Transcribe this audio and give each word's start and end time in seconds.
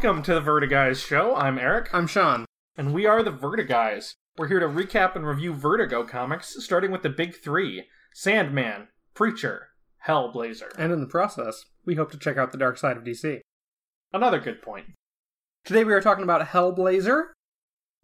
welcome 0.00 0.22
to 0.22 0.32
the 0.32 0.40
Vertiguys 0.40 1.04
show. 1.04 1.34
I'm 1.34 1.58
Eric, 1.58 1.92
I'm 1.92 2.06
Sean. 2.06 2.44
and 2.76 2.94
we 2.94 3.04
are 3.04 3.20
the 3.20 3.32
Vertiguys. 3.32 4.12
We're 4.36 4.46
here 4.46 4.60
to 4.60 4.68
recap 4.68 5.16
and 5.16 5.26
review 5.26 5.52
Vertigo 5.52 6.04
comics, 6.04 6.54
starting 6.60 6.92
with 6.92 7.02
the 7.02 7.08
big 7.08 7.34
three 7.34 7.86
Sandman, 8.14 8.86
Preacher, 9.14 9.70
Hellblazer. 10.06 10.72
And 10.78 10.92
in 10.92 11.00
the 11.00 11.08
process, 11.08 11.64
we 11.84 11.96
hope 11.96 12.12
to 12.12 12.16
check 12.16 12.36
out 12.36 12.52
the 12.52 12.58
dark 12.58 12.78
side 12.78 12.96
of 12.96 13.02
DC. 13.02 13.40
Another 14.12 14.38
good 14.38 14.62
point. 14.62 14.86
Today 15.64 15.82
we 15.82 15.92
are 15.92 16.00
talking 16.00 16.22
about 16.22 16.46
Hellblazer. 16.46 17.30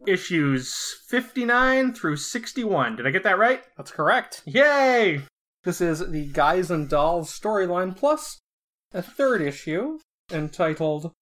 Issues 0.05 0.97
59 1.07 1.95
through 1.95 2.17
61. 2.17 2.97
Did 2.97 3.07
I 3.07 3.13
get 3.13 3.23
that 3.23 3.39
right? 3.39 3.63
That's 3.77 3.93
correct. 3.93 4.43
Yay! 4.47 5.21
This 5.63 5.81
is 5.81 6.11
the 6.11 6.27
Guys 6.27 6.73
and 6.73 6.89
Dolls 6.89 7.31
storyline 7.31 7.97
plus 7.97 8.41
a 8.93 9.01
third 9.01 9.41
issue 9.41 10.01
entitled 10.33 11.13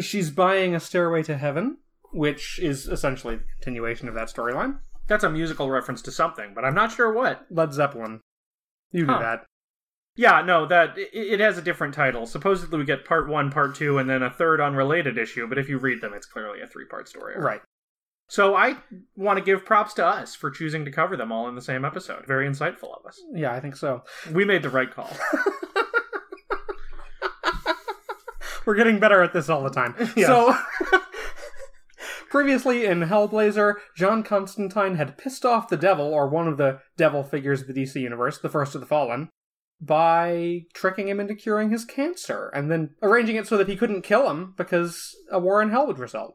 She's 0.00 0.30
Buying 0.30 0.74
a 0.74 0.80
Stairway 0.80 1.22
to 1.24 1.36
Heaven, 1.36 1.78
which 2.12 2.58
is 2.58 2.86
essentially 2.86 3.36
the 3.36 3.44
continuation 3.60 4.08
of 4.08 4.14
that 4.14 4.28
storyline. 4.28 4.78
That's 5.08 5.24
a 5.24 5.30
musical 5.30 5.70
reference 5.70 6.02
to 6.02 6.10
something, 6.12 6.52
but 6.54 6.64
I'm 6.64 6.74
not 6.74 6.92
sure 6.92 7.12
what. 7.12 7.46
Led 7.50 7.72
Zeppelin. 7.72 8.20
You 8.92 9.06
knew 9.06 9.12
Huh. 9.12 9.18
that. 9.20 9.44
Yeah, 10.16 10.40
no, 10.42 10.66
that 10.66 10.96
it, 10.96 11.10
it 11.12 11.40
has 11.40 11.58
a 11.58 11.62
different 11.62 11.94
title. 11.94 12.26
Supposedly 12.26 12.78
we 12.78 12.84
get 12.84 13.04
part 13.04 13.28
one, 13.28 13.50
part 13.50 13.74
two, 13.74 13.98
and 13.98 14.08
then 14.08 14.22
a 14.22 14.30
third 14.30 14.60
unrelated 14.60 15.18
issue, 15.18 15.46
but 15.46 15.58
if 15.58 15.68
you 15.68 15.78
read 15.78 16.00
them, 16.00 16.14
it's 16.14 16.26
clearly 16.26 16.60
a 16.62 16.66
three 16.66 16.86
part 16.86 17.08
story. 17.08 17.34
arc. 17.34 17.44
Right. 17.44 17.60
So 18.28 18.56
I 18.56 18.76
want 19.14 19.38
to 19.38 19.44
give 19.44 19.64
props 19.64 19.94
to 19.94 20.06
us 20.06 20.34
for 20.34 20.50
choosing 20.50 20.84
to 20.84 20.90
cover 20.90 21.16
them 21.16 21.30
all 21.30 21.48
in 21.48 21.54
the 21.54 21.60
same 21.62 21.84
episode. 21.84 22.26
Very 22.26 22.48
insightful 22.48 22.98
of 22.98 23.06
us. 23.06 23.20
Yeah, 23.32 23.52
I 23.52 23.60
think 23.60 23.76
so. 23.76 24.02
We 24.32 24.44
made 24.44 24.62
the 24.62 24.70
right 24.70 24.90
call. 24.92 25.10
We're 28.66 28.74
getting 28.74 28.98
better 28.98 29.22
at 29.22 29.32
this 29.32 29.48
all 29.48 29.62
the 29.62 29.70
time. 29.70 29.94
Yes. 30.16 30.26
So, 30.26 30.56
previously 32.30 32.84
in 32.84 33.00
Hellblazer, 33.00 33.74
John 33.96 34.22
Constantine 34.22 34.96
had 34.96 35.16
pissed 35.18 35.44
off 35.44 35.68
the 35.68 35.76
devil, 35.76 36.06
or 36.12 36.28
one 36.28 36.48
of 36.48 36.56
the 36.58 36.80
devil 36.96 37.22
figures 37.22 37.62
of 37.62 37.68
the 37.68 37.74
DC 37.74 37.94
universe, 38.00 38.38
the 38.38 38.48
first 38.48 38.74
of 38.74 38.80
the 38.80 38.86
fallen, 38.86 39.28
by 39.80 40.62
tricking 40.74 41.08
him 41.08 41.20
into 41.20 41.34
curing 41.34 41.70
his 41.70 41.84
cancer, 41.84 42.50
and 42.54 42.70
then 42.70 42.90
arranging 43.02 43.36
it 43.36 43.46
so 43.46 43.56
that 43.56 43.68
he 43.68 43.76
couldn't 43.76 44.02
kill 44.02 44.28
him 44.30 44.54
because 44.56 45.14
a 45.30 45.38
war 45.38 45.62
in 45.62 45.70
hell 45.70 45.86
would 45.86 45.98
result. 45.98 46.34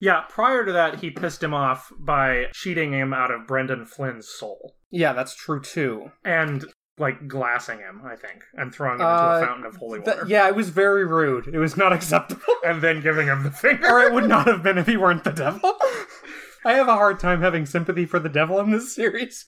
yeah, 0.00 0.22
prior 0.28 0.64
to 0.64 0.72
that, 0.72 1.00
he 1.00 1.10
pissed 1.10 1.42
him 1.42 1.54
off 1.54 1.92
by 1.98 2.46
cheating 2.54 2.92
him 2.92 3.12
out 3.14 3.30
of 3.30 3.46
Brendan 3.46 3.86
Flynn's 3.86 4.28
soul. 4.28 4.74
Yeah, 4.90 5.12
that's 5.12 5.36
true 5.36 5.60
too. 5.60 6.10
And, 6.24 6.64
like, 7.02 7.28
glassing 7.28 7.78
him, 7.80 8.00
I 8.06 8.16
think, 8.16 8.42
and 8.54 8.74
throwing 8.74 8.98
him 9.00 9.06
into 9.06 9.12
Uh, 9.12 9.40
a 9.42 9.46
fountain 9.46 9.66
of 9.66 9.76
holy 9.76 10.00
Th- 10.00 10.16
water. 10.16 10.26
yeah, 10.28 10.48
it 10.48 10.54
was 10.56 10.70
very 10.70 11.04
rude. 11.04 11.48
It 11.48 11.58
was 11.58 11.76
not 11.76 11.92
acceptable. 11.98 12.42
And 12.64 12.80
then 12.80 13.02
giving 13.02 13.26
him 13.26 13.42
the 13.42 13.50
finger. 13.64 13.86
or 13.86 14.00
it 14.00 14.12
would 14.14 14.28
not 14.28 14.46
have 14.46 14.62
been 14.62 14.78
if 14.78 14.86
he 14.86 14.96
weren't 14.96 15.24
the 15.24 15.32
devil. 15.32 15.74
I 16.64 16.72
have 16.74 16.88
a 16.88 16.94
hard 16.94 17.18
time 17.20 17.42
having 17.42 17.66
sympathy 17.66 18.06
for 18.06 18.18
the 18.20 18.28
devil 18.30 18.58
in 18.60 18.70
this 18.70 18.94
series. 18.94 19.46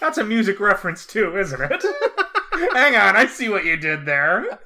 That's 0.00 0.18
a 0.18 0.24
music 0.24 0.58
reference, 0.60 1.06
too, 1.06 1.38
isn't 1.38 1.60
it? 1.60 1.82
Hang 2.72 2.96
on, 2.96 3.16
I 3.16 3.26
see 3.26 3.48
what 3.48 3.64
you 3.64 3.76
did 3.76 4.04
there. 4.06 4.58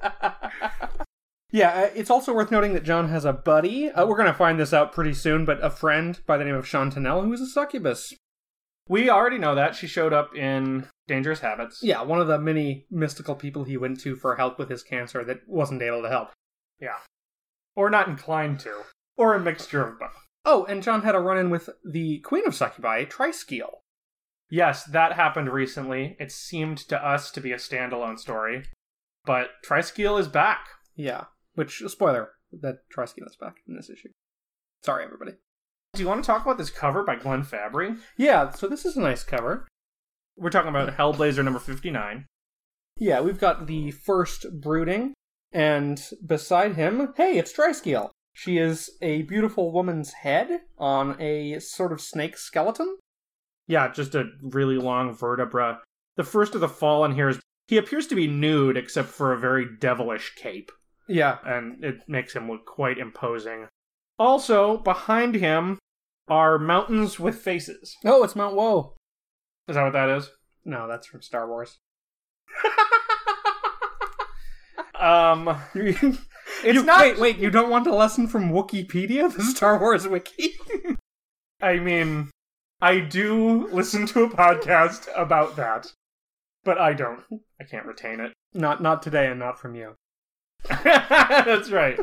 Yeah, 1.51 1.69
uh, 1.69 1.89
it's 1.95 2.09
also 2.09 2.33
worth 2.33 2.51
noting 2.51 2.73
that 2.73 2.83
John 2.83 3.07
has 3.09 3.23
a 3.25 3.31
buddy. 3.33 3.89
Uh, 3.89 4.05
we're 4.05 4.17
going 4.17 4.27
to 4.27 4.33
find 4.33 4.59
this 4.59 4.73
out 4.73 4.91
pretty 4.91 5.13
soon, 5.13 5.45
but 5.45 5.63
a 5.63 5.69
friend 5.69 6.19
by 6.25 6.37
the 6.37 6.43
name 6.43 6.55
of 6.55 6.65
Chantinelle 6.65 7.23
who 7.23 7.31
is 7.33 7.41
a 7.41 7.45
succubus. 7.47 8.13
We 8.87 9.09
already 9.09 9.37
know 9.37 9.55
that. 9.55 9.75
She 9.75 9.87
showed 9.87 10.13
up 10.13 10.35
in 10.35 10.87
Dangerous 11.07 11.39
Habits. 11.39 11.79
Yeah, 11.81 12.01
one 12.03 12.21
of 12.21 12.27
the 12.27 12.39
many 12.39 12.85
mystical 12.89 13.35
people 13.35 13.63
he 13.63 13.77
went 13.77 13.99
to 14.01 14.15
for 14.15 14.35
help 14.35 14.57
with 14.57 14.69
his 14.69 14.83
cancer 14.83 15.23
that 15.25 15.47
wasn't 15.47 15.81
able 15.81 16.01
to 16.01 16.09
help. 16.09 16.29
Yeah. 16.79 16.97
Or 17.75 17.89
not 17.89 18.07
inclined 18.07 18.59
to. 18.61 18.83
Or 19.17 19.33
a 19.33 19.39
mixture 19.39 19.85
of 19.85 19.99
both. 19.99 20.11
Oh, 20.45 20.65
and 20.65 20.81
John 20.81 21.01
had 21.01 21.15
a 21.15 21.19
run 21.19 21.37
in 21.37 21.49
with 21.49 21.69
the 21.83 22.19
Queen 22.19 22.47
of 22.47 22.55
Succubi, 22.55 23.05
Triskele. 23.05 23.79
Yes, 24.49 24.85
that 24.85 25.13
happened 25.13 25.49
recently. 25.51 26.15
It 26.19 26.31
seemed 26.31 26.77
to 26.89 27.05
us 27.05 27.31
to 27.31 27.41
be 27.41 27.51
a 27.51 27.57
standalone 27.57 28.17
story. 28.17 28.63
But 29.25 29.49
Triskele 29.65 30.19
is 30.19 30.29
back. 30.29 30.67
Yeah, 30.95 31.25
which, 31.55 31.83
spoiler, 31.87 32.29
that 32.53 32.89
Triskele 32.89 33.27
is 33.27 33.35
back 33.35 33.55
in 33.67 33.75
this 33.75 33.89
issue. 33.89 34.09
Sorry, 34.83 35.03
everybody. 35.03 35.33
Do 35.97 36.03
you 36.03 36.09
want 36.09 36.23
to 36.23 36.27
talk 36.27 36.43
about 36.43 36.59
this 36.59 36.69
cover 36.69 37.03
by 37.03 37.15
Glenn 37.15 37.41
Fabry? 37.41 37.95
Yeah, 38.17 38.51
so 38.51 38.67
this 38.67 38.85
is 38.85 38.97
a 38.97 39.01
nice 39.01 39.23
cover. 39.23 39.67
We're 40.37 40.51
talking 40.51 40.69
about 40.69 40.95
Hellblazer 40.95 41.43
number 41.43 41.59
59. 41.59 42.27
Yeah, 42.99 43.21
we've 43.21 43.39
got 43.39 43.65
the 43.65 43.89
first 43.89 44.45
brooding, 44.61 45.15
and 45.51 45.99
beside 46.23 46.75
him, 46.75 47.15
hey, 47.17 47.39
it's 47.39 47.51
Triskele. 47.51 48.11
She 48.31 48.59
is 48.59 48.91
a 49.01 49.23
beautiful 49.23 49.71
woman's 49.71 50.13
head 50.13 50.59
on 50.77 51.19
a 51.19 51.57
sort 51.57 51.91
of 51.91 51.99
snake 51.99 52.37
skeleton. 52.37 52.97
Yeah, 53.65 53.91
just 53.91 54.13
a 54.13 54.25
really 54.43 54.77
long 54.77 55.15
vertebra. 55.15 55.81
The 56.15 56.23
first 56.23 56.53
of 56.53 56.61
the 56.61 56.69
fallen 56.69 57.15
here 57.15 57.29
is. 57.29 57.39
He 57.69 57.77
appears 57.77 58.05
to 58.07 58.15
be 58.15 58.27
nude 58.27 58.77
except 58.77 59.09
for 59.09 59.33
a 59.33 59.39
very 59.39 59.65
devilish 59.79 60.35
cape. 60.35 60.71
Yeah, 61.07 61.39
and 61.43 61.83
it 61.83 62.07
makes 62.07 62.33
him 62.33 62.47
look 62.47 62.67
quite 62.67 62.99
imposing. 62.99 63.67
Also, 64.19 64.77
behind 64.77 65.33
him 65.33 65.79
are 66.27 66.57
mountains 66.57 67.19
with 67.19 67.35
faces. 67.35 67.95
Oh, 68.05 68.23
it's 68.23 68.35
Mount 68.35 68.55
Woe. 68.55 68.95
Is 69.67 69.75
that 69.75 69.83
what 69.83 69.93
that 69.93 70.09
is? 70.09 70.29
No, 70.65 70.87
that's 70.87 71.07
from 71.07 71.21
Star 71.21 71.47
Wars. 71.47 71.77
Um, 74.99 75.47
it's 75.75 76.19
it's 76.63 76.83
not. 76.83 77.01
Wait, 77.01 77.19
wait, 77.19 77.37
you 77.37 77.49
don't 77.49 77.69
want 77.69 77.87
a 77.87 77.95
lesson 77.95 78.27
from 78.27 78.51
Wookieepedia, 78.51 79.33
the 79.33 79.43
Star 79.43 79.79
Wars 79.79 80.07
wiki? 80.07 80.53
I 81.61 81.77
mean, 81.79 82.31
I 82.81 82.99
do 82.99 83.67
listen 83.71 84.05
to 84.07 84.23
a 84.23 84.29
podcast 84.29 85.07
about 85.15 85.55
that, 85.55 85.91
but 86.63 86.79
I 86.79 86.93
don't. 86.93 87.23
I 87.59 87.63
can't 87.63 87.85
retain 87.85 88.19
it. 88.19 88.33
not, 88.53 88.81
not 88.81 89.01
today, 89.01 89.27
and 89.27 89.39
not 89.39 89.59
from 89.59 89.75
you. 89.75 89.95
That's 90.83 91.71
right. 91.71 91.99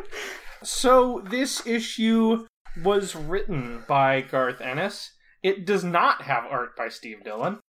So 0.62 1.22
this 1.28 1.66
issue 1.66 2.46
was 2.82 3.14
written 3.14 3.84
by 3.86 4.20
Garth 4.20 4.60
Ennis. 4.60 5.12
It 5.42 5.66
does 5.66 5.84
not 5.84 6.22
have 6.22 6.44
art 6.44 6.76
by 6.76 6.88
Steve 6.88 7.22
Dillon. 7.24 7.60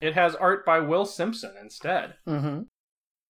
It 0.00 0.14
has 0.14 0.34
art 0.34 0.64
by 0.64 0.80
Will 0.80 1.06
Simpson 1.06 1.54
instead. 1.60 2.14
Mm-hmm. 2.26 2.62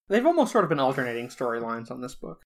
They've 0.09 0.27
almost 0.27 0.53
sort 0.53 0.65
of 0.65 0.69
been 0.69 0.81
alternating 0.81 1.29
storylines 1.29 1.91
on 1.91 2.01
this 2.01 2.15
book. 2.15 2.43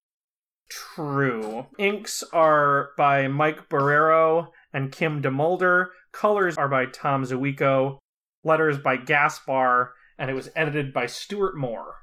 True. 0.71 1.67
Inks 1.79 2.23
are 2.33 2.91
by 2.97 3.27
Mike 3.29 3.69
Barreiro 3.69 4.49
and 4.73 4.93
Kim 4.93 5.21
DeMulder. 5.21 5.87
Colors 6.13 6.57
are 6.57 6.69
by 6.69 6.87
Tom 6.87 7.25
Ziuko. 7.25 7.99
Letters 8.45 8.79
by 8.79 8.97
Gaspar, 8.97 9.93
and 10.19 10.31
it 10.31 10.35
was 10.35 10.49
edited 10.57 10.95
by 10.95 11.07
Stuart 11.07 11.57
Moore. 11.57 11.97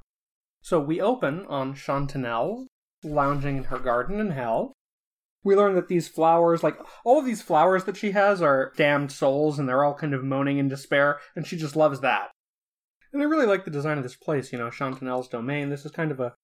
So 0.62 0.80
we 0.80 1.02
open 1.02 1.46
on 1.48 1.74
Chantinelle 1.74 2.68
lounging 3.04 3.58
in 3.58 3.64
her 3.66 3.80
garden 3.80 4.20
in 4.20 4.32
hell. 4.32 4.74
We 5.48 5.56
learn 5.56 5.76
that 5.76 5.88
these 5.88 6.10
flowers, 6.10 6.62
like 6.62 6.78
all 7.06 7.20
of 7.20 7.26
these 7.26 7.42
flowers 7.42 7.86
that 7.86 7.96
she 7.96 8.12
has, 8.12 8.42
are 8.42 8.74
damned 8.76 9.14
souls, 9.14 9.58
and 9.58 9.70
they're 9.70 9.82
all 9.82 9.94
kind 9.94 10.14
of 10.14 10.22
moaning 10.22 10.58
in 10.58 10.68
despair, 10.68 11.20
and 11.38 11.48
she 11.48 11.56
just 11.56 11.78
loves 11.78 12.02
that. 12.02 12.32
And 13.14 13.22
I 13.22 13.26
really 13.26 13.46
like 13.46 13.64
the 13.64 13.72
design 13.72 13.98
of 13.98 14.04
this 14.04 14.18
place, 14.18 14.52
you 14.52 14.58
know, 14.58 14.70
Chantinelle's 14.70 15.30
domain. 15.30 15.70
This 15.70 15.86
is 15.86 15.92
kind 15.92 16.12
of 16.12 16.20
a 16.20 16.36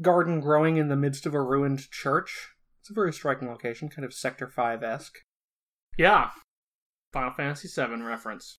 garden 0.00 0.40
growing 0.40 0.78
in 0.78 0.88
the 0.88 0.96
midst 0.96 1.26
of 1.26 1.34
a 1.34 1.42
ruined 1.42 1.90
church. 1.90 2.54
It's 2.80 2.88
a 2.88 2.94
very 2.94 3.12
striking 3.12 3.46
location, 3.46 3.90
kind 3.90 4.06
of 4.06 4.14
Sector 4.14 4.48
5 4.48 4.82
esque. 4.82 5.18
Yeah. 5.98 6.30
Final 7.12 7.34
Fantasy 7.34 7.68
VII 7.68 8.00
reference. 8.00 8.58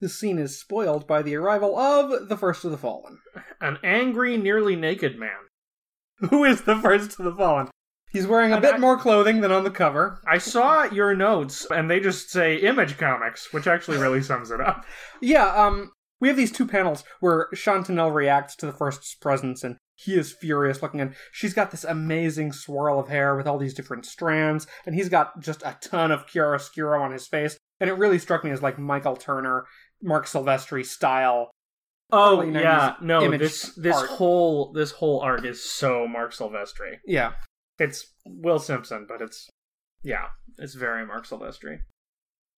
This 0.00 0.18
scene 0.18 0.40
is 0.40 0.58
spoiled 0.58 1.06
by 1.06 1.22
the 1.22 1.36
arrival 1.36 1.78
of 1.78 2.28
the 2.28 2.36
First 2.36 2.64
of 2.64 2.72
the 2.72 2.76
Fallen. 2.76 3.20
An 3.60 3.78
angry, 3.84 4.36
nearly 4.36 4.74
naked 4.74 5.16
man. 5.16 5.46
Who 6.30 6.42
is 6.42 6.62
the 6.62 6.74
First 6.74 7.20
of 7.20 7.24
the 7.24 7.36
Fallen? 7.36 7.68
He's 8.12 8.26
wearing 8.26 8.52
a 8.52 8.56
And 8.56 8.62
bit 8.62 8.74
I- 8.74 8.78
more 8.78 8.98
clothing 8.98 9.40
than 9.40 9.50
on 9.52 9.64
the 9.64 9.70
cover. 9.70 10.20
I 10.26 10.38
saw 10.38 10.84
your 10.84 11.14
notes, 11.14 11.66
and 11.70 11.90
they 11.90 11.98
just 12.00 12.30
say 12.30 12.56
Image 12.56 12.98
Comics, 12.98 13.52
which 13.52 13.66
actually 13.66 13.96
really 13.98 14.22
sums 14.22 14.50
it 14.50 14.60
up. 14.60 14.84
Yeah, 15.22 15.46
um, 15.46 15.92
we 16.20 16.28
have 16.28 16.36
these 16.36 16.52
two 16.52 16.66
panels 16.66 17.04
where 17.20 17.48
Chantinelle 17.54 18.12
reacts 18.12 18.54
to 18.56 18.66
the 18.66 18.72
first's 18.72 19.14
presence 19.14 19.62
and 19.64 19.76
he 19.94 20.14
is 20.14 20.32
furious 20.32 20.82
looking 20.82 21.00
and 21.00 21.14
she's 21.30 21.54
got 21.54 21.70
this 21.70 21.84
amazing 21.84 22.52
swirl 22.52 22.98
of 22.98 23.08
hair 23.08 23.36
with 23.36 23.46
all 23.46 23.56
these 23.58 23.74
different 23.74 24.04
strands 24.04 24.66
and 24.84 24.96
he's 24.96 25.08
got 25.08 25.38
just 25.40 25.62
a 25.62 25.76
ton 25.80 26.10
of 26.10 26.26
chiaroscuro 26.26 27.00
on 27.00 27.12
his 27.12 27.28
face 27.28 27.56
and 27.78 27.88
it 27.88 27.92
really 27.94 28.18
struck 28.18 28.42
me 28.42 28.50
as 28.50 28.62
like 28.62 28.78
Michael 28.80 29.14
Turner, 29.16 29.64
Marc 30.02 30.26
Silvestri 30.26 30.84
style. 30.84 31.50
Oh 32.10 32.42
yeah, 32.42 32.94
no, 33.00 33.30
this 33.38 33.74
this 33.76 33.96
art. 33.96 34.08
whole 34.10 34.72
this 34.72 34.90
whole 34.90 35.20
arc 35.20 35.44
is 35.44 35.62
so 35.70 36.06
Marc 36.08 36.32
Silvestri. 36.32 36.96
Yeah. 37.06 37.32
It's 37.82 38.12
Will 38.24 38.60
Simpson, 38.60 39.06
but 39.08 39.20
it's 39.20 39.50
yeah, 40.04 40.28
it's 40.56 40.74
very 40.74 41.04
Marc 41.04 41.26
Silvestri. 41.26 41.80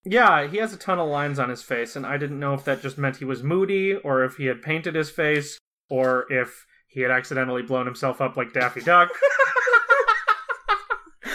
Yeah, 0.03 0.47
he 0.47 0.57
has 0.57 0.71
a 0.71 0.77
ton 0.77 0.99
of 0.99 1.09
lines 1.09 1.39
on 1.39 1.49
his 1.49 1.63
face, 1.63 1.95
and 1.95 2.05
I 2.05 2.17
didn't 2.17 2.39
know 2.39 2.53
if 2.53 2.63
that 2.65 2.83
just 2.83 2.99
meant 2.99 3.17
he 3.17 3.25
was 3.25 3.41
moody, 3.41 3.95
or 3.95 4.23
if 4.23 4.35
he 4.35 4.45
had 4.45 4.61
painted 4.61 4.93
his 4.93 5.09
face, 5.09 5.57
or 5.89 6.31
if 6.31 6.67
he 6.87 7.01
had 7.01 7.09
accidentally 7.09 7.63
blown 7.63 7.87
himself 7.87 8.21
up 8.21 8.37
like 8.37 8.53
Daffy 8.53 8.81
Duck. 8.81 9.09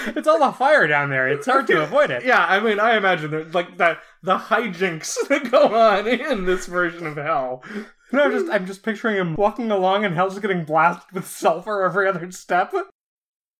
it's 0.06 0.28
all 0.28 0.38
the 0.38 0.52
fire 0.52 0.86
down 0.86 1.10
there. 1.10 1.28
It's 1.28 1.46
hard 1.46 1.66
to 1.66 1.82
avoid 1.82 2.12
it. 2.12 2.24
Yeah, 2.24 2.44
I 2.44 2.60
mean, 2.60 2.78
I 2.78 2.96
imagine 2.96 3.32
that 3.32 3.52
like 3.52 3.76
that 3.78 3.98
the 4.22 4.38
hijinks 4.38 5.16
that 5.28 5.50
go 5.50 5.74
on 5.74 6.06
in 6.06 6.44
this 6.44 6.66
version 6.66 7.08
of 7.08 7.16
hell. 7.16 7.64
No, 8.12 8.22
I'm 8.22 8.30
just 8.30 8.52
I'm 8.52 8.66
just 8.66 8.84
picturing 8.84 9.16
him 9.16 9.34
walking 9.34 9.72
along 9.72 10.04
and 10.04 10.14
hell's 10.14 10.38
getting 10.38 10.64
blasted 10.64 11.10
with 11.12 11.26
sulfur 11.26 11.82
every 11.82 12.08
other 12.08 12.30
step. 12.30 12.72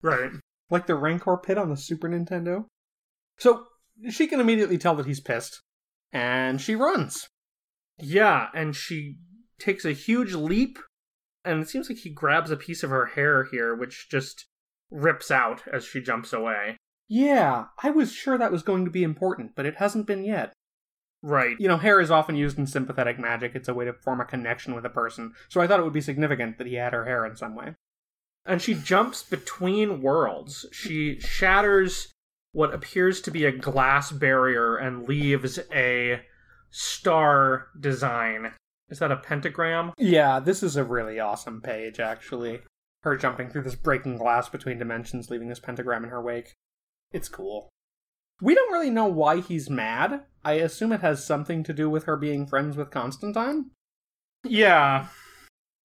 Right. 0.01 0.31
Like 0.69 0.87
the 0.87 0.95
Rancor 0.95 1.37
pit 1.37 1.57
on 1.57 1.69
the 1.69 1.77
Super 1.77 2.09
Nintendo. 2.09 2.65
So 3.37 3.65
she 4.09 4.27
can 4.27 4.39
immediately 4.39 4.77
tell 4.77 4.95
that 4.95 5.05
he's 5.05 5.19
pissed. 5.19 5.61
And 6.11 6.59
she 6.59 6.75
runs. 6.75 7.27
Yeah, 7.99 8.47
and 8.53 8.75
she 8.75 9.17
takes 9.59 9.85
a 9.85 9.93
huge 9.93 10.33
leap, 10.33 10.79
and 11.45 11.61
it 11.61 11.69
seems 11.69 11.87
like 11.87 11.99
he 11.99 12.09
grabs 12.09 12.51
a 12.51 12.57
piece 12.57 12.83
of 12.83 12.89
her 12.89 13.07
hair 13.07 13.47
here, 13.51 13.75
which 13.75 14.09
just 14.09 14.45
rips 14.89 15.29
out 15.29 15.63
as 15.71 15.85
she 15.85 16.01
jumps 16.01 16.33
away. 16.33 16.77
Yeah, 17.07 17.65
I 17.83 17.91
was 17.91 18.11
sure 18.11 18.37
that 18.37 18.51
was 18.51 18.63
going 18.63 18.85
to 18.85 18.91
be 18.91 19.03
important, 19.03 19.51
but 19.55 19.65
it 19.65 19.75
hasn't 19.75 20.07
been 20.07 20.23
yet. 20.23 20.53
Right. 21.21 21.55
You 21.59 21.67
know, 21.67 21.77
hair 21.77 21.99
is 21.99 22.09
often 22.09 22.35
used 22.35 22.57
in 22.57 22.65
sympathetic 22.65 23.19
magic. 23.19 23.51
It's 23.53 23.67
a 23.67 23.73
way 23.73 23.85
to 23.85 23.93
form 23.93 24.19
a 24.19 24.25
connection 24.25 24.73
with 24.73 24.85
a 24.85 24.89
person. 24.89 25.33
So 25.49 25.61
I 25.61 25.67
thought 25.67 25.79
it 25.79 25.83
would 25.83 25.93
be 25.93 26.01
significant 26.01 26.57
that 26.57 26.67
he 26.67 26.75
had 26.75 26.93
her 26.93 27.05
hair 27.05 27.25
in 27.25 27.35
some 27.35 27.55
way. 27.55 27.75
And 28.45 28.61
she 28.61 28.73
jumps 28.73 29.23
between 29.23 30.01
worlds. 30.01 30.65
She 30.71 31.19
shatters 31.19 32.11
what 32.53 32.73
appears 32.73 33.21
to 33.21 33.31
be 33.31 33.45
a 33.45 33.51
glass 33.51 34.11
barrier 34.11 34.75
and 34.75 35.07
leaves 35.07 35.59
a 35.73 36.21
star 36.69 37.67
design. 37.79 38.53
Is 38.89 38.99
that 38.99 39.11
a 39.11 39.17
pentagram? 39.17 39.93
Yeah, 39.97 40.39
this 40.39 40.63
is 40.63 40.75
a 40.75 40.83
really 40.83 41.19
awesome 41.19 41.61
page, 41.61 41.99
actually. 41.99 42.61
Her 43.03 43.15
jumping 43.15 43.49
through 43.49 43.63
this 43.63 43.75
breaking 43.75 44.17
glass 44.17 44.49
between 44.49 44.79
dimensions, 44.79 45.29
leaving 45.29 45.47
this 45.47 45.59
pentagram 45.59 46.03
in 46.03 46.09
her 46.09 46.21
wake. 46.21 46.53
It's 47.11 47.29
cool. 47.29 47.69
We 48.41 48.55
don't 48.55 48.73
really 48.73 48.89
know 48.89 49.05
why 49.05 49.39
he's 49.39 49.69
mad. 49.69 50.23
I 50.43 50.53
assume 50.53 50.91
it 50.91 51.01
has 51.01 51.25
something 51.25 51.63
to 51.63 51.73
do 51.73 51.89
with 51.89 52.05
her 52.05 52.17
being 52.17 52.47
friends 52.47 52.75
with 52.75 52.89
Constantine. 52.89 53.69
Yeah. 54.43 55.07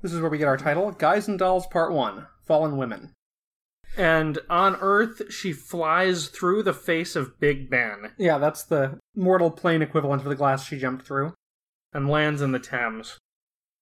This 0.00 0.12
is 0.12 0.20
where 0.20 0.30
we 0.30 0.38
get 0.38 0.48
our 0.48 0.56
title 0.56 0.90
Guys 0.92 1.28
and 1.28 1.38
Dolls 1.38 1.66
Part 1.66 1.92
1 1.92 2.26
Fallen 2.46 2.76
Women. 2.76 3.12
And 3.96 4.38
on 4.50 4.76
Earth, 4.76 5.32
she 5.32 5.52
flies 5.52 6.28
through 6.28 6.62
the 6.64 6.74
face 6.74 7.16
of 7.16 7.40
Big 7.40 7.70
Ben 7.70 8.12
Yeah, 8.18 8.36
that's 8.38 8.62
the 8.64 8.98
mortal 9.14 9.50
plane 9.50 9.80
equivalent 9.80 10.22
of 10.22 10.28
the 10.28 10.34
glass 10.34 10.66
she 10.66 10.78
jumped 10.78 11.06
through. 11.06 11.34
and 11.92 12.10
lands 12.10 12.42
in 12.42 12.52
the 12.52 12.58
Thames. 12.58 13.18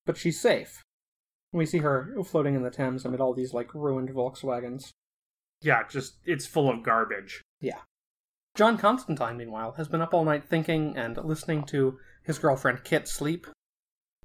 But 0.06 0.16
she's 0.16 0.40
safe. 0.40 0.82
We 1.52 1.66
see 1.66 1.78
her 1.78 2.14
floating 2.24 2.54
in 2.54 2.62
the 2.62 2.70
Thames 2.70 3.04
amid 3.04 3.20
all 3.20 3.34
these, 3.34 3.52
like, 3.52 3.74
ruined 3.74 4.10
Volkswagens. 4.10 4.90
Yeah, 5.60 5.82
just, 5.88 6.18
it's 6.24 6.46
full 6.46 6.70
of 6.70 6.84
garbage. 6.84 7.42
Yeah. 7.60 7.78
John 8.54 8.78
Constantine, 8.78 9.36
meanwhile, 9.36 9.72
has 9.72 9.88
been 9.88 10.00
up 10.02 10.14
all 10.14 10.24
night 10.24 10.44
thinking 10.44 10.96
and 10.96 11.16
listening 11.16 11.64
to 11.64 11.98
his 12.22 12.38
girlfriend 12.38 12.84
Kit 12.84 13.08
sleep. 13.08 13.46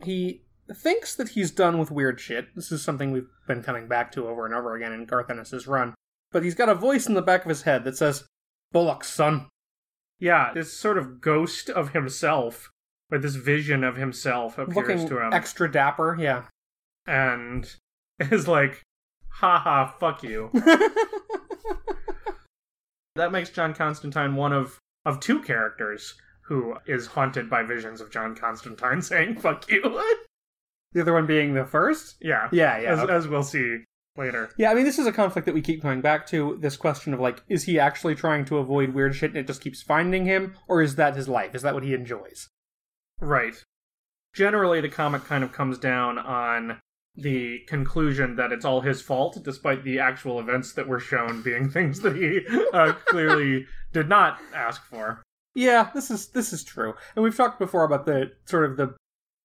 He 0.04 0.44
thinks 0.76 1.16
that 1.16 1.30
he's 1.30 1.52
done 1.52 1.78
with 1.78 1.92
weird 1.92 2.20
shit. 2.20 2.56
This 2.56 2.72
is 2.72 2.84
something 2.84 3.12
we've 3.12 3.30
been 3.48 3.64
coming 3.64 3.88
back 3.88 4.12
to 4.14 4.28
over 4.28 4.46
and 4.46 4.54
over 4.54 4.76
again 4.76 4.92
in 4.94 5.06
Garth 5.06 5.30
Ennis's 5.30 5.68
run. 5.68 5.94
But 6.32 6.44
he's 6.44 6.56
got 6.56 6.70
a 6.70 6.76
voice 6.76 7.08
in 7.08 7.16
the 7.16 7.22
back 7.22 7.44
of 7.44 7.50
his 7.50 7.64
head 7.64 7.84
that 7.86 7.98
says, 7.98 8.26
Bullock, 8.72 9.04
son. 9.04 9.48
Yeah, 10.20 10.52
this 10.54 10.74
sort 10.74 10.98
of 10.98 11.22
ghost 11.22 11.70
of 11.70 11.94
himself, 11.94 12.70
or 13.12 13.18
this 13.18 13.36
vision 13.36 13.84
of 13.84 13.96
himself 13.96 14.58
appears 14.58 14.76
Looking 14.76 15.08
to 15.08 15.26
him. 15.26 15.34
extra 15.34 15.72
dapper, 15.72 16.18
yeah. 16.20 16.44
and 17.08 17.74
is 18.20 18.48
like, 18.48 18.84
haha, 19.30 19.92
fuck 20.00 20.22
you. 20.24 20.52
that 23.16 23.32
makes 23.32 23.50
John 23.50 23.74
Constantine 23.74 24.36
one 24.36 24.54
of, 24.54 24.78
of 25.06 25.20
two 25.20 25.42
characters 25.42 26.16
who 26.42 26.76
is 26.86 27.08
haunted 27.08 27.50
by 27.50 27.64
visions 27.64 28.02
of 28.02 28.12
John 28.12 28.36
Constantine 28.36 29.02
saying, 29.04 29.38
fuck 29.40 29.70
you. 29.70 30.02
The 30.94 31.02
other 31.02 31.14
one 31.14 31.26
being 31.26 31.54
the 31.54 31.66
first? 31.66 32.16
yeah. 32.22 32.50
Yeah, 32.52 32.80
yeah. 32.80 32.94
As, 32.94 33.00
okay. 33.00 33.14
as 33.14 33.28
we'll 33.28 33.44
see 33.44 33.80
later. 34.18 34.52
Yeah, 34.58 34.72
I 34.72 34.74
mean, 34.74 34.86
this 34.86 35.00
is 35.00 35.08
a 35.08 35.12
conflict 35.12 35.46
that 35.46 35.56
we 35.56 35.62
keep 35.62 35.82
coming 35.82 36.02
back 36.02 36.28
to. 36.28 36.58
This 36.62 36.78
question 36.78 37.14
of, 37.14 37.20
like, 37.20 37.42
is 37.48 37.64
he 37.64 37.80
actually 37.80 38.16
trying 38.16 38.46
to 38.46 38.58
avoid 38.58 38.94
weird 38.94 39.16
shit 39.16 39.32
and 39.32 39.40
it 39.40 39.48
just 39.48 39.62
keeps 39.62 39.82
finding 39.82 40.26
him? 40.26 40.56
Or 40.68 40.82
is 40.82 40.96
that 40.96 41.16
his 41.16 41.28
life? 41.28 41.56
Is 41.56 41.62
that 41.64 41.74
what 41.74 41.84
he 41.84 41.94
enjoys? 41.94 42.50
Right. 43.20 43.56
Generally, 44.34 44.82
the 44.82 44.90
comic 44.90 45.24
kind 45.24 45.44
of 45.44 45.52
comes 45.52 45.80
down 45.80 46.20
on 46.20 46.80
the 47.16 47.60
conclusion 47.68 48.36
that 48.36 48.52
it's 48.52 48.66
all 48.66 48.82
his 48.82 49.02
fault, 49.02 49.40
despite 49.44 49.84
the 49.84 50.00
actual 50.00 50.40
events 50.40 50.74
that 50.74 50.88
were 50.88 51.00
shown 51.00 51.42
being 51.42 51.70
things 51.72 52.02
that 52.02 52.16
he 52.16 52.42
uh, 52.74 52.94
clearly 53.06 53.66
did 53.94 54.08
not 54.08 54.40
ask 54.54 54.84
for. 54.86 55.24
Yeah, 55.56 55.90
this 55.94 56.12
is 56.12 56.28
this 56.28 56.54
is 56.54 56.64
true. 56.64 56.94
And 57.16 57.24
we've 57.24 57.36
talked 57.36 57.60
before 57.60 57.84
about 57.84 58.06
the 58.06 58.32
sort 58.46 58.70
of 58.70 58.78
the 58.78 58.96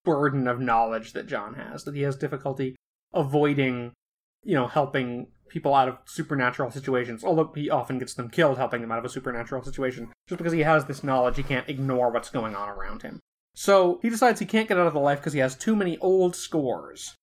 burden 0.05 0.47
of 0.47 0.61
knowledge 0.61 1.13
that 1.13 1.27
John 1.27 1.55
has, 1.55 1.85
that 1.85 1.95
he 1.95 2.03
has 2.03 2.17
difficulty 2.17 2.77
avoiding, 3.13 3.93
you 4.43 4.55
know, 4.55 4.67
helping 4.67 5.29
people 5.49 5.75
out 5.75 5.89
of 5.89 5.99
supernatural 6.07 6.71
situations, 6.71 7.23
although 7.23 7.53
he 7.55 7.71
often 7.71 7.99
gets 7.99 8.15
them 8.15 8.29
killed 8.29 8.59
helping 8.59 8.81
them 8.81 8.91
out 8.91 8.99
of 8.99 9.05
a 9.05 9.09
supernatural 9.09 9.63
situation. 9.63 10.11
Just 10.29 10.39
because 10.39 10.53
he 10.53 10.61
has 10.61 10.85
this 10.85 11.05
knowledge, 11.05 11.37
he 11.37 11.43
can't 11.43 11.69
ignore 11.69 12.11
what's 12.11 12.31
going 12.31 12.55
on 12.55 12.69
around 12.69 13.03
him. 13.03 13.21
So 13.55 14.01
he 14.03 14.11
decides 14.11 14.41
he 14.41 14.47
can't 14.47 14.69
get 14.69 14.79
out 14.79 14.87
of 14.87 14.95
the 14.95 15.01
life 15.01 15.21
because 15.21 15.33
he 15.33 15.39
has 15.39 15.55
too 15.55 15.77
many 15.77 15.97
old 15.99 16.35
scores. 16.35 17.15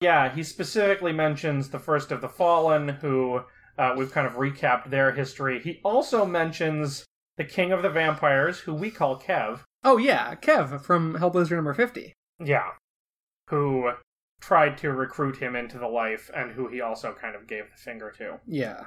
Yeah, 0.00 0.34
he 0.34 0.42
specifically 0.42 1.12
mentions 1.12 1.68
the 1.68 1.78
first 1.78 2.10
of 2.10 2.20
the 2.20 2.28
Fallen, 2.28 2.88
who 2.88 3.42
uh, 3.78 3.94
we've 3.96 4.12
kind 4.12 4.26
of 4.26 4.34
recapped 4.34 4.90
their 4.90 5.12
history. 5.12 5.60
He 5.60 5.80
also 5.84 6.26
mentions 6.26 7.04
the 7.36 7.44
King 7.44 7.70
of 7.70 7.82
the 7.82 7.90
Vampires, 7.90 8.58
who 8.58 8.74
we 8.74 8.90
call 8.90 9.20
Kev. 9.20 9.60
Oh 9.82 9.96
yeah, 9.96 10.34
Kev 10.34 10.82
from 10.82 11.14
Hellblazer 11.14 11.52
number 11.52 11.74
50. 11.74 12.14
Yeah. 12.38 12.70
Who 13.48 13.92
tried 14.40 14.78
to 14.78 14.92
recruit 14.92 15.36
him 15.36 15.54
into 15.54 15.78
the 15.78 15.88
life, 15.88 16.30
and 16.34 16.52
who 16.52 16.68
he 16.68 16.80
also 16.80 17.12
kind 17.12 17.34
of 17.34 17.46
gave 17.46 17.64
the 17.70 17.76
finger 17.76 18.10
to. 18.18 18.40
Yeah. 18.46 18.86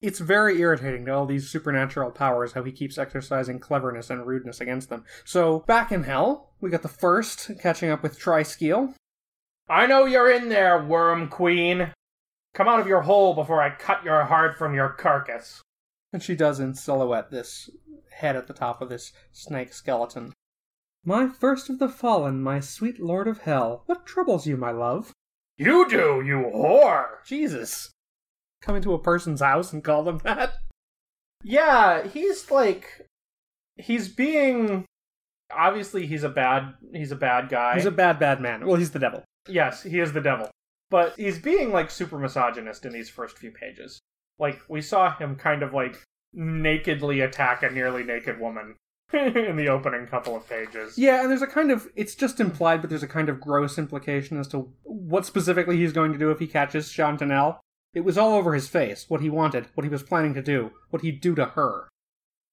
It's 0.00 0.18
very 0.18 0.58
irritating 0.60 1.04
to 1.04 1.12
all 1.12 1.26
these 1.26 1.50
supernatural 1.50 2.10
powers 2.10 2.52
how 2.52 2.62
he 2.62 2.72
keeps 2.72 2.96
exercising 2.96 3.58
cleverness 3.58 4.08
and 4.08 4.26
rudeness 4.26 4.60
against 4.60 4.88
them. 4.88 5.04
So, 5.24 5.60
back 5.60 5.92
in 5.92 6.04
hell, 6.04 6.52
we 6.60 6.70
got 6.70 6.82
the 6.82 6.88
first 6.88 7.50
catching 7.60 7.90
up 7.90 8.02
with 8.02 8.18
Triskele. 8.18 8.94
I 9.68 9.86
know 9.86 10.06
you're 10.06 10.30
in 10.30 10.48
there, 10.48 10.82
Worm 10.82 11.28
Queen. 11.28 11.92
Come 12.54 12.66
out 12.66 12.80
of 12.80 12.86
your 12.86 13.02
hole 13.02 13.34
before 13.34 13.60
I 13.60 13.70
cut 13.70 14.02
your 14.02 14.24
heart 14.24 14.56
from 14.56 14.74
your 14.74 14.88
carcass. 14.88 15.60
And 16.12 16.22
she 16.22 16.34
does 16.34 16.58
in 16.60 16.74
silhouette 16.74 17.30
this 17.30 17.70
head 18.10 18.36
at 18.36 18.46
the 18.46 18.52
top 18.52 18.82
of 18.82 18.88
this 18.88 19.12
snake 19.32 19.72
skeleton. 19.72 20.32
My 21.04 21.28
first 21.28 21.70
of 21.70 21.78
the 21.78 21.88
fallen, 21.88 22.42
my 22.42 22.60
sweet 22.60 23.00
lord 23.00 23.26
of 23.28 23.42
hell, 23.42 23.84
what 23.86 24.06
troubles 24.06 24.46
you, 24.46 24.56
my 24.56 24.70
love? 24.70 25.12
You 25.56 25.88
do, 25.88 26.22
you 26.24 26.50
whore! 26.54 27.24
Jesus. 27.24 27.90
Come 28.60 28.76
into 28.76 28.92
a 28.92 28.98
person's 28.98 29.40
house 29.40 29.72
and 29.72 29.84
call 29.84 30.02
them 30.02 30.18
that? 30.24 30.54
Yeah, 31.42 32.06
he's 32.06 32.50
like 32.50 33.06
he's 33.76 34.08
being 34.08 34.84
obviously 35.54 36.06
he's 36.06 36.22
a 36.22 36.28
bad 36.28 36.74
he's 36.92 37.12
a 37.12 37.16
bad 37.16 37.48
guy. 37.48 37.74
He's 37.74 37.86
a 37.86 37.90
bad, 37.90 38.18
bad 38.18 38.40
man. 38.40 38.66
Well, 38.66 38.76
he's 38.76 38.90
the 38.90 38.98
devil. 38.98 39.24
yes, 39.48 39.82
he 39.82 40.00
is 40.00 40.12
the 40.12 40.20
devil. 40.20 40.50
But 40.90 41.14
he's 41.16 41.38
being 41.38 41.72
like 41.72 41.90
super 41.90 42.18
misogynist 42.18 42.84
in 42.84 42.92
these 42.92 43.08
first 43.08 43.38
few 43.38 43.52
pages. 43.52 44.00
Like 44.40 44.60
we 44.68 44.80
saw 44.80 45.14
him 45.16 45.36
kind 45.36 45.62
of 45.62 45.72
like 45.72 46.02
nakedly 46.32 47.20
attack 47.20 47.62
a 47.62 47.70
nearly 47.70 48.02
naked 48.02 48.40
woman 48.40 48.76
in 49.12 49.56
the 49.56 49.68
opening 49.68 50.06
couple 50.06 50.34
of 50.34 50.48
pages. 50.48 50.96
Yeah, 50.96 51.22
and 51.22 51.30
there's 51.30 51.42
a 51.42 51.46
kind 51.46 51.70
of 51.70 51.88
it's 51.94 52.14
just 52.14 52.40
implied, 52.40 52.80
but 52.80 52.90
there's 52.90 53.02
a 53.02 53.08
kind 53.08 53.28
of 53.28 53.40
gross 53.40 53.78
implication 53.78 54.38
as 54.38 54.48
to 54.48 54.72
what 54.82 55.26
specifically 55.26 55.76
he's 55.76 55.92
going 55.92 56.12
to 56.12 56.18
do 56.18 56.30
if 56.30 56.38
he 56.38 56.46
catches 56.46 56.88
Chantinelle. 56.88 57.58
It 57.92 58.04
was 58.04 58.16
all 58.16 58.34
over 58.34 58.54
his 58.54 58.68
face, 58.68 59.06
what 59.08 59.20
he 59.20 59.28
wanted, 59.28 59.66
what 59.74 59.84
he 59.84 59.90
was 59.90 60.04
planning 60.04 60.32
to 60.34 60.42
do, 60.42 60.70
what 60.90 61.02
he'd 61.02 61.20
do 61.20 61.34
to 61.34 61.44
her. 61.44 61.88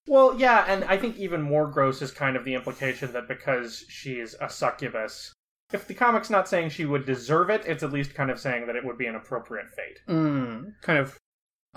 Well, 0.07 0.39
yeah, 0.39 0.65
and 0.67 0.83
I 0.85 0.97
think 0.97 1.17
even 1.17 1.41
more 1.41 1.67
gross 1.67 2.01
is 2.01 2.11
kind 2.11 2.35
of 2.35 2.43
the 2.43 2.55
implication 2.55 3.11
that 3.13 3.27
because 3.27 3.85
she's 3.87 4.35
a 4.41 4.49
succubus, 4.49 5.33
if 5.73 5.85
the 5.85 5.93
comic's 5.93 6.29
not 6.29 6.47
saying 6.47 6.69
she 6.69 6.85
would 6.85 7.05
deserve 7.05 7.49
it, 7.49 7.65
it's 7.67 7.83
at 7.83 7.91
least 7.91 8.15
kind 8.15 8.31
of 8.31 8.39
saying 8.39 8.65
that 8.67 8.75
it 8.75 8.85
would 8.85 8.97
be 8.97 9.05
an 9.05 9.15
appropriate 9.15 9.67
fate. 9.75 9.99
Mm, 10.07 10.73
kind 10.81 10.97
of 10.97 11.17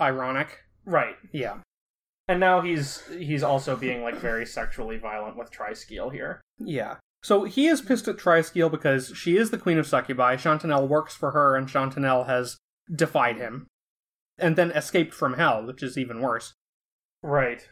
ironic. 0.01 0.59
Right. 0.85 1.15
Yeah. 1.31 1.59
And 2.27 2.39
now 2.39 2.61
he's 2.61 3.03
he's 3.07 3.43
also 3.43 3.75
being 3.75 4.01
like 4.01 4.15
very 4.15 4.45
sexually 4.57 4.97
violent 4.97 5.37
with 5.37 5.51
Triskele 5.51 6.11
here. 6.11 6.41
Yeah. 6.59 6.97
So 7.23 7.43
he 7.43 7.67
is 7.67 7.81
pissed 7.81 8.07
at 8.07 8.17
Triskele 8.17 8.71
because 8.71 9.13
she 9.15 9.37
is 9.37 9.51
the 9.51 9.57
queen 9.57 9.77
of 9.77 9.85
succubi. 9.85 10.35
Chantinelle 10.35 10.87
works 10.87 11.15
for 11.15 11.31
her, 11.31 11.55
and 11.55 11.67
Chantinelle 11.67 12.25
has 12.25 12.57
defied 12.93 13.37
him. 13.37 13.67
And 14.39 14.55
then 14.55 14.71
escaped 14.71 15.13
from 15.13 15.33
hell, 15.33 15.65
which 15.65 15.83
is 15.83 15.97
even 15.97 16.19
worse. 16.19 16.53
Right. 17.21 17.69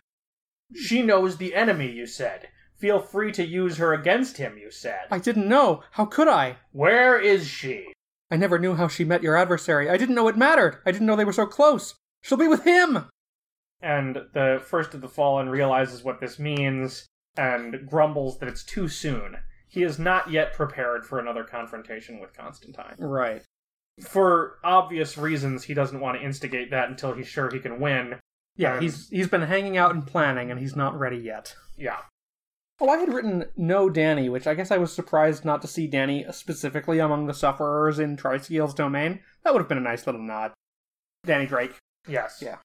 She 0.76 1.02
knows 1.02 1.38
the 1.38 1.56
enemy, 1.56 1.90
you 1.90 2.06
said. 2.06 2.50
Feel 2.78 3.00
free 3.00 3.32
to 3.32 3.46
use 3.46 3.78
her 3.78 3.94
against 3.94 4.38
him, 4.38 4.58
you 4.58 4.70
said. 4.70 5.02
I 5.10 5.18
didn't 5.18 5.50
know. 5.50 5.84
How 5.92 6.06
could 6.06 6.28
I? 6.28 6.58
Where 6.72 7.20
is 7.20 7.48
she? 7.48 7.92
I 8.32 8.38
never 8.38 8.60
knew 8.60 8.76
how 8.76 8.88
she 8.88 9.04
met 9.04 9.24
your 9.24 9.36
adversary. 9.36 9.90
I 9.90 9.98
didn't 9.98 10.16
know 10.16 10.28
it 10.28 10.38
mattered. 10.38 10.78
I 10.86 10.92
didn't 10.92 11.08
know 11.08 11.16
they 11.16 11.26
were 11.26 11.34
so 11.34 11.48
close. 11.48 11.96
She'll 12.22 12.38
be 12.38 12.48
with 12.48 12.64
him! 12.64 13.06
And 13.82 14.16
the 14.34 14.62
first 14.66 14.94
of 14.94 15.02
the 15.02 15.08
fallen 15.08 15.50
realizes 15.50 16.04
what 16.04 16.20
this 16.20 16.38
means 16.38 17.06
and 17.38 17.88
grumbles 17.90 18.40
that 18.40 18.50
it's 18.50 18.64
too 18.64 18.88
soon. 18.88 19.38
He 19.68 19.84
is 19.84 20.00
not 20.00 20.32
yet 20.32 20.54
prepared 20.54 21.06
for 21.06 21.20
another 21.20 21.44
confrontation 21.44 22.20
with 22.20 22.36
Constantine. 22.36 22.96
Right. 22.98 23.44
For 24.02 24.58
obvious 24.64 25.18
reasons, 25.18 25.64
he 25.64 25.74
doesn't 25.74 26.00
want 26.00 26.18
to 26.18 26.24
instigate 26.26 26.72
that 26.72 26.90
until 26.90 27.14
he's 27.14 27.28
sure 27.28 27.50
he 27.52 27.60
can 27.60 27.80
win. 27.80 28.20
Yeah, 28.56 28.76
Um, 28.76 28.82
he's 28.82 29.10
he's 29.10 29.28
been 29.28 29.44
hanging 29.44 29.78
out 29.78 29.94
and 29.94 30.06
planning, 30.06 30.52
and 30.52 30.60
he's 30.60 30.76
not 30.76 30.98
ready 30.98 31.18
yet. 31.18 31.56
Yeah. 31.78 32.00
Well, 32.80 32.90
I 32.90 32.98
had 32.98 33.14
written 33.14 33.46
no 33.56 33.90
Danny, 33.90 34.28
which 34.30 34.48
I 34.48 34.54
guess 34.54 34.72
I 34.72 34.78
was 34.78 34.92
surprised 34.92 35.46
not 35.46 35.62
to 35.62 35.68
see 35.68 35.86
Danny 35.88 36.26
specifically 36.32 37.00
among 37.00 37.28
the 37.28 37.34
sufferers 37.34 38.00
in 38.00 38.18
Triskele's 38.18 38.74
domain. 38.74 39.20
That 39.44 39.54
would 39.54 39.60
have 39.60 39.70
been 39.70 39.78
a 39.78 39.82
nice 39.82 40.06
little 40.06 40.22
nod. 40.22 40.52
Danny 41.26 41.46
Drake. 41.46 41.76
Yes. 42.08 42.40
Yeah. 42.42 42.58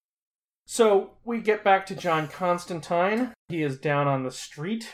So 0.66 1.12
we 1.24 1.40
get 1.40 1.62
back 1.62 1.86
to 1.86 1.94
John 1.94 2.28
Constantine. 2.28 3.32
He 3.48 3.62
is 3.62 3.78
down 3.78 4.08
on 4.08 4.22
the 4.22 4.30
street. 4.30 4.88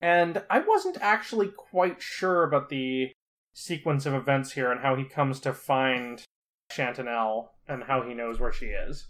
And 0.00 0.42
I 0.50 0.58
wasn't 0.58 0.98
actually 1.00 1.48
quite 1.48 2.02
sure 2.02 2.42
about 2.42 2.68
the 2.68 3.12
sequence 3.54 4.04
of 4.06 4.14
events 4.14 4.52
here 4.52 4.72
and 4.72 4.80
how 4.80 4.96
he 4.96 5.04
comes 5.04 5.38
to 5.40 5.52
find 5.52 6.24
Chantinelle 6.72 7.50
and 7.68 7.84
how 7.84 8.02
he 8.02 8.14
knows 8.14 8.40
where 8.40 8.52
she 8.52 8.66
is. 8.66 9.08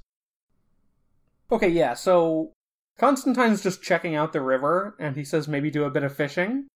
Okay, 1.50 1.68
yeah, 1.68 1.94
so 1.94 2.52
Constantine's 2.98 3.62
just 3.62 3.82
checking 3.82 4.14
out 4.14 4.32
the 4.32 4.40
river, 4.40 4.94
and 4.98 5.16
he 5.16 5.24
says 5.24 5.48
maybe 5.48 5.70
do 5.70 5.84
a 5.84 5.90
bit 5.90 6.02
of 6.02 6.14
fishing. 6.14 6.66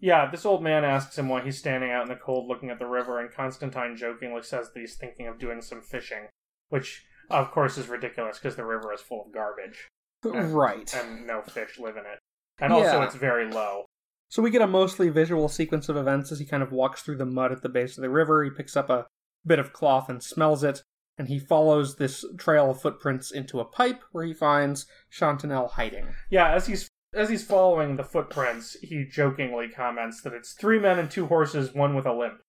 Yeah, 0.00 0.30
this 0.30 0.44
old 0.44 0.62
man 0.62 0.84
asks 0.84 1.16
him 1.16 1.28
why 1.28 1.42
he's 1.42 1.58
standing 1.58 1.90
out 1.90 2.02
in 2.02 2.08
the 2.08 2.16
cold 2.16 2.48
looking 2.48 2.70
at 2.70 2.78
the 2.78 2.86
river, 2.86 3.20
and 3.20 3.32
Constantine 3.32 3.96
jokingly 3.96 4.42
says 4.42 4.72
that 4.72 4.80
he's 4.80 4.96
thinking 4.96 5.26
of 5.26 5.38
doing 5.38 5.62
some 5.62 5.80
fishing, 5.80 6.28
which, 6.68 7.06
of 7.30 7.50
course, 7.50 7.76
is 7.78 7.88
ridiculous 7.88 8.38
because 8.38 8.56
the 8.56 8.64
river 8.64 8.92
is 8.92 9.00
full 9.00 9.22
of 9.26 9.32
garbage 9.32 9.88
Right. 10.24 10.92
and 10.94 11.26
no 11.26 11.42
fish 11.42 11.78
live 11.78 11.96
in 11.96 12.04
it. 12.06 12.18
And 12.58 12.72
also, 12.72 12.98
Yeah. 13.00 13.04
it's 13.04 13.14
very 13.14 13.46
low. 13.50 13.84
So 14.30 14.42
we 14.42 14.50
get 14.50 14.62
a 14.62 14.66
mostly 14.66 15.08
visual 15.10 15.48
sequence 15.48 15.88
of 15.88 15.96
events 15.96 16.32
as 16.32 16.38
he 16.38 16.46
kind 16.46 16.62
of 16.62 16.72
walks 16.72 17.02
through 17.02 17.16
the 17.18 17.26
mud 17.26 17.52
at 17.52 17.62
the 17.62 17.68
base 17.68 17.96
of 17.98 18.02
the 18.02 18.10
river. 18.10 18.42
He 18.42 18.50
picks 18.50 18.76
up 18.76 18.90
a 18.90 19.06
bit 19.46 19.58
of 19.58 19.72
cloth 19.72 20.08
and 20.08 20.22
smells 20.22 20.64
it, 20.64 20.82
and 21.18 21.28
he 21.28 21.38
follows 21.38 21.96
this 21.96 22.24
trail 22.38 22.70
of 22.70 22.80
footprints 22.80 23.30
into 23.30 23.60
a 23.60 23.64
pipe 23.64 24.02
where 24.12 24.24
he 24.24 24.32
finds 24.32 24.86
Chantinelle 25.12 25.72
hiding. 25.72 26.14
Yeah, 26.30 26.52
as 26.52 26.66
he's 26.66 26.88
as 27.12 27.28
he's 27.28 27.46
following 27.46 27.94
the 27.94 28.02
footprints, 28.02 28.72
he 28.82 29.04
jokingly 29.04 29.68
comments 29.68 30.20
that 30.22 30.32
it's 30.32 30.52
three 30.54 30.80
men 30.80 30.98
and 30.98 31.08
two 31.08 31.26
horses, 31.26 31.72
one 31.72 31.94
with 31.94 32.06
a 32.06 32.12
limp. 32.12 32.40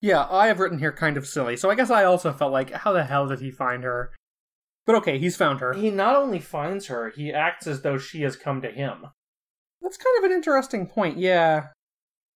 Yeah, 0.00 0.26
I 0.30 0.48
have 0.48 0.60
written 0.60 0.78
here 0.78 0.92
kind 0.92 1.16
of 1.16 1.26
silly, 1.26 1.56
so 1.56 1.70
I 1.70 1.74
guess 1.74 1.90
I 1.90 2.04
also 2.04 2.32
felt 2.32 2.52
like, 2.52 2.70
how 2.70 2.92
the 2.92 3.04
hell 3.04 3.26
did 3.26 3.40
he 3.40 3.50
find 3.50 3.84
her? 3.84 4.12
But 4.86 4.96
okay, 4.96 5.18
he's 5.18 5.36
found 5.36 5.60
her. 5.60 5.72
He 5.72 5.90
not 5.90 6.14
only 6.14 6.40
finds 6.40 6.86
her, 6.86 7.08
he 7.10 7.32
acts 7.32 7.66
as 7.66 7.80
though 7.82 7.96
she 7.96 8.22
has 8.22 8.36
come 8.36 8.60
to 8.60 8.70
him. 8.70 9.06
That's 9.80 9.96
kind 9.96 10.18
of 10.18 10.24
an 10.24 10.32
interesting 10.36 10.86
point, 10.86 11.18
yeah. 11.18 11.68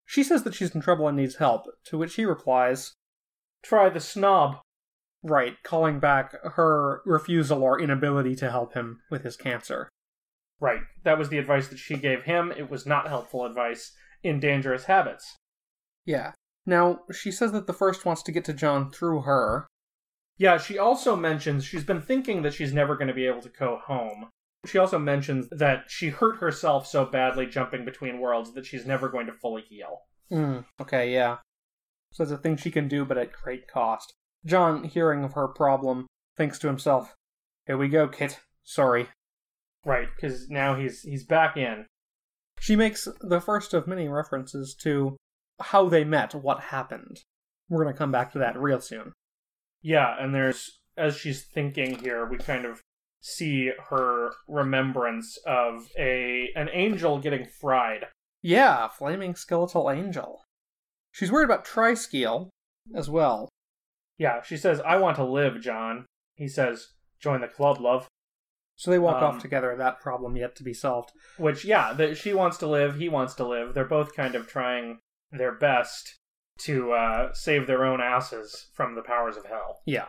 She 0.07 0.23
says 0.23 0.45
that 0.45 0.55
she's 0.55 0.75
in 0.75 0.81
trouble 0.81 1.09
and 1.09 1.17
needs 1.19 1.37
help, 1.37 1.67
to 1.87 1.99
which 1.99 2.15
he 2.15 2.25
replies, 2.25 2.95
Try 3.63 3.91
the 3.91 4.01
snob. 4.01 4.61
right, 5.23 5.55
calling 5.63 6.01
back 6.01 6.35
her 6.55 7.03
refusal 7.05 7.63
or 7.63 7.79
inability 7.81 8.35
to 8.37 8.51
help 8.51 8.73
him 8.73 9.01
with 9.11 9.25
his 9.25 9.37
cancer. 9.37 9.89
Right, 10.61 10.81
that 11.05 11.19
was 11.19 11.29
the 11.29 11.39
advice 11.39 11.69
that 11.69 11.79
she 11.79 11.97
gave 11.97 12.23
him. 12.23 12.51
It 12.57 12.71
was 12.71 12.87
not 12.87 13.09
helpful 13.09 13.45
advice 13.45 13.93
in 14.23 14.41
Dangerous 14.41 14.85
Habits. 14.85 15.37
Yeah. 16.07 16.33
Now, 16.69 17.01
she 17.11 17.33
says 17.33 17.53
that 17.53 17.67
the 17.67 17.73
first 17.73 18.05
wants 18.05 18.23
to 18.25 18.31
get 18.31 18.45
to 18.45 18.53
John 18.53 18.91
through 18.91 19.23
her. 19.23 19.67
Yeah, 20.37 20.59
she 20.59 20.77
also 20.77 21.17
mentions 21.17 21.65
she's 21.65 21.83
been 21.83 22.03
thinking 22.03 22.43
that 22.43 22.53
she's 22.53 22.75
never 22.75 22.95
going 22.95 23.09
to 23.09 23.15
be 23.15 23.27
able 23.27 23.41
to 23.41 23.49
go 23.49 23.81
home. 23.87 24.29
She 24.67 24.77
also 24.77 24.99
mentions 24.99 25.49
that 25.49 25.85
she 25.89 26.11
hurt 26.11 26.41
herself 26.41 26.87
so 26.87 27.07
badly 27.07 27.47
jumping 27.47 27.87
between 27.87 28.21
worlds 28.21 28.53
that 28.53 28.67
she's 28.67 28.85
never 28.85 29.09
going 29.09 29.25
to 29.29 29.33
fully 29.33 29.63
heal. 29.63 30.01
Mm, 30.31 30.67
okay, 30.79 31.11
yeah. 31.11 31.39
So 32.13 32.23
it's 32.23 32.33
a 32.33 32.37
thing 32.37 32.59
she 32.59 32.71
can 32.71 32.87
do, 32.87 33.07
but 33.07 33.17
at 33.17 33.33
great 33.33 33.67
cost. 33.67 34.13
John, 34.45 34.85
hearing 34.85 35.25
of 35.25 35.33
her 35.33 35.49
problem, 35.49 36.07
thinks 36.37 36.59
to 36.59 36.67
himself, 36.67 37.15
Here 37.67 37.79
we 37.79 37.89
go, 37.89 38.09
Kit. 38.09 38.41
Sorry. 38.63 39.09
Right, 39.87 40.09
because 40.15 40.51
now 40.51 40.75
he's 40.75 41.01
he's 41.01 41.25
back 41.25 41.57
in. 41.57 41.87
She 42.61 42.77
makes 42.77 43.09
the 43.23 43.41
first 43.41 43.73
of 43.73 43.87
many 43.87 44.07
references 44.07 44.77
to 44.83 45.17
how 45.61 45.89
they 45.89 46.05
met, 46.05 46.35
what 46.35 46.61
happened. 46.61 47.21
We're 47.69 47.83
going 47.83 47.95
to 47.95 47.99
come 47.99 48.13
back 48.13 48.33
to 48.33 48.39
that 48.39 48.59
real 48.59 48.81
soon. 48.81 49.13
Yeah, 49.83 50.17
and 50.19 50.35
there's 50.35 50.81
as 50.97 51.17
she's 51.17 51.45
thinking 51.45 51.99
here, 51.99 52.27
we 52.27 52.39
kind 52.39 52.65
of 52.65 52.81
see 53.21 53.71
her 53.91 54.33
remembrance 54.49 55.39
of 55.47 55.89
a 55.99 56.51
an 56.57 56.69
angel 56.73 57.19
getting 57.19 57.47
fried. 57.47 58.07
Yeah, 58.43 58.89
Flaming 58.89 59.35
Skeletal 59.35 59.91
Angel. 59.91 60.43
She's 61.13 61.33
worried 61.33 61.45
about 61.45 61.65
Triskele 61.65 62.49
as 62.95 63.11
well. 63.11 63.49
Yeah, 64.17 64.43
she 64.43 64.57
says, 64.57 64.81
"I 64.81 64.97
want 64.97 65.17
to 65.17 65.25
live, 65.25 65.61
John." 65.61 66.07
He 66.35 66.49
says, 66.49 66.93
"Join 67.21 67.41
the 67.41 67.49
club, 67.49 67.81
love." 67.81 68.09
So 68.77 68.93
they 68.93 68.99
walk 68.99 69.17
Um, 69.17 69.25
off 69.25 69.43
together, 69.43 69.75
that 69.77 70.01
problem 70.01 70.37
yet 70.37 70.55
to 70.57 70.63
be 70.63 70.73
solved. 70.73 71.11
Which, 71.37 71.65
yeah, 71.65 71.93
that 71.95 72.17
she 72.17 72.33
wants 72.33 72.59
to 72.59 72.67
live, 72.69 72.95
he 72.97 73.09
wants 73.09 73.35
to 73.35 73.45
live. 73.45 73.75
They're 73.75 73.85
both 73.85 74.15
kind 74.15 74.37
of 74.37 74.47
trying 74.47 75.01
their 75.31 75.53
best 75.53 76.19
to 76.61 76.93
uh, 76.93 77.33
save 77.33 77.67
their 77.67 77.85
own 77.85 78.01
asses 78.01 78.69
from 78.73 78.95
the 78.95 79.03
powers 79.03 79.37
of 79.37 79.47
hell. 79.47 79.81
Yeah. 79.87 80.07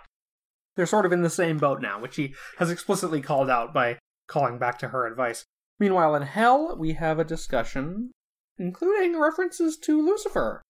They're 0.75 0.85
sort 0.85 1.05
of 1.05 1.11
in 1.11 1.21
the 1.21 1.29
same 1.29 1.57
boat 1.57 1.81
now, 1.81 1.99
which 1.99 2.15
he 2.15 2.33
has 2.57 2.71
explicitly 2.71 3.21
called 3.21 3.49
out 3.49 3.73
by 3.73 3.99
calling 4.27 4.57
back 4.57 4.79
to 4.79 4.89
her 4.89 5.05
advice. 5.05 5.43
Meanwhile, 5.79 6.15
in 6.15 6.23
Hell, 6.23 6.75
we 6.77 6.93
have 6.93 7.19
a 7.19 7.23
discussion, 7.23 8.11
including 8.57 9.19
references 9.19 9.77
to 9.77 10.05
Lucifer. 10.05 10.61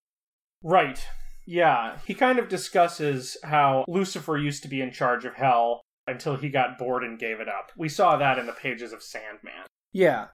Right. 0.64 1.06
Yeah, 1.46 1.98
he 2.06 2.14
kind 2.14 2.38
of 2.38 2.48
discusses 2.48 3.38
how 3.44 3.86
Lucifer 3.88 4.38
used 4.38 4.62
to 4.64 4.70
be 4.70 4.82
in 4.82 4.92
charge 4.92 5.26
of 5.26 5.36
hell 5.36 5.82
until 6.06 6.36
he 6.36 6.50
got 6.50 6.78
bored 6.78 7.04
and 7.04 7.18
gave 7.18 7.40
it 7.40 7.48
up. 7.48 7.72
We 7.76 7.90
saw 7.90 8.18
that 8.18 8.38
in 8.38 8.46
the 8.46 8.54
pages 8.54 8.94
of 8.94 9.02
Sandman. 9.02 9.66
Yeah. 9.92 10.28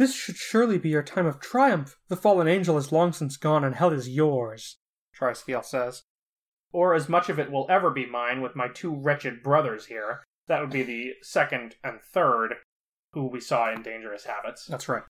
This 0.00 0.14
should 0.14 0.36
surely 0.38 0.78
be 0.78 0.88
your 0.88 1.02
time 1.02 1.26
of 1.26 1.40
triumph. 1.40 1.98
The 2.08 2.16
fallen 2.16 2.48
angel 2.48 2.78
is 2.78 2.90
long 2.90 3.12
since 3.12 3.36
gone, 3.36 3.64
and 3.64 3.74
hell 3.74 3.92
is 3.92 4.08
yours, 4.08 4.78
Triskele 5.14 5.62
says. 5.62 6.04
Or 6.72 6.94
as 6.94 7.10
much 7.10 7.28
of 7.28 7.38
it 7.38 7.52
will 7.52 7.66
ever 7.68 7.90
be 7.90 8.06
mine 8.06 8.40
with 8.40 8.56
my 8.56 8.68
two 8.68 8.94
wretched 8.94 9.42
brothers 9.42 9.84
here. 9.84 10.24
That 10.48 10.62
would 10.62 10.70
be 10.70 10.82
the 10.82 11.16
second 11.20 11.76
and 11.84 12.00
third, 12.00 12.54
who 13.12 13.26
we 13.26 13.40
saw 13.40 13.70
in 13.70 13.82
Dangerous 13.82 14.24
Habits. 14.24 14.64
That's 14.64 14.88
right. 14.88 15.02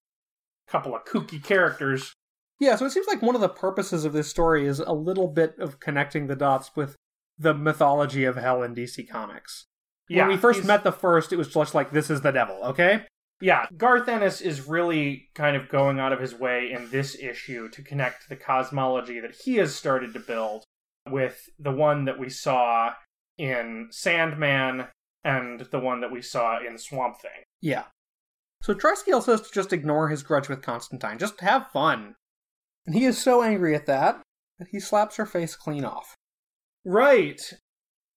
Couple 0.66 0.96
of 0.96 1.04
kooky 1.04 1.40
characters. 1.40 2.12
Yeah, 2.58 2.74
so 2.74 2.84
it 2.84 2.90
seems 2.90 3.06
like 3.06 3.22
one 3.22 3.36
of 3.36 3.40
the 3.40 3.48
purposes 3.48 4.04
of 4.04 4.12
this 4.12 4.28
story 4.28 4.66
is 4.66 4.80
a 4.80 4.92
little 4.92 5.28
bit 5.28 5.54
of 5.60 5.78
connecting 5.78 6.26
the 6.26 6.34
dots 6.34 6.72
with 6.74 6.96
the 7.38 7.54
mythology 7.54 8.24
of 8.24 8.34
hell 8.34 8.60
in 8.64 8.74
DC 8.74 9.08
Comics. 9.08 9.66
Yeah, 10.08 10.22
when 10.22 10.34
we 10.34 10.36
first 10.36 10.56
he's- 10.58 10.66
met 10.66 10.82
the 10.82 10.90
first, 10.90 11.32
it 11.32 11.36
was 11.36 11.54
just 11.54 11.76
like, 11.76 11.92
this 11.92 12.10
is 12.10 12.22
the 12.22 12.32
devil, 12.32 12.58
okay? 12.64 13.04
Yeah, 13.40 13.66
Garth 13.76 14.08
Ennis 14.08 14.40
is 14.40 14.68
really 14.68 15.28
kind 15.34 15.56
of 15.56 15.68
going 15.68 15.98
out 15.98 16.12
of 16.12 16.20
his 16.20 16.34
way 16.34 16.70
in 16.72 16.90
this 16.90 17.16
issue 17.18 17.68
to 17.70 17.82
connect 17.82 18.28
the 18.28 18.36
cosmology 18.36 19.18
that 19.20 19.34
he 19.34 19.56
has 19.56 19.74
started 19.74 20.12
to 20.12 20.20
build 20.20 20.64
with 21.08 21.48
the 21.58 21.72
one 21.72 22.04
that 22.04 22.18
we 22.18 22.28
saw 22.28 22.92
in 23.38 23.88
Sandman 23.90 24.88
and 25.24 25.60
the 25.70 25.78
one 25.78 26.00
that 26.02 26.12
we 26.12 26.20
saw 26.20 26.58
in 26.64 26.76
Swamp 26.76 27.20
Thing. 27.20 27.44
Yeah. 27.62 27.84
So 28.62 28.74
Triskele 28.74 29.22
says 29.22 29.40
to 29.40 29.48
just 29.52 29.72
ignore 29.72 30.08
his 30.08 30.22
grudge 30.22 30.48
with 30.48 30.60
Constantine, 30.60 31.18
just 31.18 31.40
have 31.40 31.70
fun. 31.72 32.16
And 32.86 32.94
he 32.94 33.06
is 33.06 33.16
so 33.16 33.42
angry 33.42 33.74
at 33.74 33.86
that 33.86 34.20
that 34.58 34.68
he 34.70 34.80
slaps 34.80 35.16
her 35.16 35.26
face 35.26 35.56
clean 35.56 35.84
off. 35.84 36.14
Right. 36.84 37.40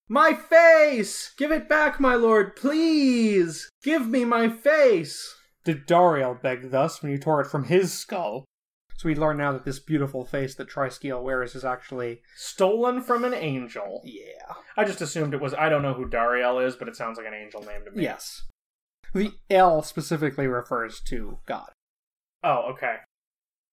My 0.10 0.34
face! 0.34 1.34
Give 1.38 1.52
it 1.52 1.70
back, 1.70 2.00
my 2.00 2.16
lord, 2.16 2.56
please! 2.56 3.70
Give 3.84 4.08
me 4.08 4.26
my 4.26 4.50
face! 4.50 5.36
Did 5.64 5.88
Dariel 5.88 6.42
beg 6.42 6.72
thus 6.72 7.02
when 7.02 7.12
you 7.12 7.18
tore 7.18 7.42
it 7.42 7.48
from 7.48 7.66
his 7.66 7.94
skull? 7.94 8.46
So 8.98 9.10
we 9.10 9.16
learn 9.16 9.38
now 9.38 9.52
that 9.54 9.66
this 9.66 9.80
beautiful 9.80 10.24
face 10.26 10.56
that 10.56 10.70
Triskele 10.70 11.24
wears 11.24 11.56
is 11.56 11.66
actually 11.66 12.22
Stolen 12.36 13.02
from 13.02 13.24
an 13.24 13.34
angel. 13.34 14.02
yeah. 14.04 14.56
I 14.78 14.84
just 14.86 15.02
assumed 15.02 15.34
it 15.34 15.42
was. 15.42 15.54
I 15.54 15.70
don't 15.70 15.82
know 15.82 15.94
who 15.94 16.08
Dariel 16.08 16.60
is, 16.66 16.76
but 16.76 16.88
it 16.88 16.96
sounds 16.96 17.18
like 17.18 17.28
an 17.28 17.34
angel 17.34 17.62
name 17.64 17.84
to 17.86 17.92
me. 17.92 18.04
Yes. 18.04 18.44
The 19.14 19.34
L 19.50 19.82
specifically 19.84 20.48
refers 20.48 21.00
to 21.08 21.40
God. 21.46 21.72
Oh, 22.44 22.72
okay. 22.74 22.98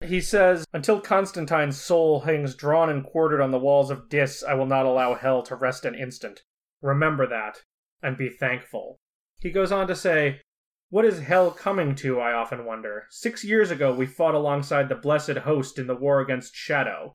He 0.02 0.20
says, 0.20 0.64
Until 0.72 1.00
Constantine's 1.00 1.80
soul 1.80 2.20
hangs 2.20 2.54
drawn 2.54 2.88
and 2.88 3.04
quartered 3.04 3.40
on 3.40 3.50
the 3.50 3.58
walls 3.58 3.90
of 3.90 4.08
Dis, 4.08 4.42
I 4.42 4.54
will 4.54 4.66
not 4.66 4.86
allow 4.86 5.14
hell 5.14 5.42
to 5.44 5.54
rest 5.54 5.84
an 5.84 5.94
instant. 5.94 6.40
Remember 6.80 7.26
that, 7.26 7.62
and 8.02 8.16
be 8.16 8.30
thankful. 8.30 8.98
He 9.40 9.50
goes 9.50 9.70
on 9.72 9.86
to 9.88 9.94
say, 9.94 10.40
What 10.88 11.04
is 11.04 11.20
hell 11.20 11.50
coming 11.50 11.94
to, 11.96 12.18
I 12.18 12.32
often 12.32 12.64
wonder. 12.64 13.04
Six 13.10 13.44
years 13.44 13.70
ago, 13.70 13.92
we 13.94 14.06
fought 14.06 14.34
alongside 14.34 14.88
the 14.88 14.94
blessed 14.94 15.38
host 15.38 15.78
in 15.78 15.86
the 15.86 15.94
war 15.96 16.20
against 16.20 16.54
Shadow. 16.56 17.12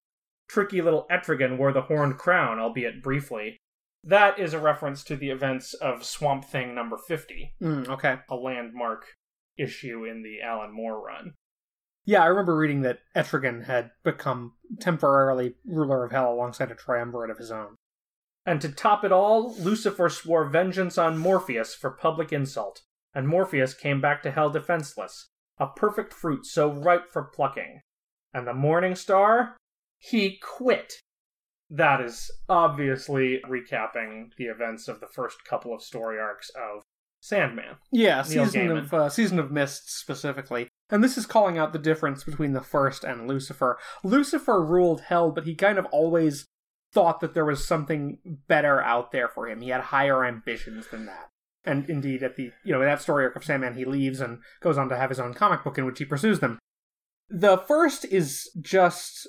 Tricky 0.48 0.80
little 0.82 1.08
Etrigan 1.10 1.58
wore 1.58 1.74
the 1.74 1.82
horned 1.84 2.20
crown, 2.20 2.60
albeit 2.60 3.02
briefly. 3.02 3.58
That 4.04 4.38
is 4.38 4.54
a 4.54 4.60
reference 4.60 5.04
to 5.06 5.16
the 5.16 5.32
events 5.32 5.74
of 5.74 6.06
Swamp 6.06 6.46
Thing 6.46 6.76
number 6.76 6.98
50, 7.08 7.56
Mm, 7.60 7.88
okay. 7.90 8.18
a 8.30 8.36
landmark 8.36 9.06
issue 9.58 10.06
in 10.06 10.22
the 10.22 10.42
Alan 10.42 10.72
Moore 10.72 11.04
run. 11.04 11.34
Yeah, 12.06 12.24
I 12.24 12.28
remember 12.28 12.56
reading 12.56 12.82
that 12.82 13.00
Etrigan 13.16 13.66
had 13.66 13.92
become 14.04 14.54
temporarily 14.80 15.56
ruler 15.66 16.06
of 16.06 16.12
hell 16.12 16.32
alongside 16.32 16.72
a 16.72 16.76
triumvirate 16.76 17.32
of 17.32 17.40
his 17.40 17.52
own. 17.52 17.76
And 18.46 18.62
to 18.62 18.70
top 18.70 19.04
it 19.04 19.12
all, 19.12 19.56
Lucifer 19.56 20.08
swore 20.10 20.46
vengeance 20.46 21.00
on 21.00 21.18
Morpheus 21.18 21.74
for 21.74 21.90
public 21.90 22.32
insult, 22.32 22.82
and 23.14 23.28
Morpheus 23.28 23.74
came 23.74 24.00
back 24.00 24.22
to 24.22 24.32
hell 24.32 24.52
defenseless, 24.52 25.30
a 25.58 25.66
perfect 25.66 26.14
fruit 26.14 26.46
so 26.46 26.72
ripe 26.72 27.12
for 27.12 27.24
plucking. 27.24 27.82
And 28.34 28.46
the 28.46 28.54
Morning 28.54 28.94
Star? 28.94 29.58
He 29.98 30.38
quit. 30.38 30.94
That 31.72 32.02
is 32.02 32.30
obviously 32.48 33.42
recapping 33.50 34.30
the 34.38 34.46
events 34.46 34.88
of 34.88 35.00
the 35.00 35.08
first 35.08 35.38
couple 35.50 35.74
of 35.74 35.82
story 35.82 36.20
arcs 36.20 36.50
of 36.50 36.84
Sandman. 37.22 37.78
Yeah, 37.92 38.24
Neil 38.30 38.46
season 38.46 38.68
Gaiman. 38.68 38.78
of 38.78 38.94
uh, 38.94 39.10
season 39.10 39.40
of 39.40 39.52
Mist 39.52 39.90
specifically, 39.90 40.68
and 40.90 41.04
this 41.04 41.18
is 41.18 41.26
calling 41.26 41.58
out 41.58 41.74
the 41.74 41.80
difference 41.80 42.24
between 42.24 42.54
the 42.54 42.62
first 42.62 43.04
and 43.04 43.28
Lucifer. 43.28 43.78
Lucifer 44.04 44.64
ruled 44.64 45.02
hell, 45.02 45.32
but 45.32 45.46
he 45.46 45.56
kind 45.56 45.78
of 45.78 45.86
always 45.88 46.46
thought 46.94 47.20
that 47.20 47.34
there 47.34 47.46
was 47.46 47.68
something 47.68 48.20
better 48.48 48.82
out 48.82 49.12
there 49.12 49.28
for 49.28 49.48
him. 49.48 49.62
He 49.62 49.70
had 49.70 49.82
higher 49.82 50.24
ambitions 50.24 50.88
than 50.88 51.06
that. 51.08 51.30
And 51.66 51.90
indeed, 51.90 52.22
at 52.22 52.36
the 52.36 52.52
you 52.64 52.74
know 52.74 52.82
in 52.82 52.88
that 52.88 53.02
story 53.02 53.26
arc 53.26 53.36
of 53.36 53.44
Sandman, 53.44 53.76
he 53.76 53.86
leaves 53.86 54.22
and 54.22 54.40
goes 54.62 54.78
on 54.78 54.88
to 54.90 54.98
have 54.98 55.10
his 55.10 55.20
own 55.20 55.34
comic 55.34 55.64
book 55.64 55.78
in 55.78 55.86
which 55.86 56.00
he 56.00 56.06
pursues 56.06 56.40
them. 56.40 56.60
The 57.30 57.58
first 57.58 58.06
is 58.06 58.52
just 58.62 59.28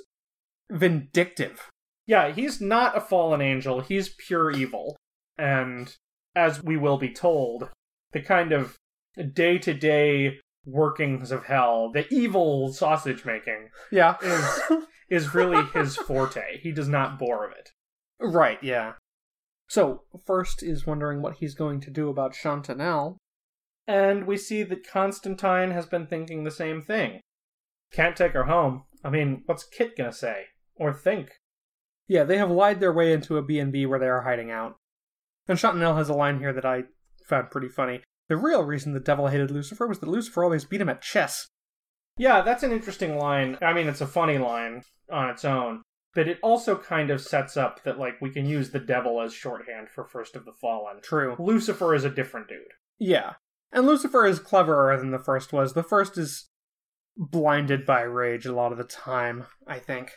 vindictive. 0.70 1.70
Yeah, 2.06 2.30
he's 2.30 2.60
not 2.60 2.96
a 2.96 3.00
fallen 3.00 3.40
angel, 3.40 3.80
he's 3.80 4.10
pure 4.10 4.50
evil. 4.50 4.96
And 5.38 5.94
as 6.34 6.62
we 6.62 6.76
will 6.76 6.98
be 6.98 7.12
told, 7.12 7.70
the 8.12 8.20
kind 8.20 8.52
of 8.52 8.76
day 9.32 9.58
to 9.58 9.72
day 9.72 10.40
workings 10.66 11.30
of 11.30 11.44
hell, 11.46 11.90
the 11.92 12.12
evil 12.12 12.72
sausage 12.72 13.24
making, 13.24 13.70
Yeah, 13.90 14.16
is 14.22 14.60
is 15.08 15.34
really 15.34 15.64
his 15.72 15.96
forte. 15.96 16.58
He 16.60 16.72
does 16.72 16.88
not 16.88 17.18
bore 17.18 17.46
of 17.46 17.52
it. 17.52 17.70
right. 18.20 18.62
Yeah. 18.62 18.94
So 19.68 20.02
first 20.24 20.62
is 20.62 20.86
wondering 20.86 21.22
what 21.22 21.36
he's 21.36 21.54
going 21.54 21.80
to 21.80 21.90
do 21.90 22.08
about 22.08 22.34
Chantinelle. 22.34 23.16
And 23.88 24.26
we 24.26 24.36
see 24.36 24.62
that 24.64 24.86
Constantine 24.86 25.70
has 25.70 25.86
been 25.86 26.06
thinking 26.06 26.42
the 26.44 26.50
same 26.50 26.82
thing. 26.82 27.20
Can't 27.92 28.16
take 28.16 28.32
her 28.32 28.44
home. 28.44 28.84
I 29.04 29.10
mean, 29.10 29.42
what's 29.46 29.64
Kit 29.64 29.96
gonna 29.96 30.12
say? 30.12 30.46
Or 30.74 30.92
think? 30.92 31.30
Yeah, 32.08 32.24
they 32.24 32.38
have 32.38 32.50
lied 32.50 32.80
their 32.80 32.92
way 32.92 33.12
into 33.12 33.36
a 33.36 33.42
B&B 33.42 33.86
where 33.86 33.98
they 33.98 34.06
are 34.08 34.22
hiding 34.22 34.50
out. 34.50 34.76
And 35.48 35.58
Chantinelle 35.58 35.96
has 35.96 36.08
a 36.08 36.14
line 36.14 36.38
here 36.38 36.52
that 36.52 36.64
I 36.64 36.84
found 37.28 37.50
pretty 37.50 37.68
funny. 37.68 38.02
The 38.28 38.36
real 38.36 38.64
reason 38.64 38.92
the 38.92 39.00
devil 39.00 39.28
hated 39.28 39.50
Lucifer 39.50 39.86
was 39.86 40.00
that 40.00 40.08
Lucifer 40.08 40.42
always 40.42 40.64
beat 40.64 40.80
him 40.80 40.88
at 40.88 41.02
chess. 41.02 41.48
Yeah, 42.18 42.42
that's 42.42 42.62
an 42.62 42.72
interesting 42.72 43.18
line. 43.18 43.58
I 43.60 43.72
mean, 43.72 43.88
it's 43.88 44.00
a 44.00 44.06
funny 44.06 44.38
line 44.38 44.82
on 45.12 45.30
its 45.30 45.44
own, 45.44 45.82
but 46.14 46.26
it 46.26 46.38
also 46.42 46.76
kind 46.76 47.10
of 47.10 47.20
sets 47.20 47.56
up 47.56 47.82
that, 47.84 47.98
like, 47.98 48.20
we 48.20 48.30
can 48.30 48.46
use 48.46 48.70
the 48.70 48.80
devil 48.80 49.20
as 49.20 49.34
shorthand 49.34 49.88
for 49.90 50.04
First 50.04 50.34
of 50.34 50.44
the 50.44 50.52
Fallen. 50.52 51.00
True. 51.02 51.36
Lucifer 51.38 51.94
is 51.94 52.04
a 52.04 52.10
different 52.10 52.48
dude. 52.48 52.72
Yeah. 52.98 53.34
And 53.70 53.86
Lucifer 53.86 54.26
is 54.26 54.38
cleverer 54.38 54.96
than 54.96 55.10
the 55.10 55.18
first 55.18 55.52
was. 55.52 55.74
The 55.74 55.82
first 55.82 56.16
is 56.16 56.48
blinded 57.16 57.84
by 57.86 58.00
rage 58.02 58.46
a 58.46 58.54
lot 58.54 58.72
of 58.72 58.78
the 58.78 58.84
time, 58.84 59.44
I 59.66 59.78
think. 59.78 60.12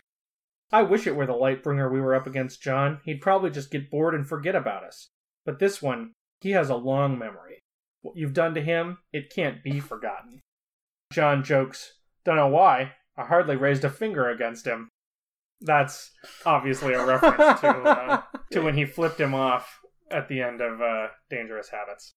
I 0.72 0.84
wish 0.84 1.08
it 1.08 1.16
were 1.16 1.26
the 1.26 1.34
Lightbringer 1.34 1.92
we 1.92 2.00
were 2.00 2.16
up 2.16 2.28
against, 2.28 2.62
John. 2.62 3.00
He'd 3.04 3.22
probably 3.22 3.50
just 3.50 3.72
get 3.72 3.90
bored 3.90 4.14
and 4.14 4.28
forget 4.28 4.56
about 4.56 4.84
us. 4.84 5.10
But 5.46 5.60
this 5.60 5.82
one, 5.82 6.14
he 6.42 6.52
has 6.52 6.70
a 6.70 6.76
long 6.76 7.18
memory. 7.18 7.59
What 8.02 8.16
you've 8.16 8.34
done 8.34 8.54
to 8.56 8.62
him, 8.62 9.00
it 9.12 9.34
can't 9.34 9.64
be 9.64 9.80
forgotten. 9.80 10.42
John 11.12 11.44
jokes, 11.44 11.94
Dunno 12.24 12.48
why. 12.50 12.94
I 13.18 13.26
hardly 13.26 13.56
raised 13.56 13.84
a 13.84 13.90
finger 13.90 14.30
against 14.30 14.66
him. 14.66 14.90
That's 15.62 16.12
obviously 16.46 16.94
a 16.94 17.06
reference 17.06 17.60
to, 17.62 17.68
uh, 17.68 18.22
to 18.52 18.62
when 18.62 18.78
he 18.78 18.86
flipped 18.86 19.20
him 19.20 19.34
off 19.34 19.80
at 20.10 20.30
the 20.30 20.42
end 20.42 20.62
of 20.62 20.82
uh, 20.82 21.08
Dangerous 21.30 21.70
Habits. 21.70 22.14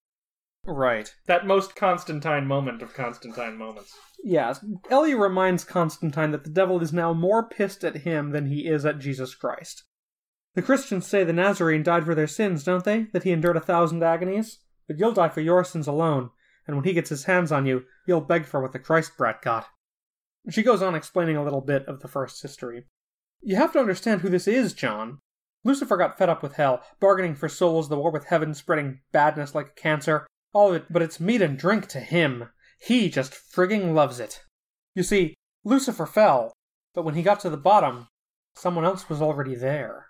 Right. 0.64 1.12
That 1.26 1.46
most 1.46 1.74
Constantine 1.74 2.46
moment 2.46 2.82
of 2.82 2.94
Constantine 2.94 3.56
moments. 3.56 3.96
Yes. 4.22 4.64
Ellie 4.90 5.14
reminds 5.14 5.64
Constantine 5.64 6.30
that 6.30 6.44
the 6.44 6.50
devil 6.50 6.80
is 6.80 6.92
now 6.92 7.12
more 7.12 7.48
pissed 7.48 7.82
at 7.82 7.98
him 7.98 8.30
than 8.30 8.46
he 8.46 8.68
is 8.68 8.86
at 8.86 9.00
Jesus 9.00 9.34
Christ. 9.34 9.82
The 10.54 10.62
Christians 10.62 11.06
say 11.06 11.24
the 11.24 11.32
Nazarene 11.32 11.82
died 11.82 12.04
for 12.04 12.14
their 12.14 12.28
sins, 12.28 12.62
don't 12.62 12.84
they? 12.84 13.06
That 13.12 13.24
he 13.24 13.32
endured 13.32 13.56
a 13.56 13.60
thousand 13.60 14.04
agonies? 14.04 14.60
But 14.92 14.98
you'll 14.98 15.12
die 15.12 15.30
for 15.30 15.40
your 15.40 15.64
sins 15.64 15.86
alone, 15.86 16.32
and 16.66 16.76
when 16.76 16.84
he 16.84 16.92
gets 16.92 17.08
his 17.08 17.24
hands 17.24 17.50
on 17.50 17.64
you, 17.64 17.86
you'll 18.06 18.20
beg 18.20 18.44
for 18.44 18.60
what 18.60 18.72
the 18.72 18.78
Christ 18.78 19.16
brat 19.16 19.40
got. 19.40 19.68
She 20.50 20.62
goes 20.62 20.82
on 20.82 20.94
explaining 20.94 21.34
a 21.34 21.42
little 21.42 21.62
bit 21.62 21.86
of 21.86 22.00
the 22.00 22.08
first 22.08 22.42
history. 22.42 22.84
You 23.40 23.56
have 23.56 23.72
to 23.72 23.78
understand 23.78 24.20
who 24.20 24.28
this 24.28 24.46
is, 24.46 24.74
John. 24.74 25.20
Lucifer 25.64 25.96
got 25.96 26.18
fed 26.18 26.28
up 26.28 26.42
with 26.42 26.56
hell, 26.56 26.82
bargaining 27.00 27.34
for 27.34 27.48
souls, 27.48 27.88
the 27.88 27.96
war 27.96 28.10
with 28.10 28.26
heaven, 28.26 28.52
spreading 28.52 29.00
badness 29.12 29.54
like 29.54 29.68
a 29.68 29.80
cancer, 29.80 30.26
all 30.52 30.68
of 30.68 30.74
it, 30.74 30.92
but 30.92 31.00
it's 31.00 31.18
meat 31.18 31.40
and 31.40 31.58
drink 31.58 31.86
to 31.88 32.00
him. 32.00 32.50
He 32.78 33.08
just 33.08 33.32
frigging 33.32 33.94
loves 33.94 34.20
it. 34.20 34.42
You 34.94 35.04
see, 35.04 35.36
Lucifer 35.64 36.04
fell, 36.04 36.52
but 36.94 37.06
when 37.06 37.14
he 37.14 37.22
got 37.22 37.40
to 37.40 37.48
the 37.48 37.56
bottom, 37.56 38.08
someone 38.54 38.84
else 38.84 39.08
was 39.08 39.22
already 39.22 39.54
there. 39.54 40.08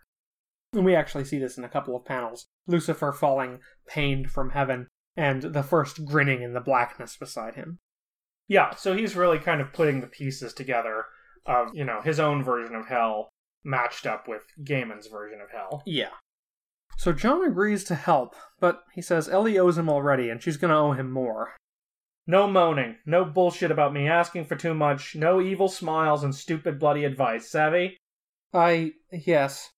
And 0.72 0.84
we 0.84 0.96
actually 0.96 1.24
see 1.24 1.38
this 1.38 1.56
in 1.56 1.64
a 1.64 1.68
couple 1.68 1.94
of 1.94 2.04
panels. 2.04 2.46
Lucifer 2.66 3.12
falling 3.12 3.60
pained 3.86 4.30
from 4.30 4.50
heaven, 4.50 4.88
and 5.16 5.42
the 5.42 5.62
first 5.62 6.04
grinning 6.04 6.42
in 6.42 6.54
the 6.54 6.60
blackness 6.60 7.16
beside 7.16 7.54
him. 7.54 7.78
Yeah, 8.48 8.74
so 8.74 8.96
he's 8.96 9.16
really 9.16 9.38
kind 9.38 9.60
of 9.60 9.72
putting 9.72 10.00
the 10.00 10.06
pieces 10.06 10.52
together 10.52 11.06
of, 11.46 11.68
you 11.74 11.84
know, 11.84 12.00
his 12.02 12.20
own 12.20 12.44
version 12.44 12.74
of 12.74 12.86
hell 12.86 13.30
matched 13.64 14.06
up 14.06 14.26
with 14.28 14.42
Gaiman's 14.62 15.06
version 15.06 15.40
of 15.40 15.50
hell. 15.50 15.82
Yeah. 15.86 16.10
So 16.98 17.12
John 17.12 17.44
agrees 17.44 17.84
to 17.84 17.94
help, 17.94 18.34
but 18.60 18.82
he 18.92 19.00
says 19.00 19.28
Ellie 19.28 19.58
owes 19.58 19.78
him 19.78 19.88
already, 19.88 20.28
and 20.28 20.42
she's 20.42 20.56
gonna 20.56 20.78
owe 20.78 20.92
him 20.92 21.10
more. 21.10 21.54
No 22.26 22.46
moaning, 22.46 22.98
no 23.06 23.24
bullshit 23.24 23.70
about 23.70 23.92
me 23.92 24.08
asking 24.08 24.44
for 24.44 24.54
too 24.54 24.74
much, 24.74 25.16
no 25.16 25.40
evil 25.40 25.68
smiles 25.68 26.22
and 26.22 26.34
stupid 26.34 26.78
bloody 26.78 27.04
advice, 27.04 27.50
savvy? 27.50 27.96
I. 28.52 28.92
yes. 29.10 29.70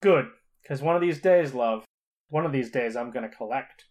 Good, 0.00 0.26
because 0.62 0.82
one 0.82 0.96
of 0.96 1.02
these 1.02 1.20
days, 1.20 1.54
love, 1.54 1.84
one 2.32 2.46
of 2.46 2.52
these 2.52 2.70
days 2.70 2.96
I'm 2.96 3.10
gonna 3.10 3.28
collect. 3.28 3.84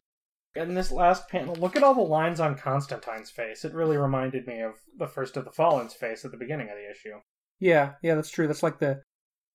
In 0.55 0.73
this 0.73 0.91
last 0.91 1.29
panel, 1.29 1.55
look 1.55 1.77
at 1.77 1.83
all 1.83 1.93
the 1.93 2.01
lines 2.01 2.41
on 2.41 2.57
Constantine's 2.57 3.29
face. 3.29 3.63
It 3.63 3.73
really 3.73 3.95
reminded 3.97 4.47
me 4.47 4.59
of 4.59 4.73
the 4.97 5.07
first 5.07 5.37
of 5.37 5.45
the 5.45 5.51
Fallen's 5.51 5.93
face 5.93 6.25
at 6.25 6.31
the 6.31 6.37
beginning 6.37 6.69
of 6.69 6.75
the 6.75 6.91
issue. 6.91 7.19
Yeah, 7.59 7.93
yeah, 8.01 8.15
that's 8.15 8.31
true. 8.31 8.47
That's 8.47 8.63
like 8.63 8.79
the 8.79 9.01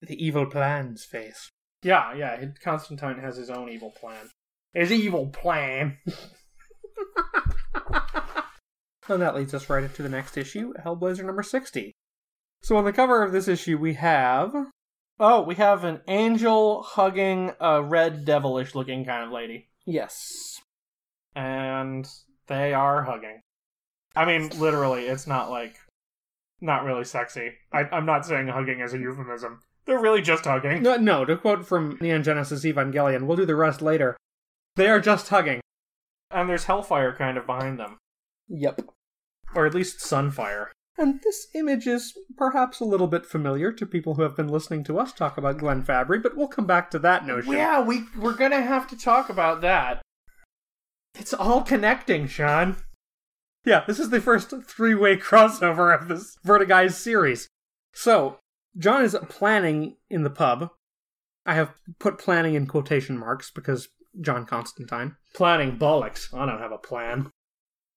the 0.00 0.24
evil 0.24 0.46
plans 0.46 1.04
face. 1.04 1.50
Yeah, 1.82 2.14
yeah, 2.14 2.42
Constantine 2.62 3.18
has 3.18 3.36
his 3.36 3.50
own 3.50 3.68
evil 3.68 3.90
plan. 3.90 4.30
His 4.72 4.90
evil 4.90 5.26
plan. 5.28 5.98
And 9.08 9.22
that 9.22 9.36
leads 9.36 9.54
us 9.54 9.70
right 9.70 9.84
into 9.84 10.02
the 10.02 10.08
next 10.08 10.36
issue, 10.36 10.72
Hellblazer 10.84 11.24
number 11.24 11.42
60. 11.42 11.94
So 12.62 12.76
on 12.76 12.84
the 12.84 12.92
cover 12.92 13.22
of 13.22 13.32
this 13.32 13.48
issue, 13.48 13.78
we 13.78 13.94
have. 13.94 14.52
Oh, 15.18 15.42
we 15.42 15.54
have 15.54 15.84
an 15.84 16.02
angel 16.08 16.82
hugging 16.82 17.52
a 17.60 17.82
red 17.82 18.24
devilish 18.24 18.74
looking 18.74 19.04
kind 19.04 19.24
of 19.24 19.32
lady. 19.32 19.68
Yes. 19.86 20.60
And 21.34 22.06
they 22.48 22.74
are 22.74 23.02
hugging. 23.04 23.40
I 24.14 24.24
mean, 24.24 24.50
literally, 24.58 25.06
it's 25.06 25.26
not 25.26 25.50
like. 25.50 25.76
Not 26.60 26.84
really 26.84 27.04
sexy. 27.04 27.52
I, 27.72 27.80
I'm 27.92 28.06
not 28.06 28.24
saying 28.24 28.48
hugging 28.48 28.80
as 28.80 28.94
a 28.94 28.98
euphemism. 28.98 29.60
They're 29.84 30.00
really 30.00 30.22
just 30.22 30.44
hugging. 30.44 30.82
No, 30.82 30.96
no, 30.96 31.24
to 31.24 31.36
quote 31.36 31.66
from 31.66 31.98
Neon 32.00 32.22
Genesis 32.22 32.64
Evangelion, 32.64 33.24
we'll 33.24 33.36
do 33.36 33.46
the 33.46 33.54
rest 33.54 33.82
later. 33.82 34.16
They 34.74 34.88
are 34.88 35.00
just 35.00 35.28
hugging. 35.28 35.60
And 36.30 36.48
there's 36.48 36.64
hellfire 36.64 37.14
kind 37.14 37.36
of 37.38 37.46
behind 37.46 37.78
them. 37.78 37.98
Yep. 38.48 38.80
Or 39.54 39.66
at 39.66 39.74
least 39.74 40.00
sunfire. 40.00 40.68
And 40.98 41.20
this 41.22 41.48
image 41.54 41.86
is 41.86 42.16
perhaps 42.36 42.80
a 42.80 42.84
little 42.84 43.06
bit 43.06 43.26
familiar 43.26 43.70
to 43.70 43.84
people 43.84 44.14
who 44.14 44.22
have 44.22 44.36
been 44.36 44.48
listening 44.48 44.82
to 44.84 44.98
us 44.98 45.12
talk 45.12 45.36
about 45.36 45.58
Glenn 45.58 45.82
Fabry, 45.82 46.18
but 46.18 46.36
we'll 46.36 46.48
come 46.48 46.66
back 46.66 46.90
to 46.90 46.98
that 47.00 47.26
notion. 47.26 47.52
Yeah, 47.52 47.82
we, 47.82 48.04
we're 48.16 48.34
gonna 48.34 48.62
have 48.62 48.86
to 48.88 48.96
talk 48.96 49.28
about 49.28 49.60
that. 49.60 50.00
It's 51.18 51.34
all 51.34 51.62
connecting, 51.62 52.26
Sean. 52.26 52.76
Yeah, 53.64 53.84
this 53.86 53.98
is 53.98 54.10
the 54.10 54.20
first 54.20 54.54
three 54.64 54.94
way 54.94 55.16
crossover 55.16 55.94
of 55.94 56.08
this 56.08 56.36
Vertiguys 56.46 56.92
series. 56.92 57.48
So, 57.92 58.38
John 58.78 59.02
is 59.02 59.16
planning 59.28 59.96
in 60.08 60.22
the 60.22 60.30
pub. 60.30 60.70
I 61.44 61.54
have 61.54 61.72
put 61.98 62.18
planning 62.18 62.54
in 62.54 62.66
quotation 62.66 63.18
marks 63.18 63.50
because 63.50 63.88
John 64.20 64.46
Constantine. 64.46 65.16
Planning 65.34 65.78
bollocks. 65.78 66.32
I 66.34 66.46
don't 66.46 66.60
have 66.60 66.72
a 66.72 66.78
plan. 66.78 67.30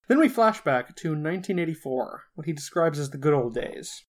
Then 0.09 0.19
we 0.19 0.27
flash 0.27 0.59
back 0.61 0.95
to 0.97 1.09
1984, 1.09 2.23
what 2.33 2.47
he 2.47 2.51
describes 2.51 2.97
as 2.97 3.11
the 3.11 3.17
good 3.19 3.33
old 3.33 3.53
days. 3.53 4.03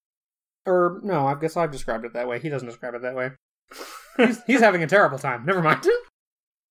Or, 0.67 0.99
no, 1.03 1.27
I 1.27 1.35
guess 1.35 1.57
I've 1.57 1.71
described 1.71 2.07
it 2.07 2.15
that 2.15 2.27
way. 2.27 2.41
He 2.41 2.49
doesn't 2.49 2.67
describe 2.69 2.95
it 2.95 3.03
that 3.03 3.15
way. 3.15 3.33
he's, 4.17 4.43
he's 4.45 4.61
having 4.61 4.83
a 4.83 4.87
terrible 4.87 5.19
time. 5.19 5.45
Never 5.47 5.63
mind. 5.63 5.87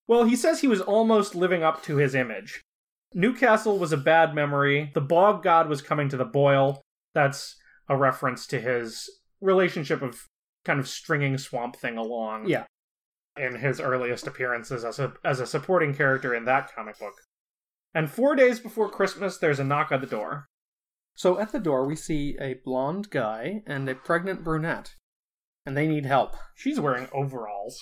Well, 0.07 0.23
he 0.23 0.35
says 0.35 0.59
he 0.59 0.67
was 0.67 0.81
almost 0.81 1.35
living 1.35 1.61
up 1.61 1.83
to 1.83 1.97
his 1.97 2.15
image. 2.15 2.63
Newcastle 3.13 3.77
was 3.77 3.93
a 3.93 3.97
bad 3.97 4.33
memory. 4.33 4.89
The 4.95 5.01
bog 5.01 5.43
god 5.43 5.69
was 5.69 5.83
coming 5.83 6.09
to 6.09 6.17
the 6.17 6.25
boil. 6.25 6.81
That's 7.13 7.55
a 7.87 7.95
reference 7.95 8.47
to 8.47 8.59
his 8.59 9.07
relationship 9.39 10.01
of 10.01 10.25
kind 10.65 10.79
of 10.79 10.87
stringing 10.87 11.37
Swamp 11.37 11.75
Thing 11.75 11.95
along. 11.95 12.47
Yeah. 12.49 12.65
In 13.37 13.53
his 13.53 13.79
earliest 13.79 14.25
appearances 14.25 14.83
as 14.83 14.97
a 14.97 15.13
as 15.23 15.39
a 15.39 15.45
supporting 15.45 15.93
character 15.93 16.33
in 16.33 16.45
that 16.45 16.73
comic 16.73 16.97
book. 16.97 17.13
And 17.93 18.09
four 18.09 18.35
days 18.35 18.59
before 18.59 18.89
Christmas, 18.89 19.37
there's 19.37 19.59
a 19.59 19.63
knock 19.63 19.91
at 19.91 20.01
the 20.01 20.07
door. 20.07 20.47
So 21.15 21.39
at 21.39 21.51
the 21.51 21.59
door, 21.59 21.85
we 21.85 21.95
see 21.95 22.37
a 22.39 22.55
blonde 22.63 23.09
guy 23.09 23.63
and 23.67 23.89
a 23.89 23.95
pregnant 23.95 24.43
brunette, 24.43 24.93
and 25.65 25.75
they 25.75 25.87
need 25.87 26.05
help. 26.05 26.35
She's 26.55 26.79
wearing 26.79 27.09
overalls. 27.11 27.77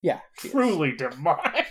Yeah, 0.00 0.20
she 0.38 0.48
is. 0.48 0.52
Truly 0.52 0.92
demonic. 0.92 1.66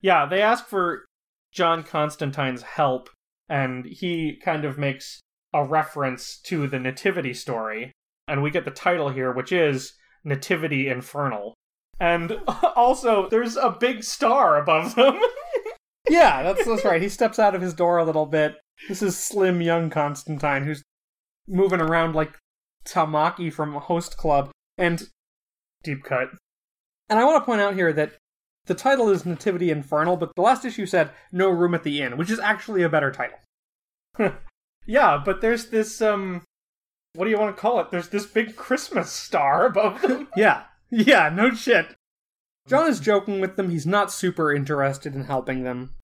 yeah, 0.00 0.26
they 0.26 0.42
ask 0.42 0.66
for 0.66 1.06
John 1.52 1.84
Constantine's 1.84 2.62
help, 2.62 3.08
and 3.48 3.86
he 3.86 4.38
kind 4.44 4.64
of 4.64 4.76
makes 4.76 5.20
a 5.54 5.64
reference 5.64 6.38
to 6.46 6.66
the 6.66 6.78
Nativity 6.78 7.32
story. 7.32 7.92
And 8.28 8.42
we 8.42 8.50
get 8.50 8.64
the 8.64 8.70
title 8.70 9.08
here, 9.08 9.32
which 9.32 9.52
is 9.52 9.94
Nativity 10.24 10.88
Infernal. 10.88 11.54
And 12.00 12.38
also, 12.76 13.28
there's 13.28 13.56
a 13.56 13.70
big 13.70 14.04
star 14.04 14.58
above 14.58 14.94
them. 14.94 15.20
yeah, 16.08 16.42
that's 16.42 16.64
that's 16.64 16.84
right. 16.84 17.02
He 17.02 17.08
steps 17.08 17.38
out 17.38 17.54
of 17.54 17.62
his 17.62 17.74
door 17.74 17.98
a 17.98 18.04
little 18.04 18.26
bit. 18.26 18.56
This 18.88 19.02
is 19.02 19.16
slim 19.16 19.60
young 19.62 19.88
Constantine 19.90 20.64
who's 20.64 20.82
moving 21.48 21.80
around 21.80 22.14
like 22.14 22.36
Tamaki 22.84 23.52
from 23.52 23.74
Host 23.74 24.16
Club. 24.16 24.50
And 24.78 25.08
Deep 25.82 26.04
cut. 26.04 26.28
and 27.08 27.18
I 27.18 27.24
want 27.24 27.40
to 27.40 27.46
point 27.46 27.60
out 27.60 27.74
here 27.74 27.92
that 27.92 28.12
the 28.66 28.74
title 28.74 29.08
is 29.08 29.24
Nativity 29.24 29.70
Infernal, 29.70 30.16
but 30.16 30.32
the 30.34 30.42
last 30.42 30.64
issue 30.64 30.84
said 30.84 31.10
No 31.32 31.48
Room 31.48 31.74
at 31.74 31.82
the 31.84 32.02
Inn, 32.02 32.16
which 32.16 32.30
is 32.30 32.40
actually 32.40 32.82
a 32.82 32.88
better 32.88 33.10
title. 33.12 33.38
Yeah, 34.88 35.20
but 35.24 35.40
there's 35.40 35.66
this, 35.70 36.00
um, 36.00 36.44
what 37.14 37.24
do 37.24 37.30
you 37.30 37.38
want 37.38 37.56
to 37.56 37.60
call 37.60 37.80
it? 37.80 37.90
There's 37.90 38.08
this 38.10 38.24
big 38.24 38.54
Christmas 38.54 39.10
star 39.10 39.66
above 39.66 40.00
them. 40.00 40.28
Yeah. 40.36 40.62
Yeah, 40.96 41.28
no 41.28 41.50
shit. 41.50 41.94
John 42.66 42.88
is 42.88 42.96
mm-hmm. 42.96 43.04
joking 43.04 43.40
with 43.40 43.56
them. 43.56 43.68
He's 43.68 43.86
not 43.86 44.10
super 44.10 44.52
interested 44.52 45.14
in 45.14 45.24
helping 45.24 45.62
them. 45.62 45.94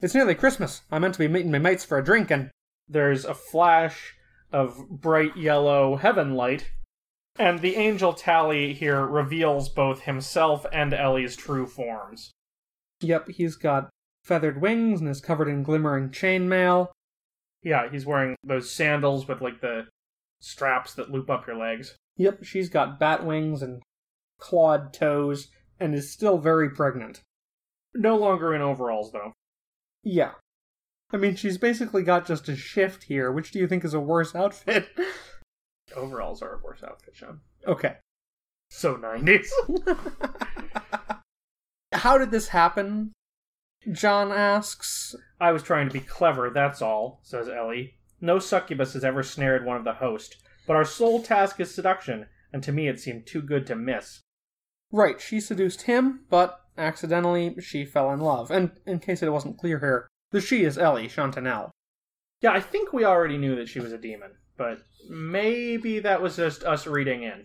It's 0.00 0.14
nearly 0.14 0.34
Christmas. 0.34 0.82
I'm 0.90 1.02
meant 1.02 1.14
to 1.14 1.20
be 1.20 1.28
meeting 1.28 1.52
my 1.52 1.60
mates 1.60 1.84
for 1.84 1.96
a 1.96 2.04
drink, 2.04 2.30
and 2.30 2.50
There's 2.88 3.24
a 3.24 3.34
flash 3.34 4.14
of 4.52 4.88
bright 4.90 5.36
yellow 5.36 5.96
heaven 5.96 6.34
light, 6.34 6.72
and 7.38 7.60
the 7.60 7.76
angel 7.76 8.12
Tali 8.12 8.74
here 8.74 9.06
reveals 9.06 9.68
both 9.68 10.02
himself 10.02 10.66
and 10.72 10.92
Ellie's 10.92 11.36
true 11.36 11.66
forms. 11.66 12.32
yep, 13.00 13.28
he's 13.28 13.56
got 13.56 13.90
feathered 14.24 14.60
wings 14.60 15.00
and 15.00 15.08
is 15.08 15.20
covered 15.20 15.48
in 15.48 15.62
glimmering 15.62 16.10
chainmail. 16.10 16.88
Yeah, 17.62 17.88
he's 17.90 18.06
wearing 18.06 18.34
those 18.42 18.70
sandals 18.70 19.28
with 19.28 19.40
like 19.40 19.60
the 19.60 19.86
straps 20.40 20.94
that 20.94 21.10
loop 21.12 21.30
up 21.30 21.46
your 21.46 21.56
legs. 21.56 21.96
Yep, 22.16 22.44
she's 22.44 22.68
got 22.68 22.98
bat 22.98 23.24
wings 23.24 23.62
and 23.62 23.82
clawed 24.38 24.92
toes 24.92 25.48
and 25.78 25.94
is 25.94 26.12
still 26.12 26.38
very 26.38 26.70
pregnant. 26.70 27.20
No 27.94 28.16
longer 28.16 28.54
in 28.54 28.62
overalls, 28.62 29.12
though. 29.12 29.32
Yeah. 30.02 30.32
I 31.12 31.16
mean, 31.16 31.36
she's 31.36 31.58
basically 31.58 32.02
got 32.02 32.26
just 32.26 32.48
a 32.48 32.56
shift 32.56 33.04
here. 33.04 33.30
Which 33.30 33.50
do 33.50 33.58
you 33.58 33.68
think 33.68 33.84
is 33.84 33.94
a 33.94 34.00
worse 34.00 34.34
outfit? 34.34 34.88
Overalls 35.96 36.42
are 36.42 36.54
a 36.54 36.64
worse 36.64 36.82
outfit, 36.82 37.14
Sean. 37.14 37.40
okay. 37.66 37.96
So 38.70 38.96
90s. 38.96 39.48
How 41.92 42.18
did 42.18 42.30
this 42.32 42.48
happen? 42.48 43.12
John 43.92 44.32
asks. 44.32 45.14
I 45.40 45.52
was 45.52 45.62
trying 45.62 45.88
to 45.88 45.92
be 45.92 46.00
clever, 46.00 46.50
that's 46.50 46.82
all, 46.82 47.20
says 47.22 47.48
Ellie. 47.48 47.94
No 48.20 48.38
succubus 48.40 48.94
has 48.94 49.04
ever 49.04 49.22
snared 49.22 49.64
one 49.64 49.76
of 49.76 49.84
the 49.84 49.94
host, 49.94 50.36
but 50.66 50.74
our 50.74 50.84
sole 50.84 51.22
task 51.22 51.60
is 51.60 51.72
seduction, 51.72 52.26
and 52.52 52.62
to 52.64 52.72
me 52.72 52.88
it 52.88 52.98
seemed 52.98 53.26
too 53.26 53.40
good 53.40 53.66
to 53.68 53.76
miss. 53.76 54.22
Right, 54.96 55.20
she 55.20 55.40
seduced 55.40 55.82
him, 55.82 56.20
but 56.30 56.58
accidentally 56.78 57.54
she 57.60 57.84
fell 57.84 58.10
in 58.12 58.20
love. 58.20 58.50
And 58.50 58.70
in 58.86 58.98
case 58.98 59.22
it 59.22 59.30
wasn't 59.30 59.58
clear 59.58 59.78
here, 59.78 60.08
the 60.30 60.40
she 60.40 60.64
is 60.64 60.78
Ellie 60.78 61.06
Chantinelle. 61.06 61.68
Yeah, 62.40 62.52
I 62.52 62.60
think 62.60 62.94
we 62.94 63.04
already 63.04 63.36
knew 63.36 63.54
that 63.56 63.68
she 63.68 63.78
was 63.78 63.92
a 63.92 63.98
demon, 63.98 64.30
but 64.56 64.78
maybe 65.10 65.98
that 65.98 66.22
was 66.22 66.36
just 66.36 66.64
us 66.64 66.86
reading 66.86 67.24
in. 67.24 67.44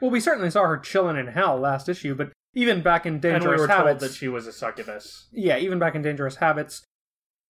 Well, 0.00 0.12
we 0.12 0.20
certainly 0.20 0.52
saw 0.52 0.62
her 0.62 0.78
chilling 0.78 1.16
in 1.16 1.26
hell 1.26 1.58
last 1.58 1.88
issue, 1.88 2.14
but 2.14 2.30
even 2.54 2.80
back 2.80 3.06
in 3.06 3.14
and 3.14 3.24
we 3.24 3.30
Dangerous 3.30 3.60
were 3.62 3.66
Habits, 3.66 4.00
told 4.00 4.10
that 4.12 4.16
she 4.16 4.28
was 4.28 4.46
a 4.46 4.52
succubus. 4.52 5.26
yeah, 5.32 5.58
even 5.58 5.80
back 5.80 5.96
in 5.96 6.02
Dangerous 6.02 6.36
Habits, 6.36 6.84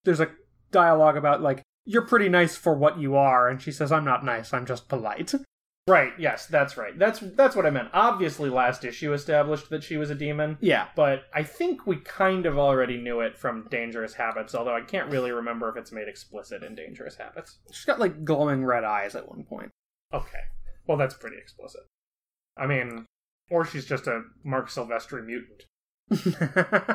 there's 0.04 0.20
a 0.20 0.30
dialogue 0.70 1.18
about 1.18 1.42
like 1.42 1.60
you're 1.84 2.06
pretty 2.06 2.30
nice 2.30 2.56
for 2.56 2.74
what 2.74 2.98
you 2.98 3.14
are, 3.14 3.46
and 3.46 3.60
she 3.60 3.72
says, 3.72 3.92
"I'm 3.92 4.06
not 4.06 4.24
nice, 4.24 4.54
I'm 4.54 4.64
just 4.64 4.88
polite." 4.88 5.34
Right, 5.86 6.12
yes, 6.18 6.46
that's 6.46 6.78
right. 6.78 6.98
That's 6.98 7.20
that's 7.20 7.54
what 7.54 7.66
I 7.66 7.70
meant. 7.70 7.88
Obviously 7.92 8.48
last 8.48 8.84
issue 8.86 9.12
established 9.12 9.68
that 9.68 9.84
she 9.84 9.98
was 9.98 10.08
a 10.08 10.14
demon, 10.14 10.56
Yeah, 10.62 10.86
but 10.96 11.24
I 11.34 11.42
think 11.42 11.86
we 11.86 11.96
kind 11.96 12.46
of 12.46 12.58
already 12.58 12.96
knew 12.96 13.20
it 13.20 13.36
from 13.36 13.68
Dangerous 13.70 14.14
Habits, 14.14 14.54
although 14.54 14.74
I 14.74 14.80
can't 14.80 15.10
really 15.10 15.30
remember 15.30 15.68
if 15.68 15.76
it's 15.76 15.92
made 15.92 16.08
explicit 16.08 16.62
in 16.62 16.74
Dangerous 16.74 17.16
Habits. 17.16 17.58
she's 17.70 17.84
got 17.84 18.00
like 18.00 18.24
glowing 18.24 18.64
red 18.64 18.82
eyes 18.84 19.14
at 19.14 19.28
one 19.28 19.44
point. 19.44 19.70
Okay. 20.12 20.40
Well, 20.86 20.96
that's 20.96 21.14
pretty 21.14 21.36
explicit. 21.36 21.82
I 22.56 22.66
mean, 22.66 23.04
or 23.50 23.66
she's 23.66 23.84
just 23.84 24.06
a 24.06 24.22
Marc 24.42 24.68
Silvestri 24.70 25.22
mutant. 25.24 25.64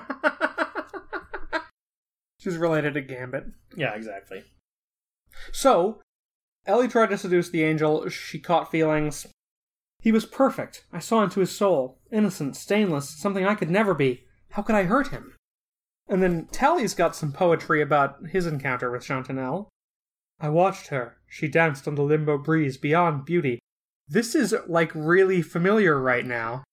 she's 2.39 2.58
related 2.58 2.95
to 2.95 3.02
Gambit. 3.02 3.45
Yeah, 3.75 3.93
exactly. 3.93 4.43
So, 5.52 6.02
Ellie 6.70 6.88
tried 6.88 7.10
to 7.10 7.18
seduce 7.18 7.50
the 7.50 7.64
angel. 7.64 8.08
She 8.10 8.38
caught 8.38 8.70
feelings. 8.70 9.26
He 10.02 10.12
was 10.12 10.26
perfect. 10.26 10.86
I 10.94 11.00
saw 11.00 11.24
into 11.24 11.40
his 11.40 11.50
soul. 11.50 11.98
Innocent, 12.12 12.56
stainless, 12.56 13.10
something 13.10 13.44
I 13.44 13.56
could 13.56 13.72
never 13.72 13.96
be. 13.96 14.26
How 14.52 14.62
could 14.62 14.76
I 14.76 14.84
hurt 14.84 15.08
him? 15.08 15.36
And 16.08 16.22
then 16.22 16.48
Tali's 16.52 16.94
got 16.94 17.16
some 17.16 17.32
poetry 17.32 17.82
about 17.82 18.28
his 18.32 18.46
encounter 18.46 18.92
with 18.92 19.04
Chantinelle. 19.04 19.68
I 20.40 20.50
watched 20.50 20.88
her. 20.88 21.18
She 21.28 21.48
danced 21.48 21.88
on 21.88 21.96
the 21.96 22.04
limbo 22.04 22.38
breeze 22.38 22.78
beyond 22.78 23.26
beauty. 23.26 23.60
This 24.08 24.36
is, 24.36 24.56
like, 24.68 24.92
really 24.94 25.42
familiar 25.42 26.00
right 26.00 26.26
now. 26.26 26.64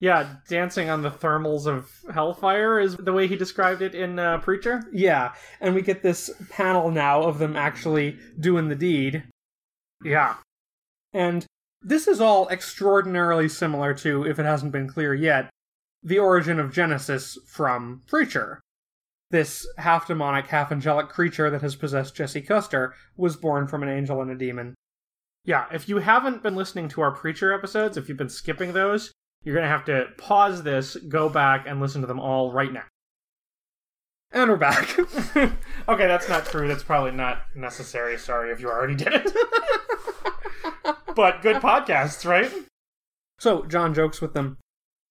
Yeah, 0.00 0.36
dancing 0.48 0.88
on 0.88 1.02
the 1.02 1.10
thermals 1.10 1.66
of 1.66 1.90
hellfire 2.12 2.80
is 2.80 2.96
the 2.96 3.12
way 3.12 3.26
he 3.26 3.36
described 3.36 3.82
it 3.82 3.94
in 3.94 4.18
uh, 4.18 4.38
Preacher. 4.38 4.82
Yeah, 4.92 5.34
and 5.60 5.74
we 5.74 5.82
get 5.82 6.02
this 6.02 6.30
panel 6.48 6.90
now 6.90 7.22
of 7.24 7.38
them 7.38 7.54
actually 7.54 8.16
doing 8.38 8.68
the 8.68 8.74
deed. 8.74 9.24
Yeah. 10.02 10.36
And 11.12 11.46
this 11.82 12.06
is 12.06 12.20
all 12.20 12.48
extraordinarily 12.48 13.48
similar 13.48 13.94
to, 13.94 14.24
if 14.24 14.38
it 14.38 14.44
hasn't 14.44 14.72
been 14.72 14.88
clear 14.88 15.14
yet, 15.14 15.50
the 16.02 16.18
origin 16.18 16.58
of 16.58 16.72
Genesis 16.72 17.38
from 17.46 18.02
Preacher. 18.06 18.60
This 19.30 19.66
half 19.78 20.06
demonic, 20.06 20.46
half 20.46 20.72
angelic 20.72 21.08
creature 21.08 21.50
that 21.50 21.62
has 21.62 21.76
possessed 21.76 22.16
Jesse 22.16 22.42
Custer 22.42 22.94
was 23.16 23.36
born 23.36 23.68
from 23.68 23.82
an 23.82 23.88
angel 23.88 24.20
and 24.20 24.30
a 24.30 24.34
demon. 24.34 24.74
Yeah, 25.44 25.66
if 25.72 25.88
you 25.88 25.98
haven't 25.98 26.42
been 26.42 26.56
listening 26.56 26.88
to 26.90 27.00
our 27.00 27.12
Preacher 27.12 27.52
episodes, 27.52 27.96
if 27.96 28.08
you've 28.08 28.18
been 28.18 28.28
skipping 28.28 28.72
those, 28.72 29.12
you're 29.42 29.54
going 29.54 29.64
to 29.64 29.70
have 29.70 29.84
to 29.86 30.06
pause 30.18 30.62
this, 30.62 30.96
go 30.96 31.28
back, 31.28 31.64
and 31.66 31.80
listen 31.80 32.00
to 32.00 32.06
them 32.06 32.20
all 32.20 32.52
right 32.52 32.72
now. 32.72 32.84
And 34.32 34.48
we're 34.48 34.56
back. 34.56 34.96
okay, 35.36 36.06
that's 36.06 36.28
not 36.28 36.46
true. 36.46 36.68
That's 36.68 36.84
probably 36.84 37.10
not 37.10 37.42
necessary. 37.56 38.16
Sorry 38.16 38.52
if 38.52 38.60
you 38.60 38.68
already 38.70 38.94
did 38.94 39.12
it. 39.12 39.32
but 41.16 41.42
good 41.42 41.56
podcasts, 41.56 42.24
right? 42.24 42.50
so, 43.40 43.64
John 43.64 43.92
jokes 43.92 44.20
with 44.20 44.32
them. 44.32 44.58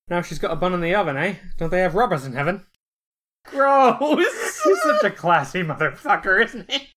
Now 0.08 0.22
she's 0.22 0.40
got 0.40 0.52
a 0.52 0.56
bun 0.56 0.74
in 0.74 0.80
the 0.80 0.96
oven, 0.96 1.18
eh? 1.18 1.36
Don't 1.58 1.70
they 1.70 1.82
have 1.82 1.96
rubbers 1.96 2.26
in 2.26 2.34
heaven? 2.34 2.66
Gross. 3.46 4.62
He's 4.64 4.82
such 4.84 5.04
a 5.04 5.12
classy 5.12 5.64
motherfucker, 5.64 6.44
isn't 6.46 6.72
he? 6.72 6.90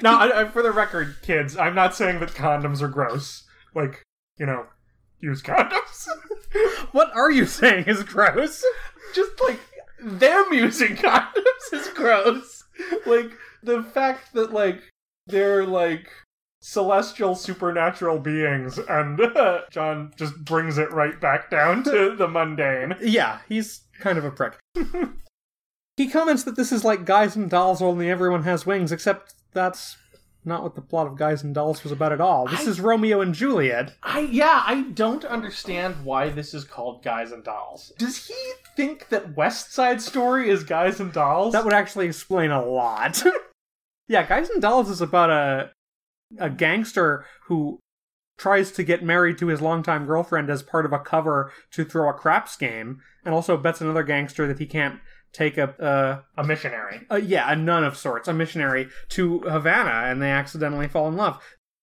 now, 0.00 0.18
I, 0.20 0.42
I, 0.42 0.48
for 0.48 0.62
the 0.62 0.70
record, 0.70 1.16
kids, 1.22 1.56
I'm 1.56 1.74
not 1.74 1.96
saying 1.96 2.20
that 2.20 2.30
condoms 2.30 2.82
are 2.82 2.88
gross. 2.88 3.42
Like, 3.74 4.02
you 4.38 4.46
know, 4.46 4.66
use 5.20 5.42
condoms. 5.42 6.06
What 6.92 7.10
are 7.16 7.30
you 7.30 7.46
saying 7.46 7.84
is 7.86 8.02
gross? 8.02 8.62
Just 9.14 9.40
like 9.40 9.58
them 10.02 10.46
using 10.52 10.96
condoms 10.96 11.72
is 11.72 11.88
gross. 11.88 12.64
Like 13.06 13.32
the 13.62 13.82
fact 13.82 14.32
that 14.34 14.52
like 14.52 14.82
they're 15.26 15.64
like 15.66 16.08
celestial 16.60 17.34
supernatural 17.34 18.18
beings 18.18 18.78
and 18.78 19.20
uh, 19.20 19.62
John 19.70 20.12
just 20.16 20.44
brings 20.44 20.78
it 20.78 20.90
right 20.92 21.20
back 21.20 21.50
down 21.50 21.82
to 21.84 22.14
the 22.18 22.28
mundane. 22.28 22.94
Yeah, 23.00 23.40
he's 23.48 23.82
kind 24.00 24.18
of 24.18 24.24
a 24.24 24.30
prick. 24.30 24.58
he 25.96 26.08
comments 26.08 26.44
that 26.44 26.56
this 26.56 26.72
is 26.72 26.84
like 26.84 27.04
guys 27.04 27.36
and 27.36 27.50
dolls, 27.50 27.82
only 27.82 28.10
everyone 28.10 28.44
has 28.44 28.66
wings, 28.66 28.92
except 28.92 29.34
that's 29.52 29.96
not 30.44 30.62
what 30.62 30.74
the 30.74 30.80
plot 30.80 31.06
of 31.06 31.16
Guys 31.16 31.42
and 31.42 31.54
Dolls 31.54 31.82
was 31.82 31.92
about 31.92 32.12
at 32.12 32.20
all. 32.20 32.46
This 32.48 32.66
I- 32.66 32.70
is 32.70 32.80
Romeo 32.80 33.20
and 33.20 33.34
Juliet. 33.34 33.94
I 34.02 34.20
yeah, 34.20 34.62
I 34.66 34.82
don't 34.94 35.24
understand 35.24 36.04
why 36.04 36.30
this 36.30 36.52
is 36.54 36.64
called 36.64 37.02
Guys 37.02 37.32
and 37.32 37.44
Dolls. 37.44 37.92
Does 37.98 38.26
he 38.26 38.34
think 38.76 39.08
that 39.08 39.36
West 39.36 39.72
Side 39.72 40.00
Story 40.02 40.48
is 40.50 40.64
Guys 40.64 41.00
and 41.00 41.12
Dolls? 41.12 41.52
That 41.52 41.64
would 41.64 41.72
actually 41.74 42.06
explain 42.06 42.50
a 42.50 42.64
lot. 42.64 43.22
yeah, 44.08 44.26
Guys 44.26 44.50
and 44.50 44.60
Dolls 44.62 44.90
is 44.90 45.00
about 45.00 45.30
a 45.30 45.70
a 46.38 46.48
gangster 46.48 47.26
who 47.46 47.78
tries 48.38 48.72
to 48.72 48.82
get 48.82 49.04
married 49.04 49.36
to 49.38 49.48
his 49.48 49.60
longtime 49.60 50.06
girlfriend 50.06 50.48
as 50.50 50.62
part 50.62 50.86
of 50.86 50.92
a 50.92 50.98
cover 50.98 51.52
to 51.70 51.84
throw 51.84 52.08
a 52.08 52.14
craps 52.14 52.56
game, 52.56 53.00
and 53.24 53.34
also 53.34 53.56
bets 53.56 53.80
another 53.80 54.02
gangster 54.02 54.46
that 54.48 54.58
he 54.58 54.66
can't 54.66 54.98
take 55.32 55.58
a, 55.58 55.70
uh, 55.82 56.20
a 56.36 56.44
missionary. 56.44 57.00
a, 57.10 57.16
a 57.16 57.18
yeah 57.18 57.50
a 57.50 57.56
nun 57.56 57.84
of 57.84 57.96
sorts, 57.96 58.28
a 58.28 58.32
missionary 58.32 58.88
to 59.10 59.40
Havana, 59.40 60.10
and 60.10 60.20
they 60.20 60.30
accidentally 60.30 60.88
fall 60.88 61.08
in 61.08 61.16
love. 61.16 61.42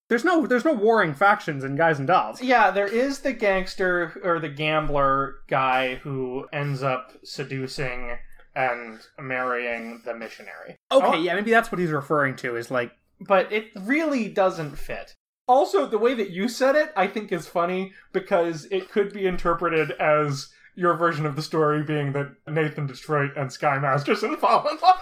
There's 0.10 0.26
no 0.26 0.48
there's 0.48 0.66
no 0.66 0.74
warring 0.74 1.14
factions 1.14 1.64
in 1.64 1.76
Guys 1.76 2.00
and 2.00 2.08
Dolls. 2.08 2.42
Yeah, 2.42 2.72
there 2.72 2.88
is 2.88 3.20
the 3.20 3.34
gangster 3.34 4.20
or 4.24 4.40
the 4.40 4.50
gambler 4.50 5.36
guy 5.48 5.96
who 5.96 6.48
ends 6.52 6.82
up 6.82 7.14
seducing 7.24 8.18
and 8.56 9.00
marrying 9.20 10.02
the 10.06 10.16
missionary. 10.16 10.76
Okay, 10.92 11.08
Oh, 11.08 11.14
yeah, 11.14 11.36
maybe 11.36 11.52
that's 11.52 11.72
what 11.72 11.80
he's 11.80 11.92
referring 11.92 12.36
to. 12.38 12.56
Is 12.56 12.72
like 12.72 12.92
but 13.22 13.52
it 13.52 13.68
really 13.76 14.30
doesn't 14.30 14.78
fit. 14.78 15.14
Also, 15.48 15.86
the 15.88 15.98
way 15.98 16.14
that 16.14 16.30
you 16.30 16.48
said 16.48 16.76
it, 16.76 16.92
I 16.96 17.08
think 17.08 17.32
is 17.32 17.48
funny 17.48 17.94
because 18.14 18.66
it 18.72 18.90
could 18.92 19.12
be 19.14 19.26
interpreted 19.26 19.92
as 19.92 20.48
your 20.80 20.96
version 20.96 21.26
of 21.26 21.36
the 21.36 21.42
story 21.42 21.84
being 21.84 22.14
that 22.14 22.32
Nathan 22.48 22.88
Detroit 22.88 23.32
and 23.36 23.52
Sky 23.52 23.78
Masterson 23.80 24.38
fall 24.42 24.66
in 24.68 24.78
love. 24.82 25.02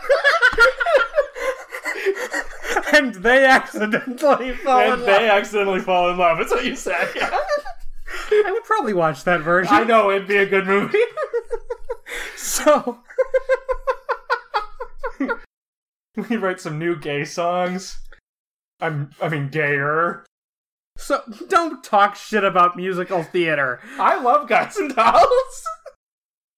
and 2.94 3.14
they 3.16 3.46
accidentally 3.46 4.54
fall 4.54 4.80
in 4.82 4.90
love 4.90 4.94
and 4.94 5.02
love. 5.04 5.06
they 5.06 5.30
accidentally 5.30 5.82
fall 5.82 6.10
in 6.10 6.18
love. 6.18 6.40
That's 6.40 6.52
what 6.52 6.66
you 6.66 6.76
said. 6.76 7.10
Yeah. 7.16 7.30
I 8.32 8.52
would 8.52 8.64
probably 8.64 8.94
watch 8.96 9.24
that 9.26 9.42
version. 9.42 9.74
I 9.74 9.84
know 9.84 10.10
it'd 10.10 10.28
be 10.28 10.38
a 10.38 10.46
good 10.46 10.66
movie. 10.66 10.98
So 12.36 13.00
we 16.16 16.38
write 16.38 16.60
some 16.60 16.80
new 16.80 16.96
gay 16.96 17.24
songs. 17.24 18.00
I'm, 18.80 19.12
I 19.22 19.30
mean, 19.30 19.50
gayer. 19.50 20.26
So 20.98 21.22
don't 21.48 21.84
talk 21.84 22.16
shit 22.16 22.44
about 22.44 22.76
musical 22.76 23.24
theater. 23.24 23.80
I 24.00 24.20
love 24.20 24.48
Guys 24.50 24.78
and 24.78 24.94
Dolls. 24.96 25.64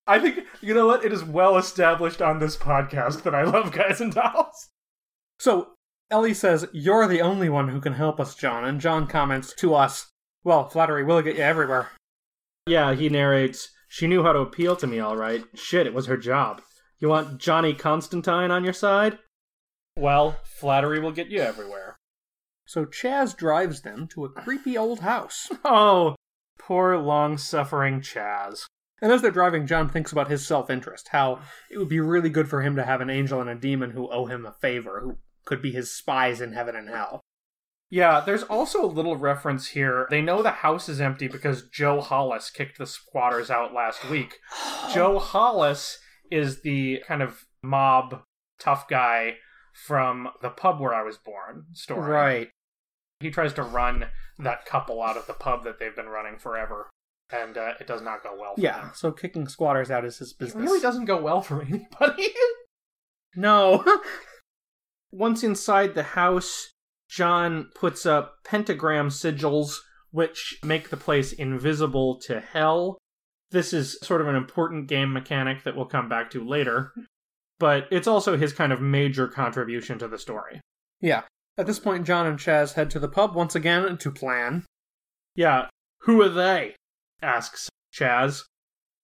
I 0.07 0.19
think 0.19 0.45
you 0.61 0.73
know 0.73 0.87
what? 0.87 1.05
It 1.05 1.13
is 1.13 1.23
well 1.23 1.57
established 1.57 2.21
on 2.21 2.39
this 2.39 2.57
podcast 2.57 3.23
that 3.23 3.35
I 3.35 3.43
love 3.43 3.71
Guys 3.71 4.01
and 4.01 4.13
Dolls. 4.13 4.69
So 5.39 5.73
Ellie 6.09 6.33
says, 6.33 6.67
You're 6.73 7.07
the 7.07 7.21
only 7.21 7.49
one 7.49 7.69
who 7.69 7.79
can 7.79 7.93
help 7.93 8.19
us, 8.19 8.33
John. 8.35 8.65
And 8.65 8.81
John 8.81 9.07
comments 9.07 9.53
to 9.59 9.75
us, 9.75 10.07
Well, 10.43 10.67
flattery 10.67 11.03
will 11.03 11.21
get 11.21 11.35
you 11.35 11.43
everywhere. 11.43 11.91
Yeah, 12.65 12.95
he 12.95 13.09
narrates. 13.09 13.69
She 13.87 14.07
knew 14.07 14.23
how 14.23 14.33
to 14.33 14.39
appeal 14.39 14.75
to 14.77 14.87
me, 14.87 14.99
all 14.99 15.17
right. 15.17 15.43
Shit, 15.53 15.87
it 15.87 15.93
was 15.93 16.05
her 16.07 16.17
job. 16.17 16.61
You 16.99 17.09
want 17.09 17.39
Johnny 17.39 17.73
Constantine 17.73 18.51
on 18.51 18.63
your 18.63 18.73
side? 18.73 19.19
Well, 19.95 20.37
flattery 20.43 20.99
will 20.99 21.11
get 21.11 21.27
you 21.27 21.39
everywhere. 21.41 21.98
So 22.69 22.85
Chaz 22.85 23.35
drives 23.35 23.81
them 23.81 24.07
to 24.09 24.25
a 24.25 24.29
creepy 24.29 24.77
old 24.77 24.99
house. 24.99 25.49
Oh, 25.65 26.15
poor 26.59 26.97
long-suffering 26.97 28.01
Chaz. 28.01 28.65
And 29.01 29.11
as 29.11 29.23
they're 29.23 29.31
driving, 29.31 29.65
John 29.65 29.89
thinks 29.89 30.11
about 30.11 30.29
his 30.29 30.45
self 30.45 30.69
interest, 30.69 31.07
how 31.07 31.39
it 31.71 31.79
would 31.79 31.89
be 31.89 31.99
really 31.99 32.29
good 32.29 32.47
for 32.47 32.61
him 32.61 32.75
to 32.75 32.85
have 32.85 33.01
an 33.01 33.09
angel 33.09 33.41
and 33.41 33.49
a 33.49 33.55
demon 33.55 33.89
who 33.89 34.07
owe 34.11 34.27
him 34.27 34.45
a 34.45 34.51
favor, 34.51 34.99
who 34.99 35.17
could 35.45 35.63
be 35.63 35.71
his 35.71 35.89
spies 35.89 36.41
in 36.41 36.53
heaven 36.53 36.75
and 36.75 36.89
hell. 36.89 37.21
Yeah, 37.89 38.21
there's 38.23 38.43
also 38.43 38.85
a 38.85 38.85
little 38.85 39.15
reference 39.15 39.69
here. 39.69 40.05
They 40.11 40.21
know 40.21 40.43
the 40.43 40.51
house 40.51 40.87
is 40.87 41.01
empty 41.01 41.27
because 41.27 41.67
Joe 41.69 42.01
Hollis 42.01 42.51
kicked 42.51 42.77
the 42.77 42.85
squatters 42.85 43.49
out 43.49 43.73
last 43.73 44.07
week. 44.07 44.37
Joe 44.93 45.17
Hollis 45.17 45.97
is 46.29 46.61
the 46.61 47.01
kind 47.07 47.23
of 47.23 47.45
mob 47.63 48.21
tough 48.59 48.87
guy 48.87 49.37
from 49.73 50.27
the 50.43 50.51
pub 50.51 50.79
where 50.79 50.93
I 50.93 51.01
was 51.01 51.17
born 51.17 51.65
story. 51.73 52.11
Right. 52.11 52.49
He 53.19 53.29
tries 53.29 53.53
to 53.53 53.63
run 53.63 54.05
that 54.37 54.65
couple 54.65 55.01
out 55.01 55.17
of 55.17 55.27
the 55.27 55.33
pub 55.33 55.63
that 55.65 55.79
they've 55.79 55.95
been 55.95 56.07
running 56.09 56.37
forever, 56.37 56.89
and 57.31 57.57
uh, 57.57 57.73
it 57.79 57.87
does 57.87 58.01
not 58.01 58.23
go 58.23 58.35
well 58.39 58.55
for 58.55 58.61
Yeah, 58.61 58.79
them. 58.79 58.91
so 58.93 59.11
kicking 59.11 59.47
squatters 59.47 59.91
out 59.91 60.05
is 60.05 60.17
his 60.19 60.31
business. 60.33 60.53
It 60.55 60.57
business. 60.57 60.69
really 60.71 60.81
doesn't 60.81 61.05
go 61.05 61.21
well 61.21 61.41
for 61.41 61.61
anybody. 61.67 62.29
No. 63.35 63.83
Once 65.11 65.43
inside 65.43 65.93
the 65.93 66.03
house, 66.03 66.71
John 67.09 67.69
puts 67.75 68.05
up 68.05 68.37
pentagram 68.43 69.09
sigils, 69.09 69.75
which 70.11 70.57
make 70.63 70.89
the 70.89 70.97
place 70.97 71.31
invisible 71.31 72.19
to 72.21 72.39
hell. 72.39 72.97
This 73.51 73.71
is 73.73 73.99
sort 74.01 74.21
of 74.21 74.27
an 74.27 74.35
important 74.35 74.87
game 74.87 75.13
mechanic 75.13 75.63
that 75.63 75.75
we'll 75.75 75.85
come 75.85 76.09
back 76.09 76.31
to 76.31 76.43
later, 76.47 76.91
but 77.59 77.87
it's 77.91 78.07
also 78.07 78.35
his 78.37 78.51
kind 78.53 78.71
of 78.73 78.81
major 78.81 79.27
contribution 79.27 79.99
to 79.99 80.07
the 80.07 80.17
story. 80.19 80.61
yeah. 81.01 81.23
At 81.59 81.65
this 81.65 81.77
point, 81.77 82.07
John 82.07 82.25
and 82.25 82.39
Chaz 82.39 82.75
head 82.75 82.89
to 82.91 82.99
the 82.99 83.09
pub 83.09 83.35
once 83.35 83.53
again 83.53 83.97
to 83.97 84.11
plan. 84.11 84.63
Yeah, 85.35 85.67
who 86.03 86.21
are 86.21 86.29
they? 86.29 86.75
asks 87.21 87.69
Chaz. 87.93 88.43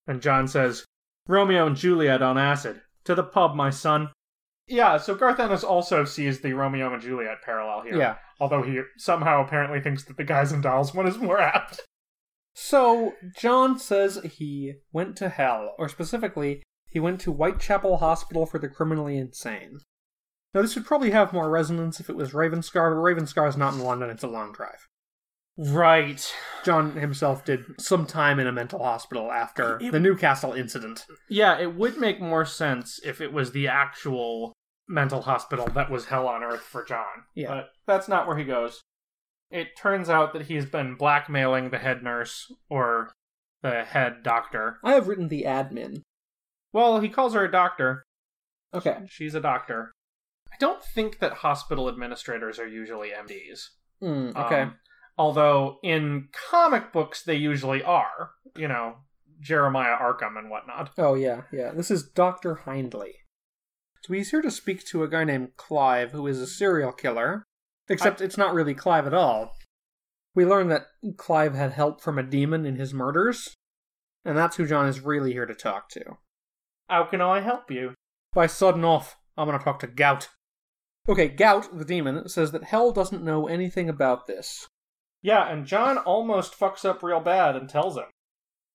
And 0.08 0.22
John 0.22 0.48
says, 0.48 0.86
Romeo 1.28 1.68
and 1.68 1.76
Juliet 1.76 2.22
on 2.22 2.38
acid. 2.38 2.82
To 3.04 3.14
the 3.14 3.26
pub, 3.26 3.56
my 3.56 3.72
son. 3.72 4.08
Yeah, 4.68 4.96
so 4.96 5.16
Garth 5.16 5.38
Ennis 5.38 5.66
also 5.66 6.06
sees 6.06 6.40
the 6.40 6.54
Romeo 6.54 6.94
and 6.94 7.02
Juliet 7.02 7.42
parallel 7.44 7.82
here. 7.82 7.98
Yeah. 7.98 8.16
Although 8.40 8.64
he 8.64 8.84
somehow 8.96 9.44
apparently 9.44 9.82
thinks 9.82 10.06
that 10.06 10.16
the 10.16 10.24
Guys 10.24 10.54
and 10.54 10.64
Dolls 10.64 10.94
one 10.94 11.08
is 11.08 11.18
more 11.18 11.42
apt. 11.42 11.82
So, 12.54 13.16
John 13.38 13.78
says 13.78 14.22
he 14.24 14.76
went 14.94 15.18
to 15.18 15.28
hell, 15.28 15.76
or 15.78 15.90
specifically, 15.90 16.64
he 16.88 17.02
went 17.02 17.20
to 17.20 17.34
Whitechapel 17.34 17.98
Hospital 17.98 18.46
for 18.46 18.60
the 18.60 18.70
Criminally 18.70 19.18
Insane. 19.18 19.80
Now, 20.56 20.62
this 20.62 20.74
would 20.76 20.86
probably 20.86 21.12
have 21.12 21.34
more 21.34 21.50
resonance 21.50 22.00
if 22.00 22.10
it 22.10 22.16
was 22.16 22.32
Ravenscar, 22.32 22.96
but 22.96 23.02
Ravenscar 23.02 23.50
is 23.50 23.58
not 23.58 23.74
in 23.74 23.82
London, 23.82 24.10
it's 24.10 24.24
a 24.24 24.28
long 24.30 24.54
drive. 24.54 24.88
Right. 25.58 26.34
John 26.64 26.94
himself 26.94 27.44
did 27.44 27.66
some 27.78 28.06
time 28.06 28.40
in 28.40 28.48
a 28.48 28.54
mental 28.54 28.82
hospital 28.82 29.34
after 29.34 29.78
It- 29.82 29.92
the 29.92 30.00
Newcastle 30.00 30.54
incident. 30.54 31.06
Yeah, 31.30 31.58
it 31.60 31.76
would 31.76 31.98
make 31.98 32.22
more 32.22 32.46
sense 32.46 33.02
if 33.04 33.20
it 33.20 33.34
was 33.34 33.52
the 33.52 33.68
actual 33.68 34.54
mental 34.88 35.24
hospital 35.24 35.68
that 35.68 35.90
was 35.92 36.06
hell 36.06 36.28
on 36.28 36.42
earth 36.42 36.62
for 36.62 36.86
John. 36.86 37.26
Yeah. 37.34 37.50
But 37.50 37.70
that's 37.86 38.08
not 38.08 38.26
where 38.26 38.38
he 38.38 38.46
goes. 38.46 38.82
It 39.52 39.76
turns 39.78 40.10
out 40.10 40.32
that 40.34 40.44
he's 40.44 40.66
been 40.66 40.96
blackmailing 40.96 41.70
the 41.70 41.80
head 41.80 42.02
nurse 42.02 42.50
or 42.70 43.12
the 43.62 43.84
head 43.84 44.24
doctor. 44.24 44.80
I 44.86 44.94
have 44.94 45.10
written 45.10 45.28
the 45.28 45.44
admin. 45.44 46.02
Well, 46.72 47.02
he 47.02 47.10
calls 47.10 47.34
her 47.34 47.44
a 47.44 47.52
doctor. 47.52 48.04
Okay. 48.74 49.00
She's 49.10 49.36
a 49.36 49.42
doctor. 49.42 49.92
I 50.56 50.58
don't 50.60 50.84
think 50.84 51.20
that 51.20 51.34
hospital 51.34 51.90
administrators 51.90 52.60
are 52.60 52.68
usually 52.68 53.10
MDs. 53.10 53.60
Hmm, 54.02 54.30
okay. 54.38 54.62
Um, 54.62 54.76
although 55.18 55.80
in 55.84 56.30
comic 56.50 56.94
books 56.94 57.24
they 57.24 57.36
usually 57.36 57.84
are. 57.84 58.32
You 58.56 58.70
know, 58.70 58.96
Jeremiah 59.42 59.98
Arkham 59.98 60.38
and 60.38 60.50
whatnot. 60.50 60.92
oh, 60.98 61.16
yeah, 61.16 61.42
yeah. 61.52 61.72
This 61.72 61.92
is 61.92 62.10
Dr. 62.10 62.56
Hindley. 62.66 63.16
So 64.04 64.14
he's 64.14 64.32
here 64.32 64.42
to 64.42 64.52
speak 64.52 64.86
to 64.86 65.04
a 65.04 65.10
guy 65.10 65.26
named 65.26 65.58
Clive, 65.58 66.12
who 66.12 66.26
is 66.28 66.40
a 66.40 66.48
serial 66.48 66.94
killer. 66.94 67.44
Except 67.90 68.22
it's 68.22 68.38
not 68.38 68.54
really 68.54 68.74
Clive 68.74 69.08
at 69.08 69.14
all. 69.14 69.52
We 70.34 70.46
learn 70.46 70.70
that 70.70 70.88
Clive 71.18 71.54
had 71.54 71.72
help 71.72 72.02
from 72.02 72.18
a 72.18 72.24
demon 72.24 72.66
in 72.66 72.78
his 72.78 72.94
murders, 72.94 73.56
and 74.24 74.38
that's 74.38 74.56
who 74.56 74.66
John 74.66 74.88
is 74.88 75.02
really 75.02 75.34
here 75.34 75.46
to 75.46 75.54
talk 75.54 75.90
to. 75.90 76.18
How 76.90 77.04
can 77.06 77.22
I 77.22 77.42
help 77.42 77.70
you? 77.70 77.94
By 78.34 78.48
sudden 78.48 78.86
off, 78.86 79.18
I'm 79.38 79.48
gonna 79.48 79.60
talk 79.60 79.80
to 79.80 79.88
Gout. 79.88 80.30
Okay, 81.08 81.28
Gout, 81.28 81.78
the 81.78 81.86
demon, 81.86 82.28
says 82.28 82.52
that 82.52 82.64
Hell 82.64 82.92
doesn't 82.92 83.24
know 83.24 83.48
anything 83.48 83.90
about 83.90 84.26
this. 84.26 84.68
Yeah, 85.22 85.52
and 85.52 85.66
John 85.66 85.98
almost 86.00 86.58
fucks 86.60 86.84
up 86.86 87.04
real 87.04 87.20
bad 87.20 87.56
and 87.56 87.70
tells 87.70 87.98
him. 87.98 88.06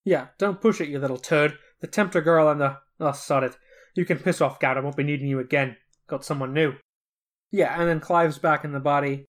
Yeah, 0.05 0.29
don't 0.39 0.61
push 0.61 0.81
it, 0.81 0.89
you 0.89 0.99
little 0.99 1.19
turd. 1.19 1.59
The 1.81 1.87
tempter 1.87 2.21
girl 2.21 2.49
and 2.49 2.61
the. 2.61 2.79
Oh, 2.99 3.13
sod 3.13 3.45
it. 3.45 3.57
You 3.95 4.05
can 4.05 4.19
piss 4.19 4.41
off, 4.41 4.61
Gout. 4.61 4.77
I 4.77 4.81
won't 4.81 4.97
be 4.97 5.03
needing 5.03 5.27
you 5.27 5.41
again. 5.41 5.77
Got 6.07 6.25
someone 6.25 6.53
new. 6.53 6.75
Yeah, 7.51 7.79
and 7.79 7.89
then 7.89 8.01
Clive's 8.01 8.39
back 8.39 8.65
in 8.65 8.73
the 8.73 8.81
body. 8.81 9.27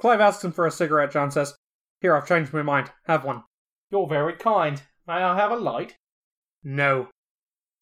Clive 0.00 0.20
asks 0.20 0.44
him 0.44 0.52
for 0.52 0.66
a 0.66 0.70
cigarette. 0.70 1.12
John 1.12 1.30
says, 1.30 1.54
Here, 2.00 2.16
I've 2.16 2.26
changed 2.26 2.52
my 2.52 2.62
mind. 2.62 2.90
Have 3.06 3.24
one. 3.24 3.44
You're 3.90 4.08
very 4.08 4.34
kind. 4.34 4.82
May 5.06 5.14
I 5.14 5.36
have 5.36 5.52
a 5.52 5.56
light? 5.56 5.96
No. 6.64 7.08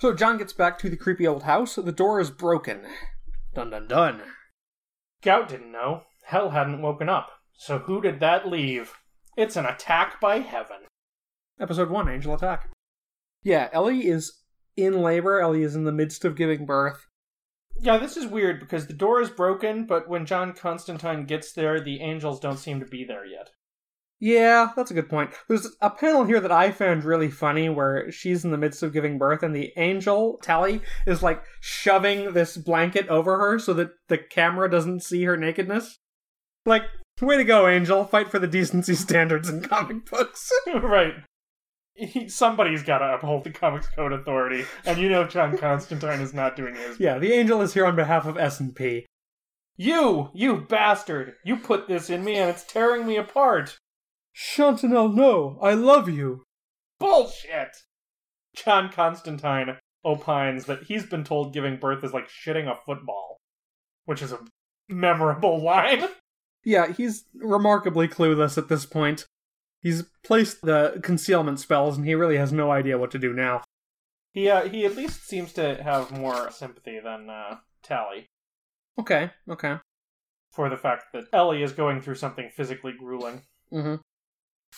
So 0.00 0.12
John 0.12 0.36
gets 0.36 0.52
back 0.52 0.78
to 0.80 0.90
the 0.90 0.96
creepy 0.96 1.26
old 1.26 1.44
house. 1.44 1.76
The 1.76 1.92
door 1.92 2.20
is 2.20 2.30
broken. 2.30 2.82
Dun 3.54 3.70
dun 3.70 3.86
dun. 3.86 4.22
Gout 5.22 5.48
didn't 5.48 5.70
know. 5.70 6.02
Hell 6.24 6.50
hadn't 6.50 6.82
woken 6.82 7.08
up. 7.08 7.30
So 7.56 7.78
who 7.78 8.00
did 8.00 8.18
that 8.20 8.48
leave? 8.48 8.92
It's 9.36 9.56
an 9.56 9.66
attack 9.66 10.20
by 10.20 10.40
heaven. 10.40 10.78
Episode 11.60 11.90
1 11.90 12.08
Angel 12.08 12.34
Attack. 12.34 12.70
Yeah, 13.44 13.68
Ellie 13.72 14.08
is 14.08 14.42
in 14.76 15.00
labor. 15.00 15.40
Ellie 15.40 15.62
is 15.62 15.76
in 15.76 15.84
the 15.84 15.92
midst 15.92 16.24
of 16.24 16.36
giving 16.36 16.66
birth. 16.66 17.06
Yeah, 17.78 17.98
this 17.98 18.16
is 18.16 18.26
weird 18.26 18.58
because 18.58 18.88
the 18.88 18.92
door 18.92 19.20
is 19.20 19.30
broken, 19.30 19.86
but 19.86 20.08
when 20.08 20.26
John 20.26 20.52
Constantine 20.52 21.24
gets 21.24 21.52
there, 21.52 21.80
the 21.80 22.00
angels 22.00 22.40
don't 22.40 22.58
seem 22.58 22.80
to 22.80 22.86
be 22.86 23.04
there 23.04 23.24
yet. 23.24 23.50
Yeah, 24.22 24.70
that's 24.76 24.92
a 24.92 24.94
good 24.94 25.08
point. 25.08 25.30
There's 25.48 25.66
a 25.80 25.90
panel 25.90 26.22
here 26.22 26.38
that 26.38 26.52
I 26.52 26.70
found 26.70 27.02
really 27.02 27.28
funny 27.28 27.68
where 27.68 28.08
she's 28.12 28.44
in 28.44 28.52
the 28.52 28.56
midst 28.56 28.80
of 28.84 28.92
giving 28.92 29.18
birth 29.18 29.42
and 29.42 29.52
the 29.52 29.72
angel, 29.76 30.38
Tali, 30.40 30.80
is 31.08 31.24
like 31.24 31.42
shoving 31.58 32.32
this 32.32 32.56
blanket 32.56 33.08
over 33.08 33.36
her 33.40 33.58
so 33.58 33.74
that 33.74 33.90
the 34.06 34.18
camera 34.18 34.70
doesn't 34.70 35.02
see 35.02 35.24
her 35.24 35.36
nakedness. 35.36 35.98
Like, 36.64 36.84
way 37.20 37.36
to 37.36 37.42
go, 37.42 37.66
Angel. 37.66 38.04
Fight 38.04 38.30
for 38.30 38.38
the 38.38 38.46
decency 38.46 38.94
standards 38.94 39.48
in 39.48 39.60
comic 39.60 40.08
books. 40.08 40.52
right. 40.72 41.14
He, 41.94 42.28
somebody's 42.28 42.84
got 42.84 42.98
to 42.98 43.14
uphold 43.14 43.42
the 43.42 43.50
Comics 43.50 43.88
Code 43.88 44.12
Authority, 44.12 44.64
and 44.86 44.98
you 44.98 45.08
know 45.08 45.26
John 45.26 45.58
Constantine 45.58 46.20
is 46.20 46.32
not 46.32 46.54
doing 46.54 46.76
his. 46.76 47.00
yeah, 47.00 47.18
the 47.18 47.32
angel 47.32 47.60
is 47.60 47.74
here 47.74 47.86
on 47.86 47.96
behalf 47.96 48.24
of 48.24 48.38
S&P. 48.38 49.04
You, 49.76 50.30
you 50.32 50.58
bastard! 50.68 51.34
You 51.44 51.56
put 51.56 51.88
this 51.88 52.08
in 52.08 52.22
me, 52.24 52.36
and 52.36 52.48
it's 52.48 52.62
tearing 52.62 53.04
me 53.04 53.16
apart. 53.16 53.78
Chantinelle, 54.34 55.14
no, 55.14 55.58
I 55.60 55.74
love 55.74 56.08
you. 56.08 56.44
Bullshit! 56.98 57.76
John 58.54 58.90
Constantine 58.90 59.76
opines 60.04 60.66
that 60.66 60.84
he's 60.84 61.06
been 61.06 61.24
told 61.24 61.52
giving 61.52 61.76
birth 61.76 62.04
is 62.04 62.12
like 62.12 62.28
shitting 62.28 62.70
a 62.70 62.76
football, 62.86 63.38
which 64.04 64.22
is 64.22 64.32
a 64.32 64.40
memorable 64.88 65.62
line. 65.62 66.08
Yeah, 66.64 66.92
he's 66.92 67.24
remarkably 67.34 68.08
clueless 68.08 68.56
at 68.56 68.68
this 68.68 68.86
point. 68.86 69.26
He's 69.80 70.04
placed 70.24 70.62
the 70.62 71.00
concealment 71.02 71.58
spells 71.58 71.96
and 71.96 72.06
he 72.06 72.14
really 72.14 72.36
has 72.36 72.52
no 72.52 72.70
idea 72.70 72.98
what 72.98 73.10
to 73.12 73.18
do 73.18 73.32
now. 73.32 73.62
He 74.32 74.48
uh, 74.48 74.68
he 74.68 74.86
at 74.86 74.96
least 74.96 75.26
seems 75.26 75.52
to 75.54 75.82
have 75.82 76.10
more 76.10 76.50
sympathy 76.50 77.00
than 77.00 77.28
uh, 77.28 77.56
Tali 77.82 78.26
Okay, 78.98 79.30
okay. 79.48 79.76
for 80.52 80.68
the 80.70 80.76
fact 80.76 81.06
that 81.12 81.24
Ellie 81.32 81.62
is 81.62 81.72
going 81.72 82.00
through 82.00 82.14
something 82.14 82.48
physically 82.54 82.92
grueling. 82.96 83.42
Mm-hmm. 83.72 83.96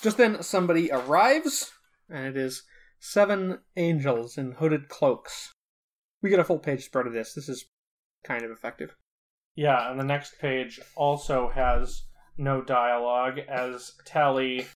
Just 0.03 0.17
then, 0.17 0.43
somebody 0.43 0.91
arrives, 0.91 1.73
and 2.09 2.27
it 2.27 2.37
is 2.37 2.63
seven 2.99 3.59
angels 3.77 4.37
in 4.37 4.53
hooded 4.53 4.89
cloaks. 4.89 5.53
We 6.23 6.31
get 6.31 6.41
a 6.41 6.45
full 6.45 6.59
page 6.59 6.85
spread 6.85 7.07
of 7.07 7.13
this. 7.13 7.35
This 7.35 7.49
is 7.49 7.67
kind 8.25 8.45
of 8.45 8.51
effective. 8.51 8.95
Yeah, 9.55 9.91
and 9.91 10.01
the 10.01 10.05
next 10.05 10.39
page 10.41 10.81
also 10.97 11.51
has 11.55 12.05
no 12.37 12.63
dialogue 12.63 13.39
as 13.49 13.93
Tali 14.05 14.67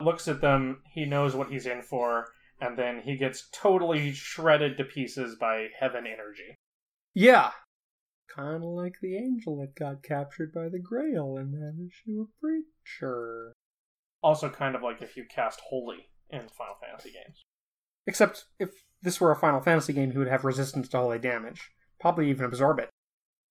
looks 0.00 0.28
at 0.28 0.40
them, 0.40 0.82
he 0.92 1.04
knows 1.04 1.34
what 1.34 1.50
he's 1.50 1.66
in 1.66 1.82
for, 1.82 2.26
and 2.60 2.78
then 2.78 3.02
he 3.04 3.16
gets 3.16 3.48
totally 3.52 4.12
shredded 4.12 4.76
to 4.76 4.84
pieces 4.84 5.36
by 5.36 5.68
heaven 5.78 6.06
energy. 6.06 6.54
Yeah. 7.14 7.50
Kind 8.34 8.62
of 8.62 8.70
like 8.70 8.96
the 9.00 9.16
angel 9.16 9.56
that 9.60 9.74
got 9.74 10.02
captured 10.02 10.52
by 10.52 10.68
the 10.68 10.78
Grail 10.78 11.36
in 11.36 11.52
that 11.52 11.74
issue 11.74 12.20
of 12.20 12.28
Preacher. 12.40 13.52
Also, 14.22 14.48
kind 14.48 14.74
of 14.74 14.82
like 14.82 15.00
if 15.00 15.16
you 15.16 15.24
cast 15.24 15.60
Holy 15.68 16.08
in 16.30 16.48
Final 16.48 16.74
Fantasy 16.80 17.10
games. 17.10 17.44
Except 18.06 18.44
if 18.58 18.70
this 19.02 19.20
were 19.20 19.30
a 19.30 19.36
Final 19.36 19.60
Fantasy 19.60 19.92
game, 19.92 20.10
he 20.10 20.18
would 20.18 20.28
have 20.28 20.44
resistance 20.44 20.88
to 20.88 20.98
holy 20.98 21.18
damage. 21.18 21.70
Probably 22.00 22.30
even 22.30 22.44
absorb 22.44 22.78
it. 22.78 22.90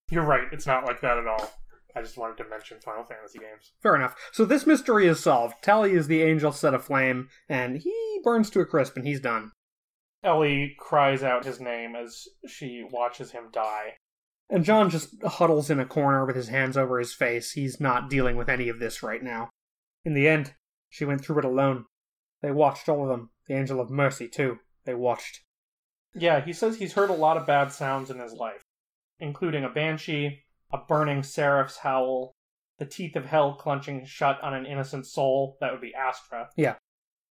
You're 0.10 0.24
right, 0.24 0.48
it's 0.52 0.68
not 0.68 0.86
like 0.86 1.02
that 1.02 1.18
at 1.18 1.28
all. 1.28 1.52
I 1.96 2.02
just 2.02 2.18
wanted 2.18 2.38
to 2.38 2.50
mention 2.50 2.80
Final 2.80 3.04
Fantasy 3.04 3.40
games. 3.40 3.74
Fair 3.82 3.96
enough. 3.96 4.16
So 4.32 4.46
this 4.46 4.68
mystery 4.68 5.08
is 5.08 5.20
solved. 5.20 5.56
Tali 5.62 5.94
is 5.94 6.08
the 6.08 6.22
angel 6.22 6.52
set 6.52 6.74
aflame, 6.74 7.30
and 7.50 7.78
he 7.78 8.20
burns 8.24 8.50
to 8.52 8.60
a 8.60 8.66
crisp, 8.66 8.98
and 8.98 9.08
he's 9.08 9.20
done. 9.20 9.52
Ellie 10.24 10.76
cries 10.78 11.24
out 11.24 11.46
his 11.46 11.60
name 11.60 11.96
as 11.96 12.28
she 12.48 12.86
watches 12.90 13.32
him 13.32 13.46
die. 13.52 13.96
And 14.50 14.64
John 14.64 14.90
just 14.90 15.22
huddles 15.24 15.70
in 15.70 15.80
a 15.80 15.86
corner 15.86 16.26
with 16.26 16.36
his 16.36 16.50
hands 16.50 16.78
over 16.78 17.00
his 17.00 17.14
face. 17.14 17.52
He's 17.52 17.80
not 17.80 18.10
dealing 18.10 18.38
with 18.38 18.50
any 18.50 18.70
of 18.70 18.80
this 18.80 19.04
right 19.04 19.24
now. 19.24 19.50
In 20.06 20.14
the 20.14 20.28
end, 20.28 20.54
she 20.90 21.06
went 21.06 21.24
through 21.24 21.40
it 21.40 21.46
alone. 21.46 21.86
They 22.42 22.52
watched 22.52 22.88
all 22.88 23.04
of 23.04 23.10
them. 23.10 23.32
The 23.48 23.56
angel 23.56 23.80
of 23.80 23.90
mercy, 23.90 24.28
too. 24.28 24.60
They 24.86 24.94
watched. 24.94 25.42
Yeah, 26.14 26.44
he 26.44 26.54
says 26.54 26.78
he's 26.78 26.94
heard 26.94 27.10
a 27.10 27.14
lot 27.14 27.38
of 27.38 27.46
bad 27.46 27.72
sounds 27.72 28.10
in 28.10 28.20
his 28.20 28.34
life, 28.34 28.64
including 29.20 29.64
a 29.64 29.70
banshee, 29.70 30.44
a 30.72 30.78
burning 30.78 31.24
seraph's 31.24 31.78
howl, 31.78 32.36
the 32.78 32.86
teeth 32.86 33.16
of 33.16 33.26
hell 33.26 33.56
clenching 33.56 34.06
shut 34.06 34.42
on 34.44 34.54
an 34.54 34.66
innocent 34.66 35.06
soul. 35.06 35.58
That 35.60 35.72
would 35.72 35.82
be 35.82 35.94
Astra. 35.94 36.50
Yeah. 36.56 36.76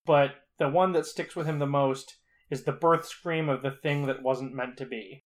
But 0.05 0.33
the 0.59 0.69
one 0.69 0.93
that 0.93 1.07
sticks 1.07 1.37
with 1.37 1.47
him 1.47 1.59
the 1.59 1.67
most 1.67 2.19
is 2.51 2.65
the 2.65 2.73
birth 2.73 3.07
scream 3.07 3.49
of 3.49 3.63
the 3.63 3.71
thing 3.71 4.07
that 4.07 4.23
wasn't 4.23 4.55
meant 4.55 4.77
to 4.79 4.87
be. 4.87 5.25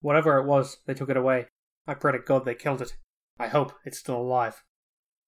Whatever 0.00 0.38
it 0.38 0.46
was, 0.46 0.78
they 0.86 0.94
took 0.94 1.10
it 1.10 1.16
away. 1.16 1.46
I 1.86 1.94
pray 1.94 2.12
to 2.12 2.18
God 2.18 2.44
they 2.44 2.54
killed 2.54 2.82
it. 2.82 2.96
I 3.38 3.48
hope 3.48 3.72
it's 3.84 3.98
still 3.98 4.16
alive. 4.16 4.62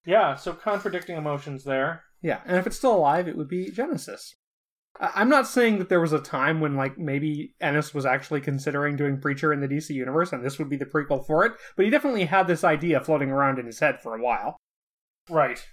Yeah, 0.05 0.35
so 0.35 0.53
contradicting 0.53 1.17
emotions 1.17 1.65
there. 1.65 2.05
Yeah, 2.23 2.41
and 2.45 2.57
if 2.57 2.67
it's 2.67 2.77
still 2.77 2.95
alive, 2.95 3.29
it 3.29 3.37
would 3.37 3.49
be 3.49 3.71
Genesis. 3.71 4.35
I'm 4.99 5.29
not 5.29 5.47
saying 5.47 5.79
that 5.79 5.89
there 5.89 6.01
was 6.01 6.13
a 6.13 6.21
time 6.21 6.61
when, 6.61 6.75
like, 6.75 6.99
maybe 6.99 7.55
Ennis 7.61 7.95
was 7.95 8.05
actually 8.05 8.41
considering 8.41 8.97
doing 8.97 9.21
Preacher 9.21 9.53
in 9.53 9.61
the 9.61 9.69
DC 9.69 9.91
universe, 9.91 10.33
and 10.33 10.45
this 10.45 10.59
would 10.59 10.69
be 10.69 10.77
the 10.77 10.85
prequel 10.85 11.27
for 11.27 11.45
it, 11.47 11.53
but 11.77 11.85
he 11.85 11.91
definitely 11.91 12.25
had 12.25 12.47
this 12.47 12.65
idea 12.65 13.01
floating 13.01 13.31
around 13.31 13.59
in 13.59 13.67
his 13.67 13.81
head 13.81 14.01
for 14.01 14.15
a 14.15 14.23
while. 14.23 14.57
Right. 15.29 15.65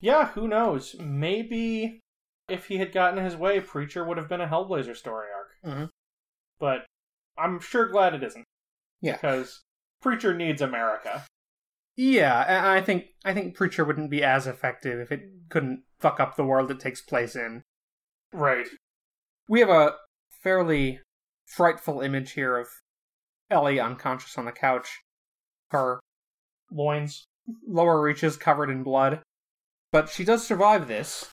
Yeah, 0.00 0.28
who 0.28 0.48
knows? 0.48 0.96
Maybe 0.98 2.00
if 2.48 2.66
he 2.66 2.78
had 2.78 2.92
gotten 2.92 3.22
his 3.22 3.36
way, 3.36 3.60
Preacher 3.60 4.04
would 4.04 4.16
have 4.16 4.28
been 4.28 4.40
a 4.40 4.48
Hellblazer 4.48 4.96
story 4.96 5.28
arc. 5.34 5.74
Mhm. 5.74 5.90
But 6.58 6.86
I'm 7.36 7.60
sure 7.60 7.86
glad 7.88 8.14
it 8.14 8.22
isn't. 8.22 8.44
Yeah. 9.00 9.12
Because 9.12 9.62
Preacher 10.00 10.34
needs 10.34 10.62
America. 10.62 11.24
Yeah, 12.00 12.62
I 12.64 12.80
think 12.80 13.06
I 13.24 13.34
think 13.34 13.56
Preacher 13.56 13.84
wouldn't 13.84 14.08
be 14.08 14.22
as 14.22 14.46
effective 14.46 15.00
if 15.00 15.10
it 15.10 15.20
couldn't 15.48 15.82
fuck 15.98 16.20
up 16.20 16.36
the 16.36 16.44
world 16.44 16.70
it 16.70 16.78
takes 16.78 17.00
place 17.00 17.34
in. 17.34 17.64
Right. 18.32 18.68
We 19.48 19.58
have 19.58 19.68
a 19.68 19.96
fairly 20.40 21.00
frightful 21.44 22.00
image 22.00 22.32
here 22.32 22.56
of 22.56 22.68
Ellie 23.50 23.80
unconscious 23.80 24.38
on 24.38 24.44
the 24.44 24.52
couch. 24.52 25.00
Her 25.70 25.98
Loins. 26.70 27.24
lower 27.66 28.00
reaches 28.00 28.36
covered 28.36 28.70
in 28.70 28.84
blood. 28.84 29.20
But 29.90 30.08
she 30.08 30.24
does 30.24 30.46
survive 30.46 30.86
this. 30.86 31.32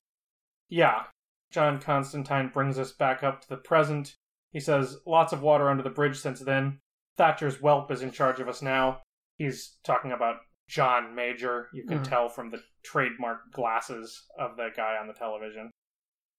Yeah. 0.68 1.04
John 1.52 1.78
Constantine 1.78 2.50
brings 2.52 2.76
us 2.76 2.90
back 2.90 3.22
up 3.22 3.40
to 3.42 3.48
the 3.48 3.56
present. 3.56 4.16
He 4.50 4.58
says, 4.58 4.96
lots 5.06 5.32
of 5.32 5.42
water 5.42 5.70
under 5.70 5.84
the 5.84 5.90
bridge 5.90 6.18
since 6.18 6.40
then. 6.40 6.80
Thatcher's 7.16 7.58
whelp 7.58 7.92
is 7.92 8.02
in 8.02 8.10
charge 8.10 8.40
of 8.40 8.48
us 8.48 8.62
now. 8.62 9.02
He's 9.38 9.76
talking 9.84 10.10
about 10.10 10.38
John 10.68 11.14
Major. 11.14 11.68
You 11.72 11.84
can 11.84 12.00
Mhm. 12.00 12.08
tell 12.08 12.28
from 12.28 12.50
the 12.50 12.62
trademark 12.82 13.52
glasses 13.52 14.28
of 14.38 14.56
the 14.56 14.70
guy 14.76 14.96
on 14.96 15.06
the 15.06 15.14
television. 15.14 15.70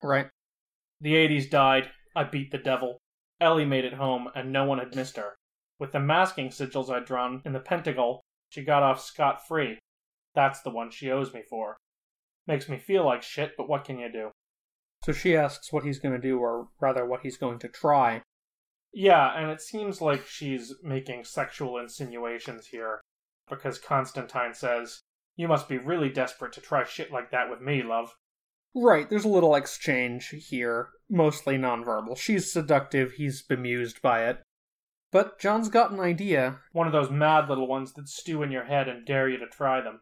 Right. 0.03 0.29
The 0.99 1.15
80s 1.15 1.49
died. 1.49 1.91
I 2.15 2.23
beat 2.23 2.51
the 2.51 2.57
devil. 2.57 2.99
Ellie 3.39 3.65
made 3.65 3.85
it 3.85 3.93
home, 3.93 4.29
and 4.35 4.51
no 4.51 4.65
one 4.65 4.79
had 4.79 4.95
missed 4.95 5.17
her. 5.17 5.35
With 5.79 5.91
the 5.91 5.99
masking 5.99 6.49
sigils 6.49 6.89
I'd 6.89 7.05
drawn 7.05 7.41
in 7.45 7.53
the 7.53 7.59
pentacle, 7.59 8.21
she 8.49 8.63
got 8.63 8.83
off 8.83 8.99
scot 8.99 9.47
free. 9.47 9.79
That's 10.33 10.61
the 10.61 10.71
one 10.71 10.89
she 10.89 11.11
owes 11.11 11.33
me 11.33 11.43
for. 11.43 11.77
Makes 12.47 12.67
me 12.69 12.77
feel 12.79 13.05
like 13.05 13.21
shit, 13.21 13.55
but 13.57 13.67
what 13.67 13.85
can 13.85 13.99
you 13.99 14.11
do? 14.11 14.31
So 15.03 15.11
she 15.11 15.35
asks 15.37 15.71
what 15.71 15.83
he's 15.83 15.99
going 15.99 16.15
to 16.15 16.21
do, 16.21 16.39
or 16.39 16.69
rather, 16.79 17.05
what 17.05 17.21
he's 17.21 17.37
going 17.37 17.59
to 17.59 17.69
try. 17.69 18.23
Yeah, 18.91 19.37
and 19.37 19.51
it 19.51 19.61
seems 19.61 20.01
like 20.01 20.25
she's 20.25 20.73
making 20.81 21.25
sexual 21.25 21.77
insinuations 21.77 22.67
here, 22.67 23.01
because 23.49 23.79
Constantine 23.79 24.53
says, 24.53 25.01
You 25.35 25.47
must 25.47 25.67
be 25.67 25.77
really 25.77 26.09
desperate 26.09 26.53
to 26.53 26.61
try 26.61 26.83
shit 26.83 27.11
like 27.11 27.31
that 27.31 27.49
with 27.49 27.61
me, 27.61 27.83
love. 27.83 28.15
Right, 28.75 29.09
there's 29.09 29.25
a 29.25 29.29
little 29.29 29.55
exchange 29.55 30.29
here, 30.29 30.89
mostly 31.09 31.57
nonverbal. 31.57 32.17
She's 32.17 32.51
seductive, 32.51 33.13
he's 33.13 33.41
bemused 33.41 34.01
by 34.01 34.25
it. 34.25 34.41
But 35.11 35.39
John's 35.39 35.69
got 35.69 35.91
an 35.91 35.99
idea. 35.99 36.59
One 36.73 36.85
of 36.85 36.93
those 36.93 37.09
mad 37.09 37.49
little 37.49 37.67
ones 37.67 37.93
that 37.93 38.09
stew 38.09 38.43
in 38.43 38.51
your 38.51 38.65
head 38.65 38.87
and 38.87 39.05
dare 39.05 39.29
you 39.29 39.37
to 39.37 39.47
try 39.47 39.81
them. 39.81 40.01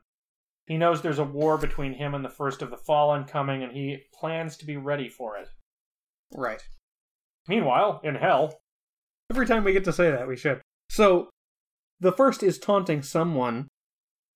He 0.65 0.77
knows 0.77 1.01
there's 1.01 1.19
a 1.19 1.23
war 1.23 1.57
between 1.57 1.93
him 1.93 2.15
and 2.15 2.25
the 2.25 2.29
first 2.29 2.61
of 2.61 2.71
the 2.71 2.77
fallen 2.77 3.25
coming, 3.25 3.61
and 3.63 3.71
he 3.71 3.99
plans 4.19 4.57
to 4.57 4.65
be 4.65 4.77
ready 4.77 5.07
for 5.07 5.37
it. 5.37 5.47
Right. 6.33 6.63
Meanwhile, 7.47 8.01
in 8.03 8.15
hell, 8.15 8.59
Every 9.31 9.47
time 9.47 9.63
we 9.63 9.73
get 9.73 9.85
to 9.85 9.93
say 9.93 10.11
that, 10.11 10.27
we 10.27 10.37
should. 10.37 10.61
So, 10.89 11.29
the 11.99 12.11
first 12.11 12.43
is 12.43 12.59
taunting 12.59 13.01
someone. 13.01 13.67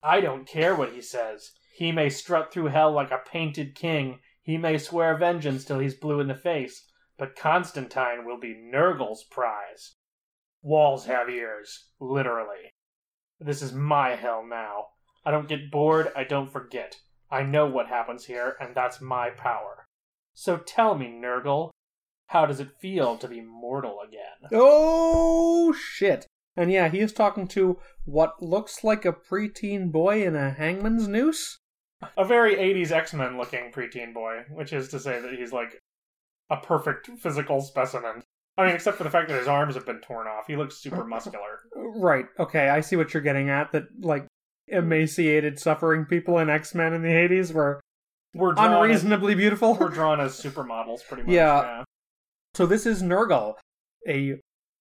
I 0.02 0.20
don't 0.20 0.46
care 0.46 0.74
what 0.74 0.92
he 0.92 1.02
says. 1.02 1.52
He 1.74 1.92
may 1.92 2.08
strut 2.08 2.52
through 2.52 2.66
hell 2.66 2.92
like 2.92 3.10
a 3.10 3.18
painted 3.18 3.74
king. 3.74 4.20
He 4.42 4.56
may 4.56 4.78
swear 4.78 5.16
vengeance 5.16 5.64
till 5.64 5.78
he's 5.78 5.94
blue 5.94 6.20
in 6.20 6.28
the 6.28 6.34
face. 6.34 6.86
But 7.18 7.36
Constantine 7.36 8.24
will 8.24 8.38
be 8.38 8.54
Nergal's 8.54 9.24
prize. 9.24 9.96
Walls 10.62 11.06
have 11.06 11.28
ears, 11.28 11.90
literally. 12.00 12.72
This 13.38 13.62
is 13.62 13.72
my 13.72 14.16
hell 14.16 14.44
now. 14.46 14.86
I 15.24 15.30
don't 15.30 15.48
get 15.48 15.70
bored, 15.70 16.12
I 16.16 16.24
don't 16.24 16.50
forget. 16.50 16.96
I 17.30 17.42
know 17.42 17.66
what 17.66 17.88
happens 17.88 18.24
here, 18.24 18.56
and 18.60 18.74
that's 18.74 19.00
my 19.00 19.30
power. 19.30 19.86
So 20.34 20.56
tell 20.56 20.96
me, 20.96 21.06
Nergal, 21.06 21.70
how 22.26 22.46
does 22.46 22.60
it 22.60 22.80
feel 22.80 23.16
to 23.18 23.28
be 23.28 23.40
mortal 23.40 23.98
again? 24.06 24.50
Oh, 24.52 25.72
shit. 25.72 26.26
And 26.60 26.70
yeah, 26.70 26.90
he 26.90 26.98
is 27.00 27.14
talking 27.14 27.48
to 27.48 27.78
what 28.04 28.42
looks 28.42 28.84
like 28.84 29.06
a 29.06 29.14
preteen 29.14 29.90
boy 29.90 30.26
in 30.26 30.36
a 30.36 30.50
hangman's 30.50 31.08
noose. 31.08 31.58
A 32.18 32.24
very 32.24 32.54
80s 32.54 32.92
X 32.92 33.14
Men 33.14 33.38
looking 33.38 33.72
preteen 33.72 34.12
boy, 34.12 34.42
which 34.50 34.74
is 34.74 34.88
to 34.88 35.00
say 35.00 35.22
that 35.22 35.32
he's 35.32 35.54
like 35.54 35.78
a 36.50 36.58
perfect 36.58 37.08
physical 37.18 37.62
specimen. 37.62 38.22
I 38.58 38.66
mean, 38.66 38.74
except 38.74 38.98
for 38.98 39.04
the 39.04 39.10
fact 39.10 39.28
that 39.30 39.38
his 39.38 39.48
arms 39.48 39.74
have 39.74 39.86
been 39.86 40.00
torn 40.00 40.26
off. 40.26 40.46
He 40.46 40.56
looks 40.56 40.76
super 40.76 41.00
uh, 41.02 41.06
muscular. 41.06 41.60
Uh, 41.74 41.98
right. 41.98 42.26
Okay, 42.38 42.68
I 42.68 42.82
see 42.82 42.96
what 42.96 43.14
you're 43.14 43.22
getting 43.22 43.48
at. 43.48 43.72
That 43.72 43.84
like 43.98 44.26
emaciated, 44.68 45.58
suffering 45.58 46.04
people 46.04 46.38
in 46.40 46.50
X 46.50 46.74
Men 46.74 46.92
in 46.92 47.00
the 47.00 47.08
'80s 47.08 47.54
were 47.54 47.80
We're 48.34 48.52
drawn 48.52 48.66
as, 48.66 48.74
unreasonably 48.74 49.34
beautiful. 49.34 49.78
we're 49.80 49.88
drawn 49.88 50.20
as 50.20 50.32
supermodels, 50.32 51.06
pretty 51.08 51.22
much. 51.26 51.32
Yeah. 51.32 51.62
yeah. 51.62 51.84
So 52.54 52.66
this 52.66 52.84
is 52.84 53.02
Nergal, 53.02 53.54
a 54.06 54.38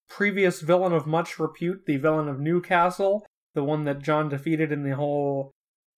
previous 0.09 0.61
villain 0.61 0.93
of 0.93 1.07
much 1.07 1.39
repute, 1.39 1.85
the 1.85 1.97
villain 1.97 2.27
of 2.27 2.39
Newcastle, 2.39 3.25
the 3.53 3.63
one 3.63 3.85
that 3.85 4.01
John 4.01 4.29
defeated 4.29 4.71
in 4.71 4.83
the 4.83 4.95
whole 4.95 5.51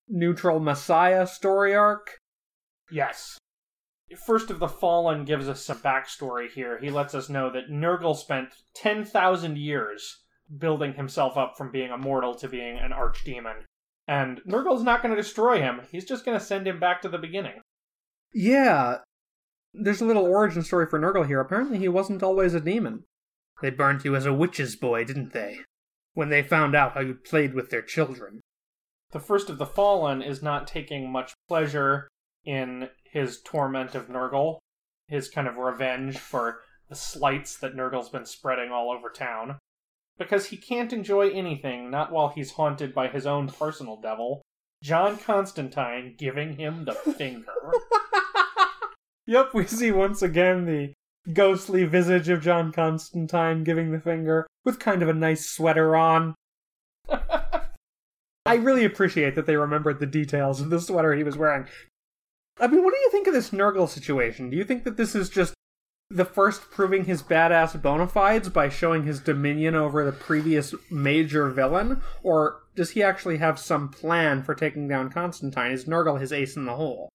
neutral 0.07 0.59
Messiah 0.59 1.25
story 1.25 1.73
arc. 1.73 2.17
Yes. 2.91 3.37
First 4.25 4.49
of 4.49 4.59
the 4.59 4.67
Fallen 4.67 5.23
gives 5.23 5.47
us 5.47 5.63
some 5.63 5.79
backstory 5.79 6.49
here. 6.49 6.77
He 6.79 6.89
lets 6.89 7.15
us 7.15 7.29
know 7.29 7.49
that 7.51 7.71
Nergal 7.71 8.15
spent 8.15 8.49
10,000 8.75 9.57
years 9.57 10.23
building 10.57 10.93
himself 10.93 11.37
up 11.37 11.53
from 11.57 11.71
being 11.71 11.91
a 11.91 11.97
mortal 11.97 12.35
to 12.35 12.49
being 12.49 12.77
an 12.77 12.91
archdemon. 12.91 13.63
And 14.07 14.41
Nergal's 14.45 14.83
not 14.83 15.01
going 15.01 15.15
to 15.15 15.21
destroy 15.21 15.59
him, 15.59 15.81
he's 15.89 16.05
just 16.05 16.25
going 16.25 16.37
to 16.37 16.43
send 16.43 16.67
him 16.67 16.79
back 16.79 17.01
to 17.01 17.09
the 17.09 17.17
beginning. 17.17 17.61
Yeah. 18.33 18.97
There's 19.73 20.01
a 20.01 20.05
little 20.05 20.25
origin 20.25 20.63
story 20.63 20.87
for 20.87 20.99
Nergal 20.99 21.25
here. 21.25 21.39
Apparently 21.39 21.77
he 21.77 21.87
wasn't 21.87 22.23
always 22.23 22.53
a 22.53 22.59
demon. 22.59 23.05
They 23.61 23.69
burnt 23.69 24.03
you 24.05 24.15
as 24.15 24.25
a 24.25 24.33
witch's 24.33 24.75
boy, 24.75 25.03
didn't 25.03 25.33
they? 25.33 25.59
When 26.13 26.29
they 26.29 26.43
found 26.43 26.75
out 26.75 26.93
how 26.93 27.01
you 27.01 27.15
played 27.15 27.53
with 27.53 27.69
their 27.69 27.81
children. 27.81 28.41
The 29.11 29.19
First 29.19 29.49
of 29.49 29.57
the 29.57 29.65
Fallen 29.65 30.21
is 30.21 30.41
not 30.41 30.67
taking 30.67 31.11
much 31.11 31.33
pleasure 31.47 32.07
in 32.43 32.89
his 33.03 33.41
torment 33.41 33.93
of 33.93 34.07
Nergal, 34.07 34.59
his 35.07 35.29
kind 35.29 35.47
of 35.47 35.57
revenge 35.57 36.17
for 36.17 36.61
the 36.89 36.95
slights 36.95 37.57
that 37.57 37.75
Nergal's 37.75 38.09
been 38.09 38.25
spreading 38.25 38.71
all 38.71 38.91
over 38.91 39.09
town. 39.09 39.59
Because 40.17 40.47
he 40.47 40.57
can't 40.57 40.93
enjoy 40.93 41.29
anything, 41.29 41.89
not 41.89 42.11
while 42.11 42.29
he's 42.29 42.51
haunted 42.51 42.93
by 42.93 43.07
his 43.07 43.25
own 43.25 43.47
personal 43.47 43.99
devil, 43.99 44.41
John 44.81 45.17
Constantine 45.17 46.15
giving 46.17 46.57
him 46.57 46.85
the 46.85 46.93
finger. 46.93 47.53
Yep, 49.27 49.53
we 49.53 49.65
see 49.65 49.91
once 49.91 50.21
again 50.21 50.65
the 50.65 50.93
ghostly 51.33 51.85
visage 51.85 52.29
of 52.29 52.41
John 52.41 52.71
Constantine 52.71 53.63
giving 53.63 53.91
the 53.91 53.99
finger 53.99 54.47
with 54.65 54.79
kind 54.79 55.03
of 55.03 55.09
a 55.09 55.13
nice 55.13 55.45
sweater 55.45 55.95
on. 55.95 56.35
I 58.45 58.55
really 58.55 58.85
appreciate 58.85 59.35
that 59.35 59.45
they 59.45 59.55
remembered 59.55 59.99
the 59.99 60.05
details 60.05 60.61
of 60.61 60.69
the 60.69 60.81
sweater 60.81 61.13
he 61.13 61.23
was 61.23 61.37
wearing. 61.37 61.67
I 62.59 62.67
mean, 62.67 62.83
what 62.83 62.93
do 62.93 62.99
you 62.99 63.11
think 63.11 63.27
of 63.27 63.33
this 63.33 63.51
Nergal 63.51 63.87
situation? 63.87 64.49
Do 64.49 64.57
you 64.57 64.63
think 64.63 64.83
that 64.83 64.97
this 64.97 65.15
is 65.15 65.29
just 65.29 65.53
the 66.09 66.25
first 66.25 66.69
proving 66.69 67.05
his 67.05 67.23
badass 67.23 67.81
bona 67.81 68.07
fides 68.07 68.49
by 68.49 68.67
showing 68.67 69.03
his 69.03 69.19
dominion 69.19 69.75
over 69.75 70.03
the 70.03 70.11
previous 70.11 70.75
major 70.89 71.49
villain? 71.49 72.01
Or 72.23 72.61
does 72.75 72.91
he 72.91 73.01
actually 73.01 73.37
have 73.37 73.57
some 73.57 73.89
plan 73.89 74.43
for 74.43 74.53
taking 74.53 74.87
down 74.87 75.11
Constantine? 75.11 75.71
Is 75.71 75.85
Nergal 75.85 76.19
his 76.19 76.33
ace 76.33 76.57
in 76.57 76.65
the 76.65 76.75
hole? 76.75 77.09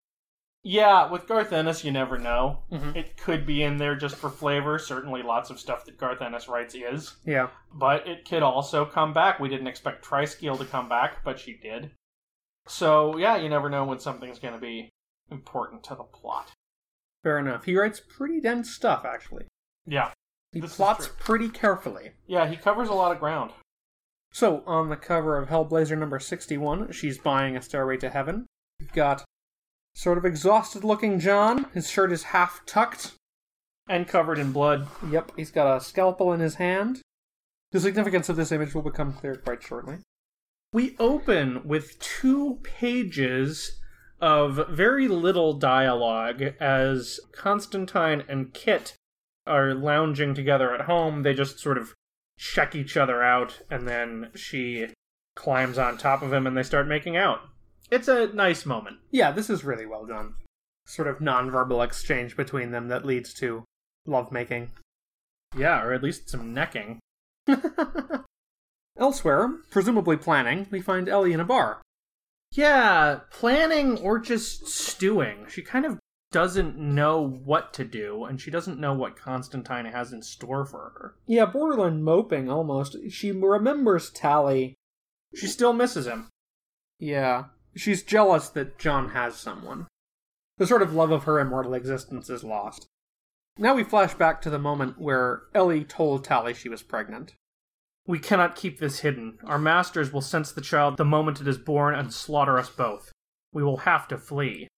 Yeah, 0.69 1.09
with 1.09 1.29
Garth 1.29 1.53
Ennis, 1.53 1.85
you 1.85 1.93
never 1.93 2.19
know. 2.19 2.65
Mhm. 2.73 2.97
It 2.97 3.17
could 3.17 3.47
be 3.47 3.63
in 3.63 3.77
there 3.77 3.95
just 3.95 4.17
for 4.17 4.29
flavor. 4.29 4.81
Certainly, 4.81 5.23
lots 5.23 5.49
of 5.49 5.61
stuff 5.61 5.85
that 5.85 5.97
Garth 5.97 6.21
Ennis 6.21 6.49
writes 6.49 6.75
is. 6.75 7.19
Yeah. 7.25 7.51
But 7.73 8.09
it 8.09 8.29
could 8.29 8.43
also 8.43 8.85
come 8.85 9.13
back. 9.13 9.39
We 9.39 9.49
didn't 9.49 9.69
expect 9.69 10.05
Triskele 10.05 10.59
to 10.59 10.65
come 10.65 10.89
back, 10.89 11.23
but 11.23 11.39
she 11.39 11.57
did. 11.57 11.93
So, 12.67 13.17
yeah, 13.17 13.37
you 13.37 13.49
never 13.49 13.71
know 13.71 13.85
when 13.85 14.01
something's 14.01 14.41
going 14.41 14.55
to 14.55 14.61
be 14.61 14.91
important 15.31 15.85
to 15.85 15.95
the 15.95 16.03
plot. 16.03 16.51
Fair 17.23 17.39
enough. 17.39 17.65
He 17.65 17.77
writes 17.77 18.01
pretty 18.01 18.41
dense 18.41 18.75
stuff, 18.75 19.05
actually. 19.05 19.47
Yeah. 19.87 20.11
He 20.51 20.61
plots 20.63 21.09
pretty 21.21 21.49
carefully. 21.49 22.15
Yeah, 22.27 22.49
he 22.49 22.57
covers 22.57 22.89
a 22.89 22.95
lot 22.95 23.13
of 23.13 23.21
ground. 23.21 23.53
So, 24.33 24.65
on 24.67 24.89
the 24.89 24.97
cover 24.97 25.39
of 25.39 25.49
Hellblazer 25.49 25.97
number 25.97 26.19
61, 26.19 26.91
she's 26.91 27.19
buying 27.19 27.57
a 27.57 27.63
Stairway 27.63 27.99
to 27.99 28.11
Heaven. 28.11 28.47
We've 28.81 28.93
got 28.93 29.25
sort 29.97 30.19
of 30.19 30.27
exhausted 30.27 30.85
looking 30.85 31.19
John. 31.19 31.67
His 31.73 31.89
shirt 31.89 32.13
is 32.13 32.25
half 32.25 32.65
tucked. 32.67 33.15
And 33.89 34.07
covered 34.07 34.39
in 34.39 34.53
blood. 34.53 34.89
Yep, 35.11 35.33
he's 35.37 35.51
got 35.51 35.77
a 35.77 35.81
scalpel 35.81 36.33
in 36.33 36.41
his 36.41 36.57
hand. 36.57 37.01
The 37.73 37.81
significance 37.81 38.29
of 38.29 38.37
this 38.37 38.53
image 38.53 38.75
will 38.75 38.83
become 38.83 39.13
clear 39.13 39.37
quite 39.37 39.63
shortly. 39.63 39.99
We 40.73 40.97
open 40.99 41.67
with 41.67 41.99
two 41.99 42.59
pages 42.63 43.81
of 44.21 44.69
very 44.69 45.09
little 45.09 45.53
dialogue 45.53 46.43
as 46.61 47.21
Constantine 47.33 48.25
and 48.29 48.53
Kit 48.53 48.95
are 49.47 49.73
lounging 49.73 50.35
together 50.35 50.75
at 50.75 50.83
home. 50.83 51.23
They 51.23 51.33
just 51.33 51.59
sort 51.61 51.79
of 51.79 51.95
check 52.39 52.75
each 52.75 52.97
other 52.97 53.23
out, 53.23 53.61
and 53.71 53.87
then 53.87 54.31
she 54.35 54.89
climbs 55.37 55.79
on 55.79 55.97
top 55.97 56.23
of 56.23 56.33
him 56.33 56.47
and 56.47 56.57
they 56.57 56.63
start 56.63 56.89
making 56.89 57.17
out. 57.17 57.41
It's 57.91 58.09
a 58.09 58.29
nice 58.29 58.67
moment. 58.67 58.99
Yeah, 59.11 59.31
this 59.33 59.49
is 59.49 59.65
really 59.65 59.87
well 59.87 60.07
done. 60.07 60.35
Sort 60.87 61.09
of 61.09 61.19
nonverbal 61.19 61.85
exchange 61.85 62.37
between 62.37 62.71
them 62.71 62.89
that 62.89 63.05
leads 63.05 63.33
to 63.35 63.65
lovemaking. 64.07 64.71
Yeah, 65.57 65.83
or 65.83 65.93
at 65.93 66.03
least 66.03 66.29
some 66.29 66.53
necking. 66.53 66.99
Elsewhere, 68.99 69.59
presumably 69.71 70.17
planning, 70.17 70.67
we 70.71 70.81
find 70.81 71.09
Ellie 71.09 71.33
in 71.33 71.41
a 71.41 71.45
bar. 71.45 71.83
Yeah, 72.53 73.21
planning 73.31 73.99
or 73.99 74.19
just 74.19 74.69
stewing. 74.69 75.47
She 75.49 75.63
kind 75.63 75.85
of 75.85 75.99
doesn't 76.33 76.77
know 76.77 77.21
what 77.21 77.73
to 77.75 77.85
do, 77.85 78.25
and 78.25 78.41
she 78.41 78.51
doesn't 78.51 78.81
know 78.81 78.95
what 78.95 79.17
Constantine 79.17 79.87
has 79.87 80.13
in 80.13 80.23
store 80.23 80.65
for 80.65 80.93
her. 80.97 81.15
Yeah, 81.27 81.47
borderline 81.47 82.03
moping 82.03 82.51
almost. 82.51 82.97
She 83.11 83.33
remembers 83.33 84.11
Tali. 84.11 84.75
She 85.35 85.47
still 85.47 85.73
misses 85.73 86.07
him. 86.07 86.29
Yeah. 86.99 87.45
She's 87.77 88.03
jealous 88.03 88.49
that 88.51 88.79
John 88.79 89.11
has 89.11 89.37
someone. 89.37 89.87
The 90.59 90.67
sort 90.67 90.83
of 90.83 90.95
love 90.95 91.11
of 91.11 91.25
her 91.25 91.39
immortal 91.39 91.75
existence 91.75 92.31
is 92.31 92.43
lost. 92.43 92.87
Now 93.59 93.75
we 93.75 93.85
flash 93.85 94.15
back 94.15 94.41
to 94.43 94.51
the 94.51 94.59
moment 94.59 94.99
where 94.99 95.43
Ellie 95.55 95.85
told 95.85 96.25
Tali 96.25 96.55
she 96.55 96.69
was 96.69 96.83
pregnant. 96.83 97.35
We 98.07 98.19
cannot 98.19 98.57
keep 98.57 98.79
this 98.79 99.01
hidden. 99.01 99.39
Our 99.45 99.59
masters 99.59 100.13
will 100.13 100.23
sense 100.23 100.53
the 100.53 100.61
child 100.61 100.97
the 100.97 101.05
moment 101.05 101.41
it 101.41 101.49
is 101.49 101.59
born 101.59 101.95
and 101.95 102.13
slaughter 102.13 102.59
us 102.59 102.71
both. 102.71 103.13
We 103.53 103.63
will 103.63 103.79
have 103.79 104.09
to 104.09 104.19
flee. 104.19 104.69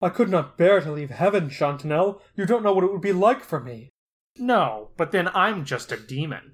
I 0.00 0.08
could 0.08 0.28
not 0.28 0.56
bear 0.56 0.80
to 0.80 0.92
leave 0.92 1.10
heaven, 1.10 1.50
Chantinelle. 1.50 2.20
You 2.34 2.46
don't 2.46 2.62
know 2.62 2.72
what 2.72 2.84
it 2.84 2.92
would 2.92 3.00
be 3.00 3.12
like 3.12 3.44
for 3.44 3.60
me. 3.60 3.90
No, 4.36 4.90
but 4.96 5.12
then 5.12 5.28
I'm 5.28 5.64
just 5.64 5.92
a 5.92 5.96
demon. 5.96 6.52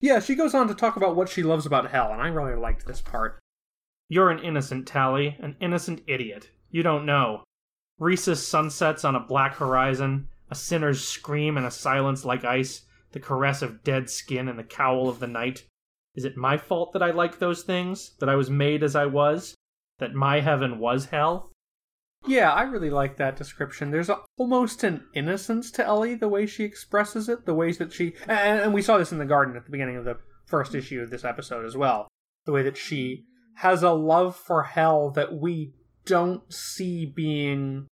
Yeah, 0.00 0.20
she 0.20 0.34
goes 0.34 0.54
on 0.54 0.68
to 0.68 0.74
talk 0.74 0.96
about 0.96 1.16
what 1.16 1.28
she 1.28 1.42
loves 1.42 1.66
about 1.66 1.90
hell, 1.90 2.12
and 2.12 2.20
I 2.20 2.28
really 2.28 2.54
liked 2.54 2.86
this 2.86 3.00
part. 3.00 3.38
You're 4.08 4.30
an 4.30 4.38
innocent, 4.38 4.86
Tali, 4.86 5.36
an 5.40 5.56
innocent 5.60 6.02
idiot. 6.06 6.50
You 6.70 6.82
don't 6.82 7.06
know. 7.06 7.42
Rhesus 7.98 8.46
sunsets 8.46 9.04
on 9.04 9.16
a 9.16 9.26
black 9.26 9.54
horizon, 9.56 10.28
a 10.50 10.54
sinner's 10.54 11.06
scream 11.06 11.56
and 11.56 11.66
a 11.66 11.70
silence 11.70 12.24
like 12.24 12.44
ice, 12.44 12.82
the 13.12 13.20
caress 13.20 13.62
of 13.62 13.82
dead 13.82 14.10
skin 14.10 14.48
and 14.48 14.58
the 14.58 14.64
cowl 14.64 15.08
of 15.08 15.18
the 15.18 15.26
night. 15.26 15.66
Is 16.14 16.24
it 16.24 16.36
my 16.36 16.56
fault 16.56 16.92
that 16.92 17.02
I 17.02 17.10
like 17.10 17.38
those 17.38 17.62
things? 17.62 18.12
That 18.20 18.28
I 18.28 18.36
was 18.36 18.50
made 18.50 18.82
as 18.82 18.94
I 18.94 19.06
was? 19.06 19.54
That 19.98 20.14
my 20.14 20.40
heaven 20.40 20.78
was 20.78 21.06
hell? 21.06 21.52
Yeah, 22.26 22.52
I 22.52 22.62
really 22.62 22.90
like 22.90 23.16
that 23.16 23.36
description. 23.36 23.90
There's 23.90 24.08
a, 24.08 24.18
almost 24.36 24.82
an 24.84 25.04
innocence 25.14 25.70
to 25.72 25.84
Ellie, 25.84 26.14
the 26.14 26.28
way 26.28 26.46
she 26.46 26.64
expresses 26.64 27.28
it, 27.28 27.46
the 27.46 27.54
ways 27.54 27.78
that 27.78 27.92
she. 27.92 28.14
And, 28.26 28.60
and 28.60 28.74
we 28.74 28.82
saw 28.82 28.98
this 28.98 29.12
in 29.12 29.18
the 29.18 29.24
garden 29.24 29.56
at 29.56 29.64
the 29.64 29.70
beginning 29.70 29.96
of 29.96 30.04
the 30.04 30.18
first 30.46 30.74
issue 30.74 31.00
of 31.00 31.10
this 31.10 31.24
episode 31.24 31.64
as 31.64 31.76
well. 31.76 32.08
The 32.44 32.52
way 32.52 32.62
that 32.62 32.76
she 32.76 33.26
has 33.56 33.82
a 33.82 33.92
love 33.92 34.36
for 34.36 34.64
hell 34.64 35.10
that 35.10 35.34
we 35.34 35.72
don't 36.04 36.52
see 36.52 37.06
being 37.06 37.86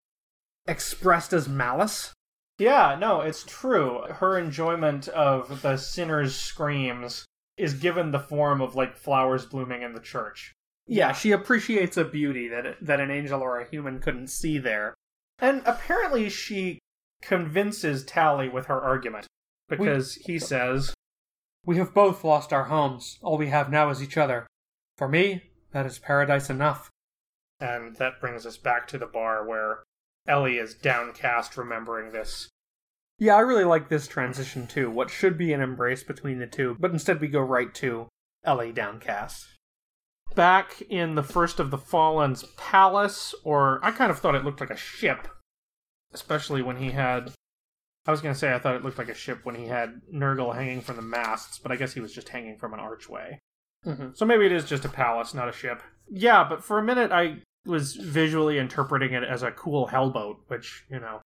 expressed 0.67 1.33
as 1.33 1.49
malice. 1.49 2.13
Yeah, 2.59 2.97
no, 2.99 3.21
it's 3.21 3.45
true. 3.45 4.03
Her 4.09 4.39
enjoyment 4.39 5.09
of 5.09 5.63
the 5.63 5.77
sinner's 5.77 6.37
screams 6.37 7.25
is 7.57 7.75
given 7.75 8.11
the 8.11 8.21
form 8.21 8.61
of 8.61 8.75
like 8.75 8.97
flowers 8.97 9.47
blooming 9.47 9.83
in 9.83 9.95
the 9.95 10.01
church. 10.01 10.53
Yeah, 10.87 11.13
she 11.13 11.33
appreciates 11.33 11.97
a 11.97 12.05
beauty 12.05 12.49
that 12.49 12.77
that 12.83 13.01
an 13.01 13.11
angel 13.11 13.41
or 13.41 13.59
a 13.59 13.69
human 13.69 14.01
couldn't 14.01 14.29
see 14.29 14.59
there. 14.59 14.95
And 15.39 15.63
apparently 15.65 16.29
she 16.29 16.79
convinces 17.23 18.05
Tali 18.05 18.49
with 18.49 18.67
her 18.67 18.81
argument 18.81 19.27
because 19.69 20.15
he 20.15 20.39
says, 20.39 20.95
We 21.65 21.79
have 21.79 21.95
both 21.95 22.23
lost 22.23 22.53
our 22.53 22.65
homes. 22.65 23.19
All 23.23 23.39
we 23.39 23.49
have 23.49 23.71
now 23.71 23.89
is 23.91 24.03
each 24.03 24.17
other. 24.17 24.47
For 24.97 25.09
me, 25.09 25.43
that 25.75 25.85
is 25.85 25.99
paradise 25.99 26.49
enough. 26.49 26.91
and 27.61 27.97
that 27.97 28.21
brings 28.21 28.45
us 28.47 28.57
back 28.57 28.89
to 28.89 28.99
the 28.99 29.07
bar 29.07 29.47
where 29.47 29.85
Ellie 30.27 30.57
is 30.59 30.75
downcast 30.75 31.57
remembering 31.57 32.11
this. 32.13 32.49
Yeah, 33.19 33.37
I 33.37 33.41
really 33.41 33.65
like 33.65 33.89
this 33.89 34.09
transition 34.09 34.67
too. 34.67 34.91
What 34.91 35.09
should 35.11 35.39
be 35.39 35.53
an 35.53 35.61
embrace 35.61 36.03
between 36.03 36.39
the 36.41 36.47
two, 36.49 36.77
but 36.81 36.91
instead 36.91 37.21
we 37.21 37.29
go 37.29 37.41
right 37.41 37.73
to 37.77 38.09
Ellie 38.45 38.73
downcast. 38.73 39.47
Back 40.35 40.83
in 40.91 41.15
the 41.15 41.23
first 41.23 41.61
of 41.61 41.71
the 41.71 41.79
Fallen's 41.79 42.43
palace, 42.57 43.35
or 43.45 43.79
I 43.85 43.93
kind 43.93 44.11
of 44.11 44.19
thought 44.19 44.35
it 44.35 44.45
looked 44.45 44.61
like 44.61 44.71
a 44.71 44.77
ship, 44.77 45.29
especially 46.13 46.63
when 46.63 46.77
he 46.79 46.91
had. 46.91 47.31
I 48.07 48.11
was 48.11 48.21
going 48.21 48.35
to 48.35 48.39
say 48.39 48.53
I 48.53 48.59
thought 48.59 48.75
it 48.75 48.85
looked 48.85 48.99
like 48.99 49.09
a 49.09 49.15
ship 49.15 49.41
when 49.45 49.55
he 49.55 49.67
had 49.67 50.03
Nergal 50.13 50.55
hanging 50.55 50.81
from 50.81 50.97
the 50.97 51.03
masts, 51.03 51.59
but 51.59 51.71
I 51.73 51.77
guess 51.77 51.95
he 51.95 52.01
was 52.01 52.13
just 52.13 52.29
hanging 52.31 52.59
from 52.59 52.75
an 52.75 52.81
archway. 52.81 53.39
Mm-hmm. 53.87 54.09
So 54.15 54.25
maybe 54.25 54.47
it 54.47 54.53
is 54.53 54.65
just 54.65 54.85
a 54.85 54.89
palace, 54.89 55.35
not 55.35 55.49
a 55.49 55.53
ship. 55.53 55.83
Yeah, 56.11 56.45
but 56.49 56.63
for 56.63 56.79
a 56.79 56.83
minute 56.83 57.13
I 57.13 57.39
was 57.67 57.95
visually 57.95 58.59
interpreting 58.59 59.13
it 59.13 59.25
as 59.25 59.43
a 59.43 59.51
cool 59.51 59.89
hellboat, 59.89 60.37
which, 60.49 60.85
you 60.91 61.01
know. 61.01 61.21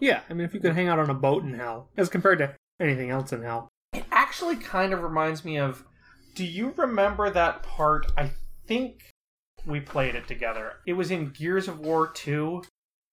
Yeah, 0.00 0.20
I 0.28 0.34
mean, 0.34 0.44
if 0.44 0.54
you 0.54 0.60
could 0.60 0.74
hang 0.74 0.88
out 0.88 0.98
on 0.98 1.10
a 1.10 1.14
boat 1.14 1.42
in 1.42 1.54
hell, 1.54 1.90
as 1.96 2.08
compared 2.08 2.38
to 2.38 2.54
anything 2.80 3.10
else 3.10 3.32
in 3.32 3.42
hell. 3.42 3.68
It 3.92 4.04
actually 4.12 4.56
kind 4.56 4.92
of 4.92 5.02
reminds 5.02 5.44
me 5.44 5.58
of. 5.58 5.84
Do 6.34 6.44
you 6.44 6.72
remember 6.76 7.30
that 7.30 7.64
part? 7.64 8.12
I 8.16 8.30
think 8.68 9.10
we 9.66 9.80
played 9.80 10.14
it 10.14 10.28
together. 10.28 10.74
It 10.86 10.92
was 10.92 11.10
in 11.10 11.30
Gears 11.30 11.66
of 11.66 11.80
War 11.80 12.06
2, 12.06 12.62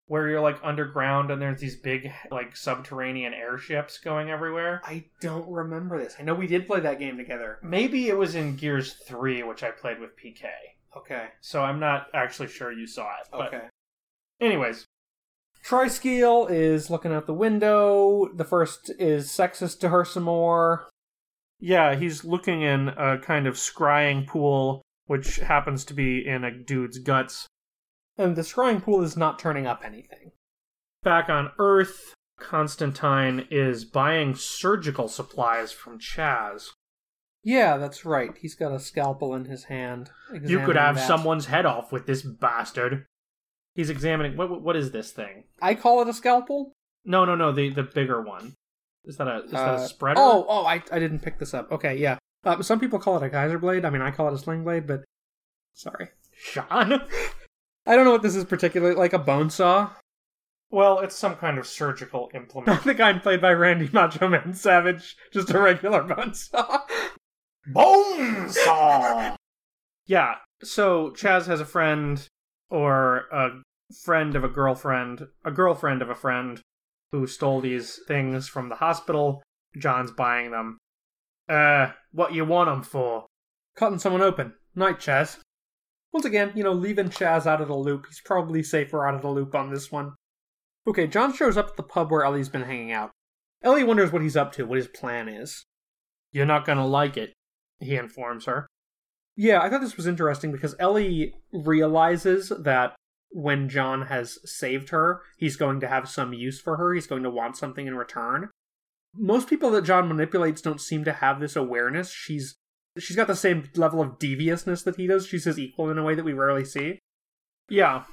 where 0.08 0.28
you're 0.30 0.42
like 0.42 0.60
underground 0.64 1.32
and 1.32 1.42
there's 1.42 1.60
these 1.60 1.76
big, 1.78 2.12
like, 2.32 2.56
subterranean 2.56 3.34
airships 3.34 3.98
going 3.98 4.30
everywhere. 4.30 4.82
I 4.86 5.06
don't 5.22 5.50
remember 5.50 5.98
this. 5.98 6.16
I 6.20 6.24
know 6.24 6.36
we 6.36 6.48
did 6.48 6.68
play 6.68 6.80
that 6.82 7.00
game 7.00 7.18
together. 7.18 7.58
Maybe 7.64 8.08
it 8.10 8.18
was 8.18 8.36
in 8.36 8.56
Gears 8.56 8.94
3, 9.08 9.44
which 9.44 9.64
I 9.64 9.72
played 9.72 10.00
with 10.00 10.12
PK. 10.16 10.44
Okay. 10.96 11.28
So 11.42 11.62
I'm 11.64 11.80
not 11.80 12.08
actually 12.14 12.50
sure 12.50 12.72
you 12.72 12.86
saw 12.88 13.08
it. 13.22 13.28
But 13.32 13.48
Okay. 13.54 13.64
anyways, 14.40 14.86
Triskele 15.66 16.50
is 16.52 16.90
looking 16.92 17.12
out 17.12 17.26
the 17.26 17.34
window. 17.34 18.30
The 18.36 18.46
first 18.46 18.92
is 19.00 19.30
sexist 19.30 19.80
to 19.80 19.90
her 19.90 20.06
some 20.06 20.24
more. 20.24 20.90
yeah, 21.60 21.96
he's 21.96 22.24
looking 22.24 22.62
in 22.62 22.90
a 22.90 23.18
kind 23.18 23.48
of 23.48 23.56
scrying 23.56 24.28
pool, 24.28 24.82
which 25.08 25.38
happens 25.38 25.84
to 25.86 25.94
be 25.96 26.26
in 26.28 26.44
a 26.44 26.52
dude's 26.52 27.00
guts. 27.00 27.48
And 28.18 28.36
the 28.36 28.42
scrying 28.44 28.82
pool 28.82 29.02
is 29.04 29.18
not 29.18 29.40
turning 29.40 29.68
up 29.68 29.82
anything. 29.84 30.32
Back 31.04 31.30
on 31.30 31.52
Earth, 31.60 32.14
Constantine 32.40 33.48
is 33.52 33.86
buying 33.86 34.36
surgical 34.36 35.08
supplies 35.08 35.72
from 35.72 36.00
Chaz. 36.00 36.70
Yeah, 37.44 37.78
that's 37.78 38.06
right. 38.06 38.32
He's 38.38 38.56
got 38.56 38.72
a 38.72 38.80
scalpel 38.80 39.36
in 39.36 39.46
his 39.46 39.66
hand. 39.66 40.10
You 40.44 40.60
could 40.66 40.76
have 40.76 40.96
that. 40.96 41.08
someone's 41.08 41.46
head 41.46 41.66
off 41.66 41.92
with 41.92 42.08
this 42.08 42.24
bastard. 42.24 43.06
He's 43.76 43.90
examining 43.90 44.36
what 44.38 44.62
what 44.64 44.76
is 44.76 44.92
this 44.92 45.12
thing? 45.12 45.44
I 45.62 45.76
call 45.76 46.02
it 46.02 46.08
a 46.08 46.14
scalpel. 46.14 46.72
No, 47.04 47.24
no, 47.26 47.36
no, 47.36 47.52
the 47.52 47.70
the 47.70 47.84
bigger 47.84 48.22
one. 48.22 48.54
Is 49.04 49.18
that 49.18 49.28
a 49.28 49.44
is 49.44 49.52
that 49.52 49.70
Uh, 49.70 49.74
a 49.76 49.88
spreader? 49.88 50.20
Oh, 50.20 50.46
oh, 50.50 50.66
I, 50.66 50.82
I 50.92 50.98
didn't 50.98 51.20
pick 51.20 51.38
this 51.38 51.54
up. 51.54 51.72
Okay, 51.72 51.98
yeah. 51.98 52.18
Uh, 52.44 52.64
some 52.64 52.80
people 52.80 52.98
call 53.00 53.18
it 53.18 53.24
a 53.24 53.30
Kaiser 53.30 53.60
blade. 53.60 53.86
I 53.86 53.90
mean, 53.92 54.02
I 54.02 54.10
call 54.12 54.28
it 54.30 54.34
a 54.34 54.38
sling 54.38 54.64
blade, 54.64 54.88
but 54.88 55.04
sorry. 55.74 56.10
Sean. 56.36 57.02
I 57.86 57.96
don't 57.96 58.06
know 58.06 58.12
what 58.12 58.22
this 58.24 58.36
is 58.36 58.46
particularly 58.46 58.96
like 58.96 59.14
a 59.14 59.20
bone 59.20 59.50
saw. 59.50 59.92
well, 60.72 61.00
it's 61.00 61.16
some 61.16 61.36
kind 61.36 61.58
of 61.58 61.68
surgical 61.68 62.30
implement. 62.36 62.84
the 62.84 62.94
guy 62.94 63.14
played 63.20 63.42
by 63.42 63.52
Randy 63.54 63.90
Macho 63.94 64.28
Man 64.28 64.54
Savage, 64.54 65.16
just 65.32 65.50
a 65.52 65.60
regular 65.60 66.04
bone 66.16 66.34
saw. 66.34 66.80
Bone 67.68 68.50
saw. 68.50 69.36
yeah. 70.06 70.36
So 70.64 71.12
Chaz 71.12 71.46
has 71.48 71.60
a 71.60 71.66
friend, 71.66 72.26
or 72.70 73.26
a 73.32 73.62
friend 74.04 74.36
of 74.36 74.44
a 74.44 74.48
girlfriend, 74.50 75.28
a 75.44 75.52
girlfriend 75.52 76.02
of 76.02 76.10
a 76.10 76.16
friend, 76.16 76.62
who 77.12 77.28
stole 77.28 77.62
these 77.62 78.00
things 78.08 78.48
from 78.48 78.70
the 78.70 78.76
hospital. 78.76 79.44
John's 79.78 80.12
buying 80.12 80.52
them. 80.52 80.78
Uh, 81.50 81.92
what 82.12 82.34
you 82.34 82.46
want 82.46 82.70
them 82.70 82.82
for? 82.84 83.26
Cutting 83.76 84.00
someone 84.00 84.22
open. 84.22 84.54
Night, 84.74 85.00
Chaz. 85.00 85.38
Once 86.16 86.24
again, 86.24 86.54
you 86.56 86.64
know, 86.64 86.72
leaving 86.72 87.10
Chaz 87.10 87.46
out 87.46 87.60
of 87.60 87.68
the 87.68 87.76
loop. 87.76 88.06
He's 88.08 88.22
probably 88.22 88.64
safer 88.64 89.06
out 89.06 89.16
of 89.16 89.22
the 89.22 89.28
loop 89.28 89.54
on 89.54 89.70
this 89.70 89.92
one. 89.92 90.14
Okay, 90.88 91.08
John 91.08 91.34
shows 91.34 91.58
up 91.58 91.72
at 91.72 91.76
the 91.76 91.84
pub 91.84 92.10
where 92.10 92.24
Ellie's 92.24 92.48
been 92.48 92.62
hanging 92.62 92.94
out. 92.94 93.12
Ellie 93.62 93.84
wonders 93.84 94.14
what 94.14 94.22
he's 94.22 94.38
up 94.38 94.54
to, 94.54 94.66
what 94.66 94.78
his 94.78 94.88
plan 94.88 95.28
is. 95.28 95.66
You're 96.32 96.46
not 96.46 96.64
gonna 96.64 96.88
like 96.88 97.18
it, 97.18 97.34
he 97.82 97.98
informs 97.98 98.46
her. 98.46 98.66
Yeah, 99.36 99.60
I 99.60 99.70
thought 99.70 99.82
this 99.82 99.98
was 99.98 100.08
interesting 100.08 100.54
because 100.54 100.74
Ellie 100.80 101.34
realizes 101.52 102.48
that 102.58 102.96
when 103.30 103.68
John 103.68 104.04
has 104.04 104.40
saved 104.46 104.92
her, 104.92 105.20
he's 105.36 105.58
going 105.58 105.82
to 105.82 105.90
have 105.90 106.08
some 106.08 106.32
use 106.32 106.62
for 106.62 106.78
her. 106.78 106.94
He's 106.94 107.08
going 107.08 107.24
to 107.24 107.30
want 107.30 107.58
something 107.58 107.88
in 107.88 107.98
return. 107.98 108.52
Most 109.14 109.50
people 109.50 109.70
that 109.72 109.84
John 109.84 110.08
manipulates 110.08 110.62
don't 110.62 110.80
seem 110.80 111.04
to 111.04 111.12
have 111.12 111.42
this 111.42 111.58
awareness. 111.58 112.10
She's 112.10 112.56
she's 112.98 113.16
got 113.16 113.28
the 113.28 113.36
same 113.36 113.70
level 113.76 114.02
of 114.02 114.20
deviousness 114.20 114.84
that 114.84 114.96
he 114.96 115.08
does. 115.08 115.28
She's 115.28 115.46
his 115.46 115.60
equal 115.60 115.90
in 115.90 115.98
a 115.98 116.04
way 116.04 116.16
that 116.16 116.26
we 116.26 116.34
rarely 116.34 116.66
see. 116.66 117.00
Yeah. 117.70 118.04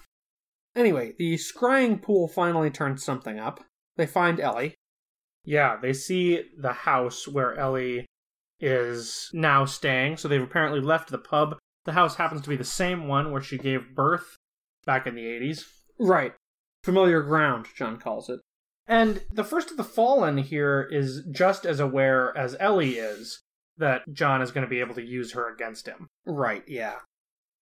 Anyway, 0.75 1.13
the 1.19 1.35
scrying 1.35 2.01
pool 2.01 2.29
finally 2.29 2.71
turns 2.71 3.05
something 3.05 3.39
up. 3.39 3.61
They 3.97 4.07
find 4.07 4.41
Ellie. 4.41 4.75
Yeah, 5.45 5.77
they 5.77 5.93
see 5.93 6.45
the 6.57 6.73
house 6.73 7.29
where 7.29 7.55
Ellie 7.59 8.07
is 8.61 9.29
now 9.33 9.65
staying, 9.65 10.17
so 10.17 10.29
they've 10.29 10.43
apparently 10.43 10.81
left 10.81 11.11
the 11.11 11.19
pub. 11.19 11.59
The 11.85 11.93
house 11.93 12.15
happens 12.17 12.43
to 12.43 12.49
be 12.49 12.57
the 12.57 12.65
same 12.65 13.09
one 13.09 13.33
where 13.33 13.43
she 13.43 13.59
gave 13.59 13.95
birth 13.95 14.37
back 14.87 15.07
in 15.07 15.15
the 15.15 15.25
80s. 15.25 15.65
Right. 15.99 16.33
Familiar 16.85 17.23
ground, 17.23 17.67
John 17.77 17.99
calls 17.99 18.29
it. 18.29 18.41
And 18.87 19.23
the 19.33 19.45
first 19.45 19.71
of 19.71 19.77
the 19.77 19.85
Fallen 19.85 20.39
here 20.39 20.89
is 20.91 21.23
just 21.31 21.65
as 21.65 21.81
aware 21.81 22.37
as 22.37 22.57
Ellie 22.59 22.97
is 22.97 23.41
that 23.79 24.03
John 24.13 24.43
is 24.43 24.53
going 24.53 24.65
to 24.65 24.71
be 24.71 24.81
able 24.81 24.95
to 24.95 25.05
use 25.05 25.33
her 25.33 25.53
against 25.53 25.87
him. 25.87 26.09
Right, 26.27 26.63
yeah. 26.67 26.97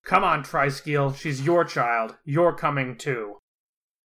Come 0.04 0.24
on, 0.24 0.42
Triskele, 0.42 1.16
she's 1.16 1.42
your 1.42 1.64
child. 1.64 2.16
You're 2.24 2.54
coming 2.54 2.96
too. 2.96 3.36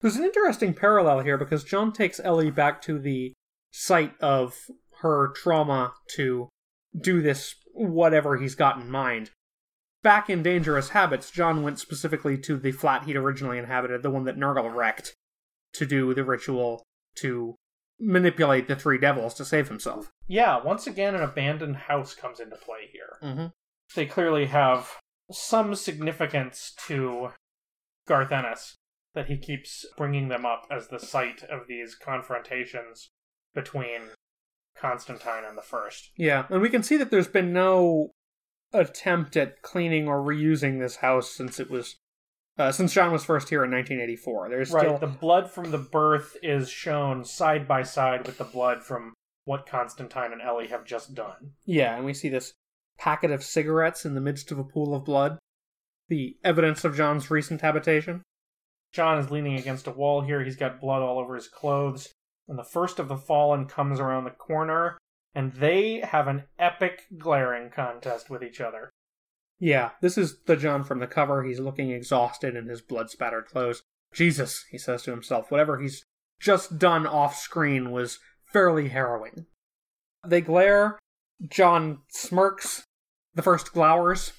There's 0.01 0.17
an 0.17 0.25
interesting 0.25 0.75
parallel 0.75 1.21
here 1.21 1.39
because 1.39 1.63
John 1.63 1.93
takes 1.93 2.21
Ellie 2.21 2.51
back 2.51 2.83
to 2.83 2.99
the 2.99 3.35
site 3.71 4.15
of 4.21 4.57
her 5.01 5.29
trauma 5.29 5.93
to 6.17 6.49
do 6.99 7.23
this 7.23 7.55
whatever 7.73 8.37
he's 8.37 8.55
got 8.55 8.79
in 8.79 8.91
mind. 8.91 9.31
Back 10.03 10.29
in 10.29 10.43
Dangerous 10.43 10.91
Habits, 10.91 11.31
John 11.31 11.63
went 11.63 11.79
specifically 11.79 12.37
to 12.39 12.57
the 12.57 12.73
flat 12.73 13.05
he'd 13.05 13.17
originally 13.17 13.59
inhabited, 13.59 14.03
the 14.03 14.11
one 14.11 14.25
that 14.25 14.37
Nergal 14.37 14.75
wrecked, 14.75 15.15
to 15.75 15.87
do 15.87 16.13
the 16.13 16.25
ritual 16.25 16.83
to 17.17 17.55
manipulate 18.03 18.69
the 18.69 18.77
three 18.77 18.99
devils 18.99 19.33
to 19.35 19.45
save 19.45 19.69
himself. 19.69 20.11
Yeah, 20.27 20.63
once 20.63 20.87
again, 20.87 21.15
an 21.15 21.23
abandoned 21.23 21.77
house 21.77 22.15
comes 22.15 22.41
into 22.41 22.57
play 22.57 22.89
here. 22.93 23.19
Mm-hmm. 23.23 23.47
They 23.95 24.07
clearly 24.07 24.47
have 24.47 24.97
some 25.31 25.75
significance 25.75 26.75
to 26.89 27.31
Garth 28.07 28.33
Ennis 28.33 28.77
that 29.15 29.27
he 29.27 29.37
keeps 29.37 29.87
bringing 29.97 30.29
them 30.29 30.45
up 30.45 30.67
as 30.71 30.89
the 30.89 30.99
site 30.99 31.43
of 31.45 31.69
these 31.69 31.95
confrontations 31.95 33.11
between 33.55 34.01
Constantine 34.77 35.45
and 35.47 35.57
the 35.57 35.63
First. 35.63 36.11
Yeah, 36.17 36.47
and 36.51 36.61
we 36.61 36.71
can 36.71 36.83
see 36.83 36.97
that 36.97 37.11
there's 37.11 37.29
been 37.29 37.53
no 37.53 38.11
attempt 38.73 39.37
at 39.37 39.63
cleaning 39.63 40.09
or 40.09 40.19
reusing 40.23 40.81
this 40.81 40.97
house 40.97 41.31
since 41.31 41.61
it 41.61 41.71
was 41.71 41.97
uh, 42.59 42.73
since 42.73 42.93
John 42.93 43.13
was 43.13 43.25
first 43.25 43.49
here 43.49 43.65
in 43.65 43.71
1984. 43.71 44.49
There's 44.49 44.71
Right, 44.71 44.83
still 44.83 44.99
the 44.99 45.07
blood 45.07 45.51
from 45.51 45.71
the 45.71 45.79
birth 45.79 46.37
is 46.43 46.69
shown 46.69 47.25
side 47.25 47.67
by 47.67 47.83
side 47.83 48.27
with 48.27 48.39
the 48.39 48.45
blood 48.45 48.83
from 48.83 49.15
what 49.45 49.67
Constantine 49.67 50.33
and 50.33 50.41
Ellie 50.43 50.69
have 50.69 50.85
just 50.85 51.15
done. 51.15 51.53
yeah, 51.65 51.97
and 51.97 52.05
we 52.05 52.15
see 52.15 52.29
this 52.29 52.53
packet 52.99 53.31
of 53.31 53.43
cigarettes 53.43 54.05
in 54.05 54.15
the 54.15 54.21
midst 54.21 54.53
of 54.53 54.59
a 54.59 54.65
pool 54.65 54.95
of 54.95 55.05
blood, 55.05 55.39
the 56.09 56.37
evidence 56.45 56.85
of 56.85 56.97
John's 56.97 57.31
recent 57.31 57.61
habitation. 57.61 58.23
John 58.93 59.19
is 59.19 59.31
leaning 59.31 59.55
against 59.59 59.87
a 59.87 59.91
wall 59.91 60.21
here. 60.21 60.45
He's 60.45 60.57
got 60.57 60.81
blood 60.81 61.03
all 61.03 61.19
over 61.19 61.35
his 61.35 61.49
clothes. 61.49 62.13
And 62.47 62.59
the 62.59 62.65
first 62.65 62.99
of 62.99 63.09
the 63.09 63.17
fallen 63.17 63.67
comes 63.67 63.99
around 63.99 64.25
the 64.25 64.31
corner, 64.31 64.99
and 65.35 65.53
they 65.55 66.01
have 66.01 66.29
an 66.29 66.45
epic 66.59 67.05
glaring 67.17 67.71
contest 67.71 68.29
with 68.29 68.43
each 68.43 68.61
other. 68.61 68.91
Yeah, 69.59 69.91
this 70.01 70.19
is 70.19 70.41
the 70.47 70.57
John 70.57 70.83
from 70.85 70.99
the 70.99 71.07
cover. 71.07 71.45
He's 71.45 71.61
looking 71.61 71.91
exhausted 71.91 72.57
in 72.57 72.69
his 72.69 72.81
blood 72.81 73.11
spattered 73.11 73.47
clothes. 73.47 73.83
Jesus, 74.13 74.65
he 74.71 74.79
says 74.79 75.03
to 75.05 75.11
himself, 75.11 75.51
whatever 75.51 75.79
he's 75.79 76.05
just 76.41 76.79
done 76.79 77.07
off 77.07 77.37
screen 77.37 77.93
was 77.93 78.19
fairly 78.53 78.89
harrowing. 78.89 79.47
They 80.27 80.41
glare. 80.41 80.99
John 81.49 82.01
smirks. 82.09 82.85
The 83.35 83.43
first 83.43 83.73
glowers. 83.73 84.33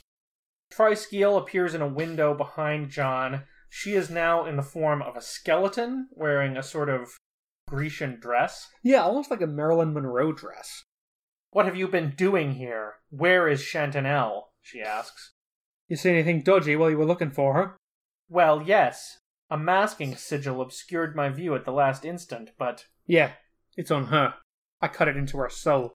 Triskele 0.72 1.38
appears 1.38 1.74
in 1.74 1.82
a 1.82 1.88
window 1.88 2.34
behind 2.34 2.90
John. 2.90 3.44
She 3.70 3.94
is 3.94 4.10
now 4.10 4.46
in 4.46 4.56
the 4.56 4.62
form 4.62 5.02
of 5.02 5.16
a 5.16 5.22
skeleton 5.22 6.10
wearing 6.12 6.58
a 6.58 6.64
sort 6.64 6.90
of 6.90 7.10
Grecian 7.68 8.20
dress. 8.20 8.68
Yeah, 8.84 9.02
almost 9.02 9.32
like 9.32 9.42
a 9.42 9.48
Marilyn 9.48 9.94
Monroe 9.94 10.32
dress. 10.32 10.84
What 11.52 11.66
have 11.66 11.76
you 11.76 11.88
been 11.88 12.14
doing 12.16 12.54
here? 12.54 12.96
Where 13.10 13.48
is 13.48 13.62
Chantinelle? 13.62 14.44
She 14.64 14.82
asks. 14.82 15.34
You 15.88 15.96
see 15.96 16.10
anything 16.10 16.42
dodgy 16.42 16.76
while 16.76 16.90
you 16.90 16.98
were 16.98 17.06
looking 17.06 17.32
for 17.32 17.54
her? 17.54 17.78
Well, 18.30 18.64
yes. 18.64 19.20
A 19.50 19.58
masking 19.58 20.16
sigil 20.16 20.62
obscured 20.62 21.16
my 21.16 21.30
view 21.30 21.54
at 21.54 21.66
the 21.66 21.72
last 21.72 22.06
instant, 22.06 22.52
but 22.58 22.86
Yeah, 23.06 23.34
it's 23.78 23.92
on 23.92 24.08
her. 24.08 24.36
I 24.82 24.88
cut 24.88 25.08
it 25.08 25.18
into 25.18 25.38
her 25.38 25.50
soul. 25.50 25.94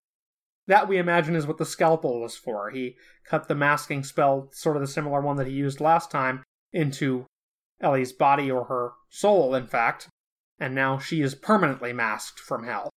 That 0.66 0.86
we 0.86 0.98
imagine 0.98 1.34
is 1.34 1.46
what 1.46 1.56
the 1.56 1.64
scalpel 1.64 2.20
was 2.20 2.36
for. 2.36 2.70
He 2.70 2.96
cut 3.24 3.48
the 3.48 3.54
masking 3.54 4.04
spell, 4.04 4.50
sort 4.52 4.76
of 4.76 4.82
the 4.82 4.86
similar 4.86 5.20
one 5.20 5.36
that 5.36 5.46
he 5.46 5.54
used 5.54 5.80
last 5.80 6.10
time, 6.10 6.44
into 6.72 7.26
Ellie's 7.80 8.12
body 8.12 8.50
or 8.50 8.64
her 8.64 8.92
soul, 9.08 9.54
in 9.54 9.66
fact, 9.66 10.08
and 10.60 10.74
now 10.74 10.98
she 10.98 11.22
is 11.22 11.34
permanently 11.34 11.92
masked 11.92 12.38
from 12.38 12.64
hell. 12.64 12.90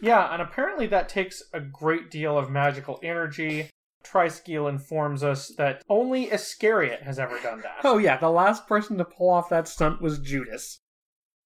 Yeah, 0.00 0.32
and 0.32 0.40
apparently 0.40 0.86
that 0.88 1.08
takes 1.08 1.42
a 1.52 1.60
great 1.60 2.10
deal 2.10 2.38
of 2.38 2.50
magical 2.50 3.00
energy. 3.02 3.70
Triskele 4.06 4.68
informs 4.68 5.22
us 5.22 5.48
that 5.56 5.82
only 5.88 6.30
Iscariot 6.30 7.02
has 7.02 7.18
ever 7.18 7.38
done 7.40 7.60
that. 7.62 7.78
Oh, 7.84 7.98
yeah, 7.98 8.16
the 8.16 8.30
last 8.30 8.66
person 8.66 8.98
to 8.98 9.04
pull 9.04 9.30
off 9.30 9.48
that 9.48 9.68
stunt 9.68 10.00
was 10.00 10.18
Judas. 10.18 10.80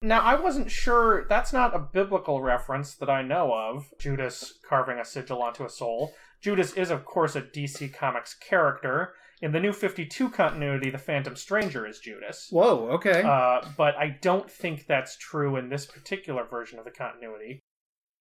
Now, 0.02 0.20
I 0.20 0.34
wasn't 0.34 0.70
sure, 0.70 1.26
that's 1.28 1.52
not 1.52 1.74
a 1.74 1.78
biblical 1.78 2.40
reference 2.40 2.94
that 2.94 3.10
I 3.10 3.22
know 3.22 3.52
of, 3.52 3.90
Judas 3.98 4.58
carving 4.66 4.98
a 4.98 5.04
sigil 5.04 5.42
onto 5.42 5.64
a 5.64 5.70
soul. 5.70 6.14
Judas 6.40 6.72
is, 6.72 6.90
of 6.90 7.04
course, 7.04 7.36
a 7.36 7.42
DC 7.42 7.92
Comics 7.92 8.34
character. 8.34 9.12
In 9.42 9.52
the 9.52 9.60
new 9.60 9.72
52 9.72 10.30
continuity, 10.30 10.90
the 10.90 10.98
Phantom 10.98 11.36
Stranger 11.36 11.86
is 11.86 11.98
Judas. 11.98 12.48
Whoa, 12.50 12.88
okay. 12.90 13.22
Uh, 13.22 13.66
but 13.76 13.94
I 13.96 14.18
don't 14.20 14.50
think 14.50 14.86
that's 14.86 15.16
true 15.16 15.56
in 15.56 15.68
this 15.68 15.86
particular 15.86 16.44
version 16.44 16.78
of 16.78 16.84
the 16.84 16.90
continuity. 16.90 17.60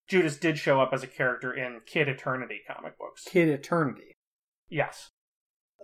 Judas 0.08 0.38
did 0.38 0.58
show 0.58 0.82
up 0.82 0.90
as 0.92 1.04
a 1.04 1.08
character 1.08 1.54
in 1.54 1.82
Kid 1.86 2.08
Eternity 2.10 2.62
comic 2.68 2.98
books. 2.98 3.24
Kid 3.26 3.48
Eternity. 3.48 4.18
Yes. 4.70 5.10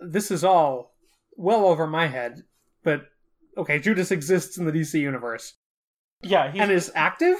This 0.00 0.30
is 0.30 0.44
all 0.44 0.94
well 1.36 1.66
over 1.66 1.86
my 1.86 2.06
head, 2.06 2.42
but 2.82 3.06
okay, 3.56 3.78
Judas 3.78 4.10
exists 4.10 4.58
in 4.58 4.64
the 4.66 4.72
DC 4.72 4.94
universe. 5.00 5.54
Yeah, 6.22 6.50
he's, 6.50 6.60
and 6.60 6.70
is 6.70 6.92
active? 6.94 7.36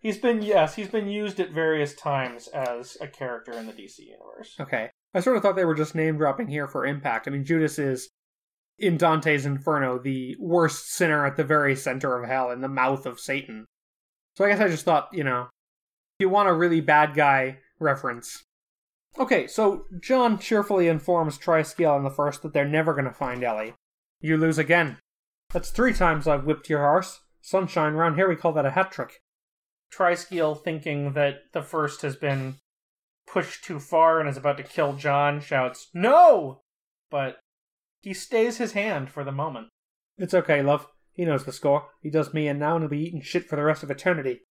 he's 0.00 0.18
been 0.18 0.42
yes, 0.42 0.74
he's 0.74 0.88
been 0.88 1.08
used 1.08 1.38
at 1.38 1.50
various 1.50 1.94
times 1.94 2.48
as 2.48 2.96
a 3.00 3.06
character 3.06 3.52
in 3.52 3.66
the 3.66 3.72
DC 3.72 4.00
universe. 4.00 4.56
Okay. 4.58 4.90
I 5.14 5.20
sort 5.20 5.36
of 5.36 5.42
thought 5.42 5.56
they 5.56 5.64
were 5.64 5.74
just 5.74 5.94
name 5.94 6.16
dropping 6.16 6.48
here 6.48 6.66
for 6.66 6.86
impact. 6.86 7.28
I 7.28 7.30
mean, 7.30 7.44
Judas 7.44 7.78
is 7.78 8.08
in 8.78 8.96
Dante's 8.96 9.44
Inferno 9.44 9.98
the 9.98 10.36
worst 10.38 10.92
sinner 10.92 11.26
at 11.26 11.36
the 11.36 11.44
very 11.44 11.76
center 11.76 12.16
of 12.16 12.28
hell 12.28 12.50
in 12.50 12.60
the 12.60 12.68
mouth 12.68 13.06
of 13.06 13.20
Satan. 13.20 13.66
So 14.36 14.44
I 14.44 14.48
guess 14.48 14.60
I 14.60 14.68
just 14.68 14.84
thought, 14.84 15.08
you 15.12 15.24
know, 15.24 15.42
if 15.42 16.20
you 16.20 16.28
want 16.28 16.48
a 16.48 16.54
really 16.54 16.80
bad 16.80 17.14
guy 17.14 17.58
reference. 17.78 18.44
Okay, 19.18 19.46
so 19.46 19.84
John 20.00 20.38
cheerfully 20.38 20.88
informs 20.88 21.38
Triskele 21.38 21.96
in 21.96 22.04
the 22.04 22.10
first 22.10 22.42
that 22.42 22.52
they're 22.52 22.68
never 22.68 22.92
going 22.92 23.06
to 23.06 23.12
find 23.12 23.42
Ellie. 23.42 23.74
You 24.20 24.36
lose 24.36 24.58
again. 24.58 24.98
That's 25.52 25.70
three 25.70 25.92
times 25.92 26.28
I've 26.28 26.44
whipped 26.44 26.70
your 26.70 26.80
horse. 26.80 27.20
Sunshine, 27.40 27.94
round 27.94 28.16
here 28.16 28.28
we 28.28 28.36
call 28.36 28.52
that 28.52 28.66
a 28.66 28.70
hat 28.70 28.92
trick. 28.92 29.20
Triskele, 29.92 30.62
thinking 30.62 31.14
that 31.14 31.52
the 31.52 31.62
first 31.62 32.02
has 32.02 32.14
been 32.14 32.56
pushed 33.26 33.64
too 33.64 33.80
far 33.80 34.20
and 34.20 34.28
is 34.28 34.36
about 34.36 34.56
to 34.58 34.62
kill 34.62 34.94
John, 34.94 35.40
shouts, 35.40 35.88
No! 35.92 36.62
But 37.10 37.38
he 38.00 38.14
stays 38.14 38.58
his 38.58 38.72
hand 38.72 39.10
for 39.10 39.24
the 39.24 39.32
moment. 39.32 39.68
It's 40.16 40.34
okay, 40.34 40.62
love. 40.62 40.86
He 41.12 41.24
knows 41.24 41.44
the 41.44 41.52
score. 41.52 41.88
He 42.00 42.10
does 42.10 42.32
me 42.32 42.46
and 42.46 42.60
now 42.60 42.76
and 42.76 42.84
he'll 42.84 42.90
be 42.90 43.02
eating 43.02 43.20
shit 43.20 43.48
for 43.48 43.56
the 43.56 43.64
rest 43.64 43.82
of 43.82 43.90
eternity. 43.90 44.42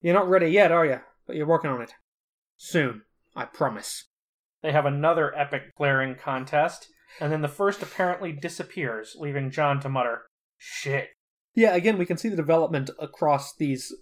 You're 0.00 0.14
not 0.14 0.28
ready 0.28 0.48
yet, 0.48 0.70
are 0.70 0.86
you? 0.86 1.00
But 1.26 1.36
you're 1.36 1.46
working 1.46 1.70
on 1.70 1.82
it. 1.82 1.92
Soon, 2.56 3.02
I 3.38 3.44
promise. 3.44 4.08
They 4.62 4.72
have 4.72 4.84
another 4.84 5.36
epic 5.38 5.74
glaring 5.76 6.16
contest, 6.16 6.88
and 7.20 7.32
then 7.32 7.42
the 7.42 7.48
first 7.48 7.82
apparently 7.82 8.32
disappears, 8.32 9.16
leaving 9.18 9.50
John 9.50 9.80
to 9.80 9.88
mutter, 9.88 10.22
Shit. 10.58 11.10
Yeah, 11.54 11.74
again, 11.74 11.98
we 11.98 12.06
can 12.06 12.18
see 12.18 12.28
the 12.28 12.36
development 12.36 12.90
across 12.98 13.54
these 13.54 13.94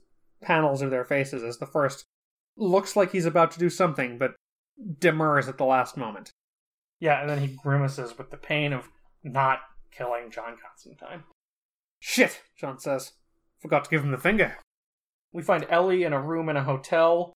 panels 0.43 0.82
of 0.82 0.91
their 0.91 1.05
faces 1.05 1.43
as 1.43 1.59
the 1.59 1.66
first 1.66 2.07
looks 2.57 2.97
like 2.97 3.12
he's 3.12 3.26
about 3.26 3.51
to 3.53 3.59
do 3.59 3.68
something, 3.68 4.18
but 4.18 4.34
demurs 4.99 5.49
at 5.49 5.59
the 5.59 5.64
last 5.64 5.97
moment. 5.97 6.32
Yeah, 6.99 7.20
and 7.20 7.28
then 7.28 7.39
he 7.39 7.57
grimaces 7.62 8.16
with 8.16 8.30
the 8.30 8.39
pain 8.39 8.72
of 8.72 8.89
not 9.22 9.61
killing 9.91 10.30
John 10.30 10.57
Constantine. 10.66 11.24
Shit, 12.01 12.43
John 12.59 12.78
says. 12.78 13.12
Forgot 13.61 13.84
to 13.84 13.91
give 13.91 14.03
him 14.03 14.12
the 14.12 14.18
finger. 14.18 14.57
We 15.32 15.43
find 15.43 15.66
Ellie 15.68 16.05
in 16.05 16.14
a 16.14 16.20
room 16.20 16.49
in 16.49 16.57
a 16.57 16.64
hotel. 16.64 17.34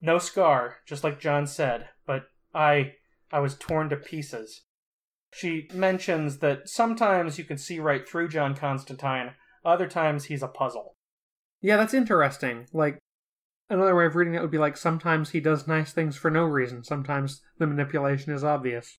No 0.00 0.18
scar, 0.18 0.78
just 0.86 1.04
like 1.04 1.20
John 1.20 1.46
said, 1.46 1.88
but 2.06 2.24
I 2.54 2.94
I 3.32 3.40
was 3.40 3.54
torn 3.54 3.88
to 3.90 3.96
pieces. 3.96 4.62
She 5.32 5.68
mentions 5.72 6.38
that 6.38 6.68
sometimes 6.68 7.38
you 7.38 7.44
can 7.44 7.58
see 7.58 7.78
right 7.78 8.08
through 8.08 8.28
John 8.28 8.56
Constantine, 8.56 9.34
other 9.64 9.86
times 9.86 10.24
he's 10.24 10.42
a 10.42 10.48
puzzle. 10.48 10.96
Yeah, 11.60 11.76
that's 11.76 11.94
interesting. 11.94 12.66
Like, 12.72 12.98
another 13.68 13.94
way 13.94 14.06
of 14.06 14.16
reading 14.16 14.34
it 14.34 14.42
would 14.42 14.50
be 14.50 14.58
like 14.58 14.76
sometimes 14.76 15.30
he 15.30 15.40
does 15.40 15.68
nice 15.68 15.92
things 15.92 16.16
for 16.16 16.30
no 16.30 16.44
reason, 16.44 16.82
sometimes 16.82 17.42
the 17.58 17.66
manipulation 17.66 18.32
is 18.32 18.42
obvious. 18.42 18.96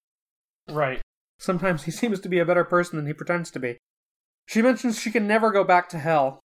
Right. 0.70 1.02
Sometimes 1.40 1.84
he 1.84 1.92
seems 1.92 2.20
to 2.22 2.30
be 2.30 2.40
a 2.40 2.46
better 2.46 2.64
person 2.64 2.98
than 2.98 3.08
he 3.08 3.14
pretends 3.14 3.52
to 3.52 3.60
be. 3.60 3.78
She 4.46 4.62
mentions 4.62 5.00
she 5.00 5.12
can 5.12 5.28
never 5.28 5.52
go 5.52 5.64
back 5.64 5.90
to 5.90 6.00
hell. 6.00 6.40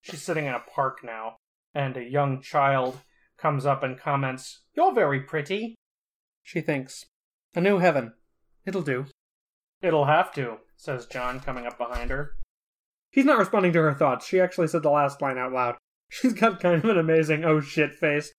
She's 0.00 0.22
sitting 0.22 0.46
in 0.46 0.54
a 0.54 0.60
park 0.60 0.98
now, 1.02 1.36
and 1.74 1.96
a 1.96 2.04
young 2.04 2.40
child 2.40 3.00
comes 3.46 3.64
up 3.64 3.84
and 3.84 3.96
comments, 3.96 4.62
You're 4.74 4.92
very 4.92 5.20
pretty. 5.20 5.76
She 6.42 6.60
thinks, 6.60 7.04
A 7.54 7.60
new 7.60 7.78
heaven. 7.78 8.14
It'll 8.66 8.82
do. 8.82 9.06
It'll 9.80 10.06
have 10.06 10.34
to, 10.34 10.56
says 10.76 11.06
John, 11.06 11.38
coming 11.38 11.64
up 11.64 11.78
behind 11.78 12.10
her. 12.10 12.32
He's 13.12 13.24
not 13.24 13.38
responding 13.38 13.72
to 13.74 13.82
her 13.82 13.94
thoughts. 13.94 14.26
She 14.26 14.40
actually 14.40 14.66
said 14.66 14.82
the 14.82 14.90
last 14.90 15.22
line 15.22 15.38
out 15.38 15.52
loud. 15.52 15.76
She's 16.08 16.32
got 16.32 16.58
kind 16.58 16.82
of 16.82 16.90
an 16.90 16.98
amazing 16.98 17.44
oh 17.44 17.60
shit 17.60 17.94
face. 17.94 18.32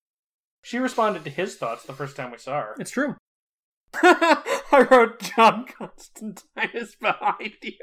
She 0.61 0.77
responded 0.77 1.23
to 1.23 1.29
his 1.29 1.55
thoughts 1.55 1.85
the 1.85 1.93
first 1.93 2.17
time 2.17 2.31
we 2.31 2.37
saw 2.37 2.59
her. 2.59 2.75
It's 2.77 2.91
true. 2.91 3.15
I 4.03 4.85
wrote 4.91 5.21
John 5.21 5.67
Constantine 5.67 6.69
is 6.73 6.97
behind 6.99 7.53
you. 7.61 7.77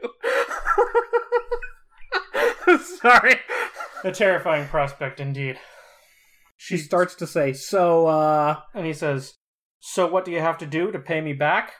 Sorry. 3.00 3.36
A 4.04 4.12
terrifying 4.12 4.68
prospect 4.68 5.20
indeed. 5.20 5.58
She 6.64 6.78
starts 6.78 7.14
to 7.16 7.26
say, 7.26 7.52
So, 7.52 8.06
uh. 8.06 8.60
And 8.72 8.86
he 8.86 8.94
says, 8.94 9.34
So 9.80 10.06
what 10.06 10.24
do 10.24 10.30
you 10.30 10.40
have 10.40 10.56
to 10.56 10.66
do 10.66 10.90
to 10.92 10.98
pay 10.98 11.20
me 11.20 11.34
back? 11.34 11.74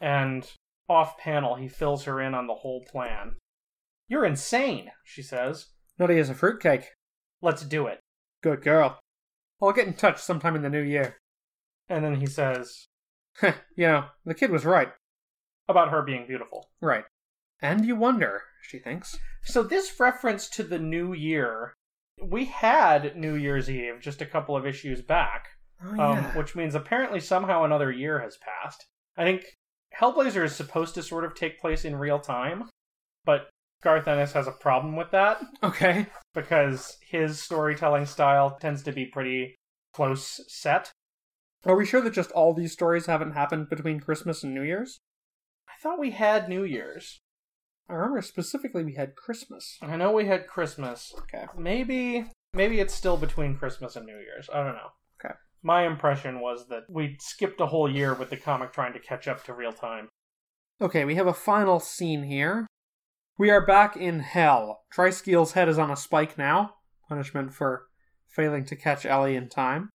And 0.00 0.50
off 0.88 1.18
panel, 1.18 1.56
he 1.56 1.68
fills 1.68 2.04
her 2.04 2.22
in 2.22 2.34
on 2.34 2.46
the 2.46 2.54
whole 2.54 2.82
plan. 2.90 3.36
You're 4.08 4.24
insane, 4.24 4.92
she 5.04 5.20
says. 5.20 5.66
Nutty 5.98 6.18
as 6.18 6.30
a 6.30 6.34
fruitcake. 6.34 6.86
Let's 7.42 7.66
do 7.66 7.86
it. 7.86 8.00
Good 8.42 8.62
girl. 8.62 8.98
I'll 9.60 9.72
get 9.72 9.86
in 9.86 9.92
touch 9.92 10.22
sometime 10.22 10.56
in 10.56 10.62
the 10.62 10.70
new 10.70 10.80
year. 10.80 11.18
And 11.90 12.02
then 12.02 12.14
he 12.14 12.26
says, 12.26 12.86
you 13.42 13.52
know, 13.76 14.06
the 14.24 14.32
kid 14.32 14.50
was 14.50 14.64
right. 14.64 14.88
About 15.68 15.90
her 15.90 16.00
being 16.00 16.26
beautiful. 16.26 16.70
Right. 16.80 17.04
And 17.60 17.84
you 17.84 17.94
wonder, 17.94 18.40
she 18.62 18.78
thinks. 18.78 19.18
So, 19.42 19.62
this 19.62 20.00
reference 20.00 20.48
to 20.48 20.62
the 20.62 20.78
new 20.78 21.12
year, 21.12 21.74
we 22.22 22.46
had 22.46 23.16
New 23.16 23.34
Year's 23.34 23.70
Eve 23.70 24.00
just 24.00 24.22
a 24.22 24.26
couple 24.26 24.56
of 24.56 24.66
issues 24.66 25.02
back, 25.02 25.48
Oh, 25.82 26.00
um, 26.00 26.24
which 26.36 26.54
means 26.54 26.74
apparently 26.74 27.20
somehow 27.20 27.64
another 27.64 27.90
year 27.90 28.20
has 28.20 28.36
passed. 28.36 28.86
I 29.16 29.24
think 29.24 29.44
Hellblazer 29.98 30.44
is 30.44 30.54
supposed 30.54 30.94
to 30.94 31.02
sort 31.02 31.24
of 31.24 31.34
take 31.34 31.60
place 31.60 31.84
in 31.84 31.96
real 31.96 32.18
time, 32.18 32.70
but 33.24 33.48
Garth 33.82 34.08
Ennis 34.08 34.32
has 34.32 34.46
a 34.46 34.52
problem 34.52 34.96
with 34.96 35.10
that 35.10 35.40
okay. 35.62 36.06
because 36.32 36.96
his 37.06 37.42
storytelling 37.42 38.06
style 38.06 38.56
tends 38.60 38.82
to 38.84 38.92
be 38.92 39.04
pretty 39.04 39.56
close 39.92 40.40
set. 40.48 40.90
Are 41.66 41.76
we 41.76 41.86
sure 41.86 42.00
that 42.00 42.12
just 42.12 42.32
all 42.32 42.54
these 42.54 42.72
stories 42.72 43.06
haven't 43.06 43.32
happened 43.32 43.68
between 43.68 44.00
Christmas 44.00 44.42
and 44.42 44.54
New 44.54 44.62
Year's? 44.62 45.00
I 45.68 45.72
thought 45.82 45.98
we 45.98 46.10
had 46.10 46.48
New 46.48 46.64
Year's. 46.64 47.20
I 47.88 47.94
remember 47.94 48.22
specifically 48.22 48.84
we 48.84 48.94
had 48.94 49.16
Christmas. 49.16 49.78
I 49.82 49.96
know 49.96 50.12
we 50.12 50.26
had 50.26 50.46
Christmas. 50.46 51.12
Okay. 51.18 51.44
Maybe 51.56 52.26
maybe 52.54 52.80
it's 52.80 52.94
still 52.94 53.16
between 53.16 53.56
Christmas 53.56 53.96
and 53.96 54.06
New 54.06 54.18
Year's. 54.18 54.48
I 54.52 54.62
don't 54.62 54.74
know. 54.74 54.92
Okay. 55.22 55.34
My 55.62 55.86
impression 55.86 56.40
was 56.40 56.68
that 56.68 56.84
we 56.88 57.16
skipped 57.20 57.60
a 57.60 57.66
whole 57.66 57.90
year 57.90 58.14
with 58.14 58.30
the 58.30 58.36
comic 58.36 58.72
trying 58.72 58.94
to 58.94 58.98
catch 58.98 59.28
up 59.28 59.44
to 59.44 59.54
real 59.54 59.72
time. 59.72 60.08
Okay, 60.80 61.04
we 61.04 61.14
have 61.14 61.26
a 61.26 61.34
final 61.34 61.78
scene 61.78 62.24
here. 62.24 62.66
We 63.38 63.50
are 63.50 63.64
back 63.64 63.96
in 63.96 64.20
hell. 64.20 64.82
Triskele's 64.94 65.52
head 65.52 65.68
is 65.68 65.78
on 65.78 65.90
a 65.90 65.96
spike 65.96 66.38
now, 66.38 66.74
punishment 67.08 67.52
for 67.52 67.86
failing 68.26 68.64
to 68.66 68.76
catch 68.76 69.04
Ellie 69.04 69.36
in 69.36 69.48
time. 69.48 69.90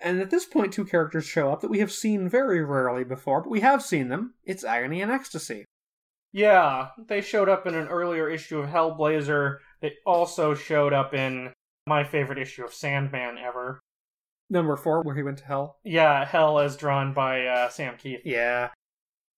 And 0.00 0.20
at 0.20 0.30
this 0.30 0.46
point, 0.46 0.72
two 0.72 0.84
characters 0.84 1.26
show 1.26 1.52
up 1.52 1.60
that 1.60 1.70
we 1.70 1.80
have 1.80 1.92
seen 1.92 2.28
very 2.28 2.64
rarely 2.64 3.04
before, 3.04 3.42
but 3.42 3.50
we 3.50 3.60
have 3.60 3.82
seen 3.82 4.08
them. 4.08 4.34
It's 4.44 4.64
Agony 4.64 5.02
and 5.02 5.12
Ecstasy. 5.12 5.66
Yeah, 6.32 6.88
they 7.08 7.20
showed 7.20 7.48
up 7.48 7.66
in 7.66 7.74
an 7.74 7.88
earlier 7.88 8.28
issue 8.28 8.58
of 8.58 8.70
Hellblazer. 8.70 9.58
They 9.80 9.94
also 10.06 10.54
showed 10.54 10.92
up 10.92 11.14
in 11.14 11.52
my 11.86 12.04
favorite 12.04 12.38
issue 12.38 12.64
of 12.64 12.72
Sandman 12.72 13.36
ever. 13.38 13.80
Number 14.48 14.76
four, 14.76 15.02
where 15.02 15.14
he 15.14 15.22
went 15.22 15.38
to 15.38 15.44
hell. 15.44 15.78
Yeah, 15.84 16.24
Hell 16.24 16.58
as 16.58 16.76
drawn 16.76 17.12
by 17.14 17.46
uh, 17.46 17.68
Sam 17.68 17.94
Kieth. 17.94 18.22
Yeah. 18.24 18.70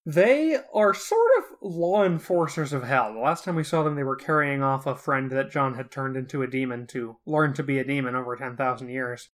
They 0.04 0.58
are 0.74 0.94
sort 0.94 1.30
of 1.38 1.44
law 1.60 2.02
enforcers 2.02 2.72
of 2.72 2.82
hell. 2.82 3.12
The 3.12 3.20
last 3.20 3.44
time 3.44 3.54
we 3.54 3.62
saw 3.62 3.82
them, 3.82 3.94
they 3.94 4.02
were 4.02 4.16
carrying 4.16 4.62
off 4.62 4.86
a 4.86 4.96
friend 4.96 5.30
that 5.30 5.50
John 5.50 5.74
had 5.74 5.90
turned 5.90 6.16
into 6.16 6.42
a 6.42 6.48
demon 6.48 6.86
to 6.88 7.18
learn 7.24 7.52
to 7.54 7.62
be 7.62 7.78
a 7.78 7.84
demon 7.84 8.16
over 8.16 8.34
10,000 8.34 8.88
years. 8.88 9.28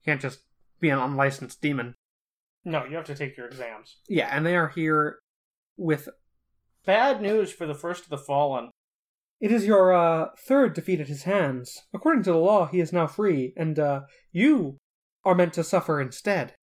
You 0.00 0.12
can't 0.12 0.20
just 0.20 0.40
be 0.80 0.90
an 0.90 0.98
unlicensed 0.98 1.60
demon. 1.60 1.94
No, 2.64 2.84
you 2.84 2.96
have 2.96 3.04
to 3.04 3.14
take 3.14 3.36
your 3.36 3.46
exams. 3.46 3.98
Yeah, 4.08 4.28
and 4.32 4.44
they 4.44 4.56
are 4.56 4.68
here 4.68 5.18
with. 5.76 6.08
Bad 6.84 7.20
news 7.20 7.52
for 7.52 7.66
the 7.66 7.74
first 7.74 8.04
of 8.04 8.10
the 8.10 8.18
fallen. 8.18 8.70
It 9.40 9.52
is 9.52 9.66
your 9.66 9.92
uh, 9.92 10.30
third 10.46 10.74
defeat 10.74 11.00
at 11.00 11.08
his 11.08 11.22
hands. 11.22 11.82
According 11.94 12.24
to 12.24 12.32
the 12.32 12.38
law, 12.38 12.66
he 12.66 12.80
is 12.80 12.92
now 12.92 13.06
free, 13.06 13.52
and 13.56 13.78
uh, 13.78 14.00
you 14.32 14.78
are 15.24 15.34
meant 15.34 15.52
to 15.54 15.64
suffer 15.64 16.00
instead. 16.00 16.54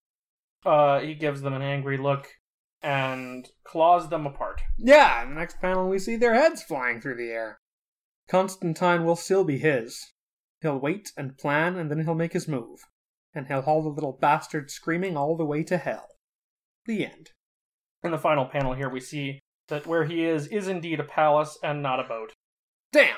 Uh, 0.65 0.99
he 0.99 1.13
gives 1.13 1.41
them 1.41 1.53
an 1.53 1.61
angry 1.61 1.97
look 1.97 2.27
and 2.81 3.49
claws 3.63 4.09
them 4.09 4.25
apart. 4.25 4.61
Yeah, 4.77 5.23
in 5.23 5.29
the 5.29 5.35
next 5.35 5.61
panel, 5.61 5.89
we 5.89 5.99
see 5.99 6.15
their 6.15 6.33
heads 6.33 6.63
flying 6.63 6.99
through 6.99 7.15
the 7.15 7.31
air. 7.31 7.59
Constantine 8.27 9.05
will 9.05 9.15
still 9.15 9.43
be 9.43 9.57
his. 9.57 10.13
He'll 10.61 10.79
wait 10.79 11.11
and 11.15 11.37
plan, 11.37 11.77
and 11.77 11.89
then 11.89 12.03
he'll 12.03 12.15
make 12.15 12.33
his 12.33 12.47
move. 12.47 12.79
And 13.33 13.47
he'll 13.47 13.61
haul 13.61 13.83
the 13.83 13.89
little 13.89 14.17
bastard 14.19 14.71
screaming 14.71 15.15
all 15.15 15.37
the 15.37 15.45
way 15.45 15.63
to 15.63 15.77
hell. 15.77 16.07
The 16.85 17.05
end. 17.05 17.31
In 18.03 18.11
the 18.11 18.17
final 18.17 18.45
panel 18.45 18.73
here, 18.73 18.89
we 18.89 18.99
see 18.99 19.39
that 19.67 19.87
where 19.87 20.05
he 20.05 20.23
is 20.23 20.47
is 20.47 20.67
indeed 20.67 20.99
a 20.99 21.03
palace 21.03 21.57
and 21.63 21.81
not 21.81 21.99
a 21.99 22.07
boat. 22.07 22.33
Damn! 22.91 23.17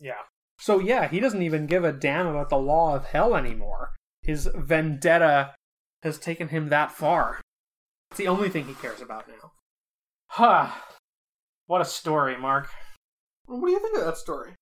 Yeah. 0.00 0.22
So, 0.58 0.78
yeah, 0.78 1.08
he 1.08 1.20
doesn't 1.20 1.42
even 1.42 1.66
give 1.66 1.84
a 1.84 1.92
damn 1.92 2.26
about 2.26 2.48
the 2.48 2.56
law 2.56 2.94
of 2.94 3.06
hell 3.06 3.34
anymore. 3.34 3.94
His 4.22 4.48
vendetta 4.54 5.54
has 6.02 6.18
taken 6.18 6.48
him 6.48 6.68
that 6.68 6.92
far. 6.92 7.40
It's 8.10 8.18
the 8.18 8.28
only 8.28 8.48
thing 8.48 8.66
he 8.66 8.74
cares 8.74 9.00
about 9.00 9.28
now. 9.28 9.52
Ha! 10.28 10.84
What 11.66 11.80
a 11.80 11.84
story, 11.84 12.36
Mark. 12.36 12.68
What 13.46 13.66
do 13.66 13.72
you 13.72 13.80
think 13.80 13.96
of 13.96 14.04
that 14.04 14.18
story? 14.18 14.54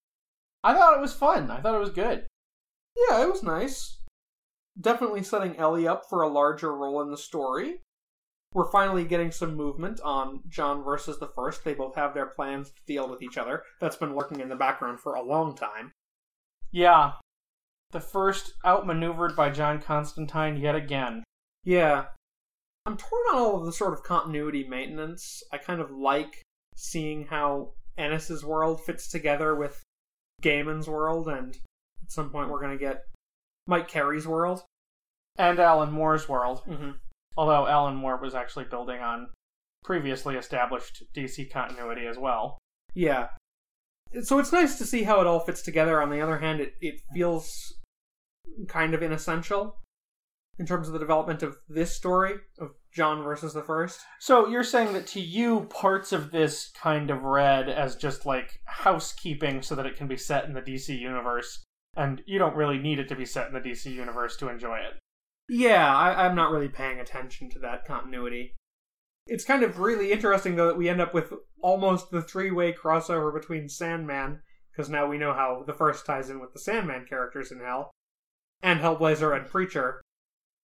I 0.63 0.75
thought 0.75 0.97
it 0.97 1.01
was 1.01 1.13
fun. 1.13 1.51
I 1.51 1.61
thought 1.61 1.75
it 1.75 1.81
was 1.81 1.91
good. 1.91 2.27
Yeah, 3.09 3.23
it 3.23 3.31
was 3.31 3.43
nice. 3.43 3.99
Definitely 4.81 5.23
setting 5.23 5.57
Ellie 5.57 5.89
up 5.89 6.05
for 6.09 6.23
a 6.23 6.29
larger 6.29 6.75
role 6.75 7.03
in 7.03 7.11
the 7.11 7.17
story. 7.17 7.81
We're 8.53 8.71
finally 8.71 9.05
getting 9.05 9.31
some 9.31 9.55
movement 9.55 10.01
on 10.01 10.41
John 10.49 10.83
versus 10.83 11.19
the 11.19 11.29
First. 11.29 11.65
They 11.65 11.75
both 11.75 11.95
have 11.95 12.15
their 12.15 12.27
plans 12.27 12.71
to 12.71 12.83
deal 12.87 13.09
with 13.09 13.23
each 13.23 13.39
other. 13.39 13.63
That's 13.81 13.97
been 13.97 14.17
lurking 14.17 14.41
in 14.41 14.49
the 14.49 14.57
background 14.57 15.01
for 15.01 15.15
a 15.15 15.23
long 15.23 15.55
time. 15.55 15.93
Yeah. 16.73 17.13
The 17.93 18.01
first 18.01 18.55
outmaneuvered 18.65 19.37
by 19.37 19.51
John 19.51 19.81
Constantine 19.81 20.57
yet 20.57 20.75
again. 20.75 21.23
Yeah. 21.65 22.07
I'm 22.87 22.97
torn 22.97 23.23
on 23.33 23.37
all 23.37 23.61
of 23.61 23.67
the 23.67 23.73
sort 23.73 23.93
of 23.93 24.03
continuity 24.03 24.67
maintenance. 24.67 25.43
I 25.53 25.59
kind 25.59 25.81
of 25.81 25.91
like 25.91 26.43
seeing 26.75 27.27
how 27.27 27.75
Ennis's 27.99 28.45
world 28.45 28.81
fits 28.81 29.09
together 29.09 29.55
with 29.55 29.83
Gaiman's 30.43 30.89
world, 30.89 31.29
and 31.29 31.55
at 32.03 32.11
some 32.11 32.31
point 32.31 32.51
we're 32.51 32.61
going 32.61 32.77
to 32.77 32.85
get 32.85 33.05
Mike 33.67 33.89
Carey's 33.89 34.27
world. 34.27 34.63
And 35.37 35.61
Alan 35.61 35.93
Moore's 35.93 36.29
world. 36.29 36.63
Mm-hmm. 36.69 36.91
Although 37.37 37.67
Alan 37.67 37.97
Moore 37.97 38.21
was 38.21 38.35
actually 38.35 38.65
building 38.65 39.01
on 39.01 39.29
previously 39.85 40.37
established 40.37 41.03
DC 41.15 41.51
continuity 41.51 42.07
as 42.07 42.19
well. 42.19 42.59
Yeah. 42.95 43.29
So 44.23 44.39
it's 44.39 44.53
nice 44.53 44.77
to 44.79 44.85
see 44.85 45.05
how 45.05 45.21
it 45.21 45.27
all 45.27 45.41
fits 45.41 45.63
together. 45.63 46.03
On 46.03 46.11
the 46.11 46.21
other 46.21 46.39
hand, 46.39 46.61
it, 46.61 46.75
it 46.81 47.01
feels 47.15 47.75
kind 48.69 48.95
of 48.95 49.03
inessential 49.03 49.77
in 50.59 50.67
terms 50.67 50.89
of 50.89 50.93
the 50.93 50.99
development 50.99 51.43
of 51.43 51.57
this 51.69 51.95
story 51.95 52.35
of 52.59 52.73
John 52.93 53.23
versus 53.23 53.55
the 53.55 53.63
First. 53.63 54.01
So 54.19 54.49
you're 54.49 54.63
saying 54.63 54.93
that 54.93 55.07
to 55.09 55.21
you, 55.21 55.63
parts 55.71 56.13
of 56.13 56.33
this 56.33 56.71
kind 56.71 57.11
of 57.11 57.23
read 57.23 57.69
as 57.69 57.97
just 57.97 58.27
like 58.27 58.61
housekeeping 58.67 59.63
so 59.63 59.75
that 59.75 59.87
it 59.87 59.97
can 59.97 60.09
be 60.09 60.17
set 60.17 60.45
in 60.45 60.53
the 60.53 60.61
DC 60.61 60.99
universe, 60.99 61.65
and 61.97 62.23
you 62.27 62.39
don't 62.39 62.57
really 62.57 62.79
need 62.79 62.99
it 62.99 63.09
to 63.09 63.17
be 63.17 63.25
set 63.25 63.47
in 63.47 63.55
the 63.55 63.61
DC 63.61 63.87
universe 63.87 64.37
to 64.37 64.49
enjoy 64.49 64.77
it. 64.77 64.99
Yeah, 65.53 65.93
I, 65.97 66.27
I'm 66.27 66.37
not 66.37 66.53
really 66.53 66.69
paying 66.69 67.01
attention 67.01 67.51
to 67.51 67.59
that 67.59 67.85
continuity. 67.85 68.55
It's 69.27 69.45
kind 69.45 69.65
of 69.65 69.81
really 69.81 70.13
interesting, 70.13 70.55
though, 70.55 70.69
that 70.69 70.79
we 70.79 70.89
end 70.89 71.01
up 71.01 71.13
with 71.13 71.33
almost 71.61 72.13
the 72.13 72.23
three 72.23 72.53
way 72.53 72.73
crossover 72.73 73.35
between 73.35 73.69
Sandman, 73.69 74.43
because 74.71 74.89
now 74.89 75.09
we 75.09 75.19
know 75.19 75.33
how 75.33 75.65
the 75.67 75.75
first 75.75 76.07
ties 76.07 76.31
in 76.31 76.41
with 76.41 76.53
the 76.53 76.61
Sandman 76.61 77.05
characters 77.05 77.51
in 77.51 77.59
Hell, 77.59 77.91
and 78.63 78.79
Hellblazer 78.79 79.37
and 79.37 79.49
Preacher. 79.49 80.01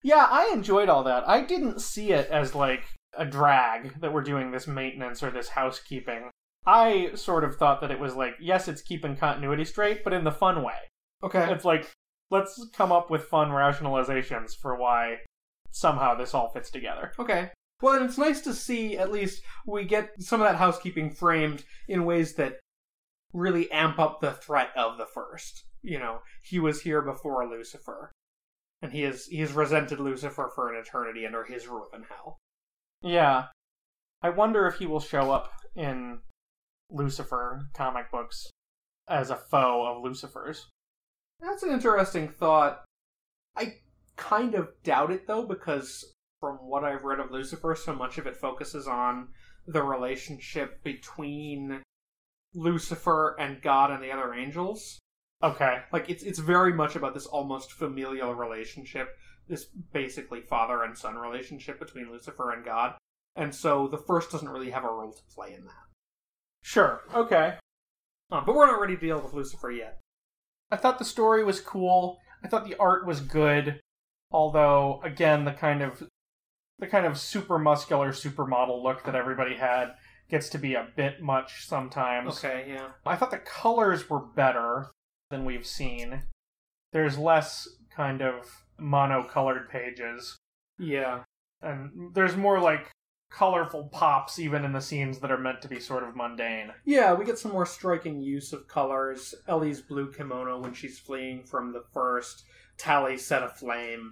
Yeah, 0.01 0.27
I 0.27 0.49
enjoyed 0.51 0.89
all 0.89 1.03
that. 1.03 1.29
I 1.29 1.41
didn't 1.41 1.79
see 1.79 2.11
it 2.11 2.27
as 2.31 2.55
like 2.55 2.83
a 3.15 3.23
drag 3.23 4.01
that 4.01 4.11
we're 4.11 4.23
doing 4.23 4.49
this 4.49 4.65
maintenance 4.65 5.21
or 5.21 5.29
this 5.29 5.49
housekeeping. 5.49 6.31
I 6.65 7.11
sort 7.13 7.43
of 7.43 7.55
thought 7.55 7.81
that 7.81 7.91
it 7.91 7.99
was 7.99 8.15
like, 8.15 8.33
yes, 8.39 8.67
it's 8.67 8.81
keeping 8.81 9.15
continuity 9.15 9.65
straight, 9.65 10.03
but 10.03 10.13
in 10.13 10.23
the 10.23 10.31
fun 10.31 10.63
way. 10.63 10.89
Okay. 11.23 11.51
It's 11.51 11.65
like, 11.65 11.91
let's 12.31 12.65
come 12.73 12.91
up 12.91 13.11
with 13.11 13.25
fun 13.25 13.49
rationalizations 13.49 14.55
for 14.59 14.75
why 14.75 15.17
somehow 15.71 16.15
this 16.15 16.33
all 16.33 16.49
fits 16.49 16.71
together. 16.71 17.11
Okay. 17.19 17.51
Well, 17.81 17.95
and 17.95 18.05
it's 18.05 18.17
nice 18.17 18.41
to 18.41 18.53
see 18.53 18.97
at 18.97 19.11
least 19.11 19.41
we 19.67 19.85
get 19.85 20.09
some 20.19 20.41
of 20.41 20.47
that 20.47 20.57
housekeeping 20.57 21.11
framed 21.11 21.63
in 21.87 22.05
ways 22.05 22.35
that 22.35 22.59
really 23.33 23.71
amp 23.71 23.99
up 23.99 24.21
the 24.21 24.31
threat 24.31 24.69
of 24.75 24.97
the 24.97 25.05
first. 25.05 25.65
You 25.81 25.99
know, 25.99 26.19
he 26.43 26.59
was 26.59 26.81
here 26.81 27.01
before 27.01 27.47
Lucifer. 27.47 28.11
And 28.83 28.91
he 28.91 29.01
has 29.03 29.25
he 29.25 29.37
has 29.41 29.53
resented 29.53 29.99
Lucifer 29.99 30.51
for 30.55 30.73
an 30.73 30.79
eternity 30.79 31.25
under 31.25 31.43
his 31.43 31.67
rule 31.67 31.89
in 31.93 32.03
hell. 32.03 32.37
Yeah. 33.03 33.45
I 34.23 34.29
wonder 34.29 34.65
if 34.67 34.75
he 34.75 34.87
will 34.87 34.99
show 34.99 35.31
up 35.31 35.51
in 35.75 36.19
Lucifer 36.89 37.67
comic 37.73 38.11
books 38.11 38.47
as 39.07 39.29
a 39.29 39.35
foe 39.35 39.85
of 39.85 40.03
Lucifer's. 40.03 40.67
That's 41.41 41.63
an 41.63 41.71
interesting 41.71 42.29
thought. 42.29 42.83
I 43.55 43.75
kind 44.15 44.55
of 44.55 44.69
doubt 44.83 45.11
it 45.11 45.27
though, 45.27 45.45
because 45.45 46.13
from 46.39 46.57
what 46.57 46.83
I've 46.83 47.03
read 47.03 47.19
of 47.19 47.31
Lucifer, 47.31 47.75
so 47.75 47.93
much 47.93 48.17
of 48.17 48.27
it 48.27 48.37
focuses 48.37 48.87
on 48.87 49.29
the 49.67 49.83
relationship 49.83 50.83
between 50.83 51.81
Lucifer 52.53 53.35
and 53.39 53.61
God 53.61 53.91
and 53.91 54.03
the 54.03 54.11
other 54.11 54.33
angels. 54.33 54.99
Okay. 55.43 55.79
Like 55.91 56.09
it's 56.09 56.23
it's 56.23 56.39
very 56.39 56.73
much 56.73 56.95
about 56.95 57.13
this 57.13 57.25
almost 57.25 57.71
familial 57.71 58.33
relationship, 58.33 59.09
this 59.47 59.65
basically 59.65 60.41
father 60.41 60.83
and 60.83 60.97
son 60.97 61.15
relationship 61.15 61.79
between 61.79 62.11
Lucifer 62.11 62.51
and 62.51 62.63
God. 62.63 62.95
And 63.35 63.55
so 63.55 63.87
the 63.87 63.97
first 63.97 64.31
doesn't 64.31 64.49
really 64.49 64.71
have 64.71 64.83
a 64.83 64.87
role 64.87 65.13
to 65.13 65.35
play 65.35 65.53
in 65.53 65.63
that. 65.65 65.85
Sure. 66.61 67.01
Okay. 67.13 67.55
Uh, 68.31 68.41
but 68.45 68.55
we're 68.55 68.67
not 68.67 68.79
ready 68.79 68.95
to 68.95 69.01
deal 69.01 69.19
with 69.19 69.33
Lucifer 69.33 69.71
yet. 69.71 70.00
I 70.71 70.77
thought 70.77 70.99
the 70.99 71.05
story 71.05 71.43
was 71.43 71.59
cool. 71.59 72.19
I 72.43 72.47
thought 72.47 72.65
the 72.67 72.77
art 72.79 73.05
was 73.05 73.19
good. 73.19 73.81
Although, 74.31 75.01
again, 75.03 75.43
the 75.45 75.51
kind 75.51 75.81
of 75.81 76.03
the 76.79 76.87
kind 76.87 77.05
of 77.05 77.17
super 77.19 77.59
muscular 77.59 78.11
supermodel 78.11 78.81
look 78.81 79.03
that 79.03 79.13
everybody 79.15 79.55
had 79.55 79.93
gets 80.29 80.49
to 80.49 80.57
be 80.57 80.73
a 80.73 80.87
bit 80.95 81.21
much 81.21 81.65
sometimes. 81.67 82.37
Okay, 82.37 82.65
yeah. 82.69 82.87
I 83.05 83.15
thought 83.17 83.31
the 83.31 83.37
colors 83.37 84.09
were 84.09 84.19
better 84.21 84.89
than 85.29 85.45
we've 85.45 85.67
seen. 85.67 86.23
There's 86.93 87.17
less 87.17 87.67
kind 87.95 88.21
of 88.21 88.63
monocolored 88.79 89.69
pages, 89.69 90.37
Yeah. 90.79 91.23
and 91.61 92.15
there's 92.15 92.35
more 92.35 92.59
like 92.59 92.89
colorful 93.31 93.85
pops 93.91 94.37
even 94.37 94.63
in 94.63 94.73
the 94.73 94.81
scenes 94.81 95.19
that 95.19 95.31
are 95.31 95.37
meant 95.37 95.61
to 95.61 95.67
be 95.67 95.79
sort 95.79 96.03
of 96.03 96.15
mundane. 96.15 96.71
Yeah, 96.85 97.13
we 97.13 97.25
get 97.25 97.39
some 97.39 97.51
more 97.51 97.65
striking 97.65 98.21
use 98.21 98.53
of 98.53 98.67
colors. 98.67 99.33
Ellie's 99.47 99.81
blue 99.81 100.11
kimono 100.11 100.59
when 100.59 100.73
she's 100.73 100.99
fleeing 100.99 101.43
from 101.43 101.71
the 101.73 101.83
first. 101.93 102.43
Tali 102.77 103.17
set 103.17 103.41
aflame. 103.41 104.11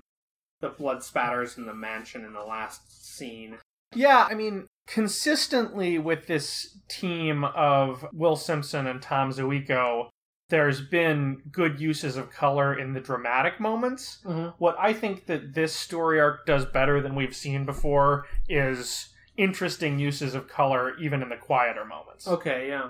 The 0.62 0.70
blood 0.70 1.04
spatters 1.04 1.58
in 1.58 1.66
the 1.66 1.74
mansion 1.74 2.26
in 2.26 2.34
the 2.34 2.44
last 2.44 3.16
scene. 3.16 3.58
Yeah, 3.94 4.28
I 4.30 4.36
mean, 4.36 4.68
consistently 4.88 5.98
with 5.98 6.28
this 6.28 6.78
team 6.90 7.44
of 7.44 8.06
Will 8.14 8.36
Simpson 8.36 8.88
and 8.88 9.02
Tom 9.02 9.32
Ziuko, 9.32 10.10
there's 10.50 10.82
been 10.82 11.42
good 11.52 11.80
uses 11.80 12.18
of 12.18 12.32
color 12.32 12.78
in 12.78 12.94
the 12.94 13.00
dramatic 13.00 13.60
moments. 13.60 14.20
Mm-hmm. 14.26 14.50
What 14.58 14.76
I 14.80 14.94
think 14.94 15.28
that 15.28 15.54
this 15.54 15.74
story 15.74 16.20
arc 16.20 16.46
does 16.46 16.66
better 16.66 17.02
than 17.02 17.16
we've 17.16 17.36
seen 17.36 17.66
before 17.66 18.26
is 18.48 19.10
interesting 19.38 20.00
uses 20.00 20.36
of 20.36 20.48
color 20.48 20.98
even 20.98 21.22
in 21.22 21.30
the 21.30 21.38
quieter 21.38 21.86
moments. 21.86 22.28
Okay, 22.28 22.68
yeah. 22.68 22.90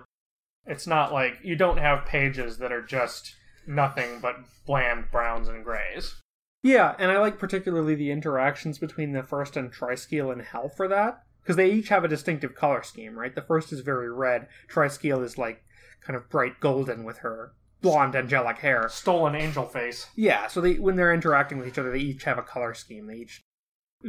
It's 0.65 0.87
not 0.87 1.13
like 1.13 1.39
you 1.43 1.55
don't 1.55 1.77
have 1.77 2.05
pages 2.05 2.57
that 2.57 2.71
are 2.71 2.81
just 2.81 3.35
nothing 3.67 4.19
but 4.21 4.35
bland 4.65 5.05
browns 5.11 5.47
and 5.47 5.63
grays. 5.63 6.15
Yeah, 6.61 6.95
and 6.99 7.11
I 7.11 7.19
like 7.19 7.39
particularly 7.39 7.95
the 7.95 8.11
interactions 8.11 8.77
between 8.77 9.13
the 9.13 9.23
first 9.23 9.55
and 9.55 9.71
Triskele 9.71 10.31
and 10.31 10.41
Hell 10.41 10.69
for 10.69 10.87
that. 10.87 11.23
Because 11.41 11.55
they 11.55 11.71
each 11.71 11.89
have 11.89 12.03
a 12.03 12.09
distinctive 12.09 12.53
color 12.53 12.83
scheme, 12.83 13.17
right? 13.17 13.33
The 13.33 13.41
first 13.41 13.71
is 13.71 13.79
very 13.79 14.11
red. 14.11 14.47
Triskele 14.71 15.23
is 15.23 15.37
like 15.37 15.63
kind 16.09 16.17
of 16.17 16.27
bright 16.27 16.59
golden 16.59 17.03
with 17.03 17.19
her 17.19 17.53
blonde 17.81 18.15
angelic 18.15 18.57
hair. 18.57 18.89
Stolen 18.89 19.35
angel 19.35 19.65
face. 19.65 20.07
Yeah, 20.15 20.47
so 20.47 20.59
they 20.59 20.79
when 20.79 20.95
they're 20.95 21.13
interacting 21.13 21.59
with 21.59 21.67
each 21.67 21.77
other, 21.77 21.91
they 21.91 21.99
each 21.99 22.23
have 22.23 22.39
a 22.39 22.41
color 22.41 22.73
scheme. 22.73 23.05
They 23.05 23.17
each 23.17 23.41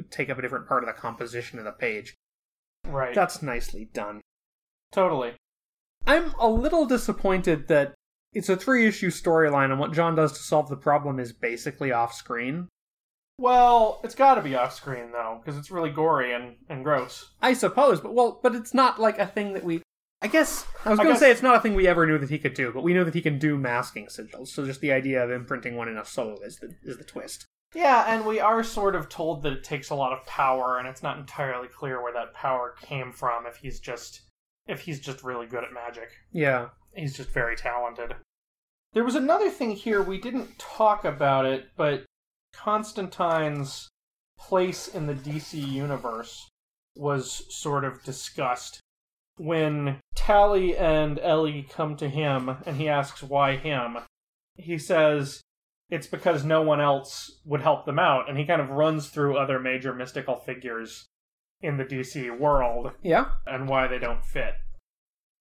take 0.09 0.31
up 0.31 0.39
a 0.39 0.43
different 0.43 0.67
part 0.67 0.83
of 0.83 0.87
the 0.87 0.99
composition 0.99 1.59
of 1.59 1.67
the 1.67 1.73
page. 1.73 2.15
Right. 2.87 3.15
That's 3.15 3.43
nicely 3.43 3.91
done. 3.93 4.23
totally. 4.93 5.35
I'm 6.07 6.35
a 6.41 6.49
little 6.49 6.87
disappointed 6.87 7.69
that 7.69 7.93
it's 8.33 8.49
a 8.49 8.57
three 8.57 8.87
issue 8.87 9.11
storyline 9.11 9.71
and 9.71 9.79
what 9.79 9.93
John 9.93 10.15
does 10.15 10.33
to 10.33 10.39
solve 10.39 10.71
the 10.71 10.77
problem 10.77 11.21
is 11.21 11.35
basically 11.35 11.93
off 11.93 12.15
screen. 12.15 12.69
Well, 13.39 14.01
it's 14.03 14.15
got 14.15 14.37
to 14.37 14.43
be 14.43 14.55
off 14.55 14.75
screen 14.75 15.13
though, 15.13 15.41
because 15.45 15.59
it's 15.59 15.71
really 15.71 15.91
gory 15.91 16.33
and, 16.33 16.57
and 16.71 16.83
gross. 16.83 17.33
I 17.43 17.53
suppose, 17.53 18.01
but 18.01 18.15
well, 18.15 18.41
but 18.43 18.55
it's 18.55 18.73
not 18.73 18.99
like 18.99 19.19
a 19.19 19.27
thing 19.27 19.53
that 19.53 19.65
we. 19.65 19.83
I 20.23 20.29
guess 20.29 20.67
I 20.85 20.91
was 20.91 20.99
going 20.99 21.09
to 21.09 21.13
guess- 21.15 21.21
say 21.21 21.31
it's 21.31 21.43
not 21.43 21.57
a 21.57 21.61
thing 21.61 21.75
we 21.75 21.87
ever 21.87 22.07
knew 22.07 22.19
that 22.19 22.29
he 22.31 22.39
could 22.39 22.55
do, 22.55 22.73
but 22.73 22.83
we 22.83 22.93
know 22.93 23.05
that 23.05 23.15
he 23.15 23.23
can 23.23 23.39
do 23.39 23.57
masking 23.57 24.07
sigils. 24.07 24.49
So 24.49 24.67
just 24.67 24.81
the 24.81 24.93
idea 24.93 25.25
of 25.25 25.31
imprinting 25.31 25.77
one 25.77 25.89
in 25.89 25.97
a 25.97 26.05
soul 26.05 26.39
is 26.45 26.57
the 26.57 26.75
is 26.83 26.99
the 26.99 27.05
twist. 27.05 27.47
Yeah, 27.75 28.05
and 28.09 28.27
we 28.27 28.41
are 28.41 28.63
sort 28.65 28.97
of 28.97 29.09
told 29.09 29.43
that 29.45 29.53
it 29.53 29.65
takes 29.65 29.91
a 29.91 29.95
lot 29.95 30.13
of 30.13 30.27
power, 30.27 30.77
and 30.79 30.89
it's 30.89 31.03
not 31.05 31.19
entirely 31.19 31.69
clear 31.69 32.03
where 32.03 32.13
that 32.13 32.35
power 32.35 32.75
came 32.83 33.13
from. 33.13 33.47
If 33.47 33.57
he's 33.57 33.79
just 33.81 34.23
if 34.67 34.81
he's 34.81 35.01
just 35.01 35.23
really 35.25 35.47
good 35.47 35.65
at 35.65 35.73
magic, 35.73 36.11
Yeah. 36.33 36.69
he's 36.95 37.17
just 37.17 37.31
very 37.31 37.57
talented. 37.57 38.15
There 38.93 39.05
was 39.05 39.15
another 39.15 39.51
thing 39.51 39.71
here 39.71 40.03
we 40.03 40.21
didn't 40.21 40.59
talk 40.59 41.05
about 41.05 41.47
it, 41.47 41.69
but 41.77 42.05
Constantine's 42.53 43.89
place 44.39 44.89
in 44.89 45.07
the 45.07 45.15
DC 45.15 45.55
universe 45.59 46.49
was 46.97 47.45
sort 47.55 47.85
of 47.85 48.03
discussed 48.05 48.81
when 49.37 50.00
Tali 50.15 50.77
and 50.77 51.19
Ellie 51.21 51.67
come 51.69 51.97
to 51.97 52.09
him 52.09 52.57
and 52.67 52.77
he 52.77 52.89
asks 52.89 53.23
why 53.23 53.57
him. 53.57 53.99
He 54.57 54.79
says 54.79 55.41
it's 55.91 56.07
because 56.07 56.45
no 56.45 56.63
one 56.63 56.81
else 56.81 57.41
would 57.45 57.63
help 57.63 57.85
them 57.85 57.99
out, 57.99 58.29
and 58.29 58.39
he 58.39 58.45
kind 58.45 58.61
of 58.61 58.71
runs 58.71 59.09
through 59.09 59.37
other 59.37 59.59
major 59.59 59.93
mystical 59.93 60.37
figures 60.37 61.07
in 61.61 61.77
the 61.79 61.85
DC 61.85 62.31
world 62.39 62.93
Yeah. 63.03 63.33
and 63.47 63.69
why 63.69 63.87
they 63.89 63.99
don't 63.99 64.25
fit. 64.25 64.55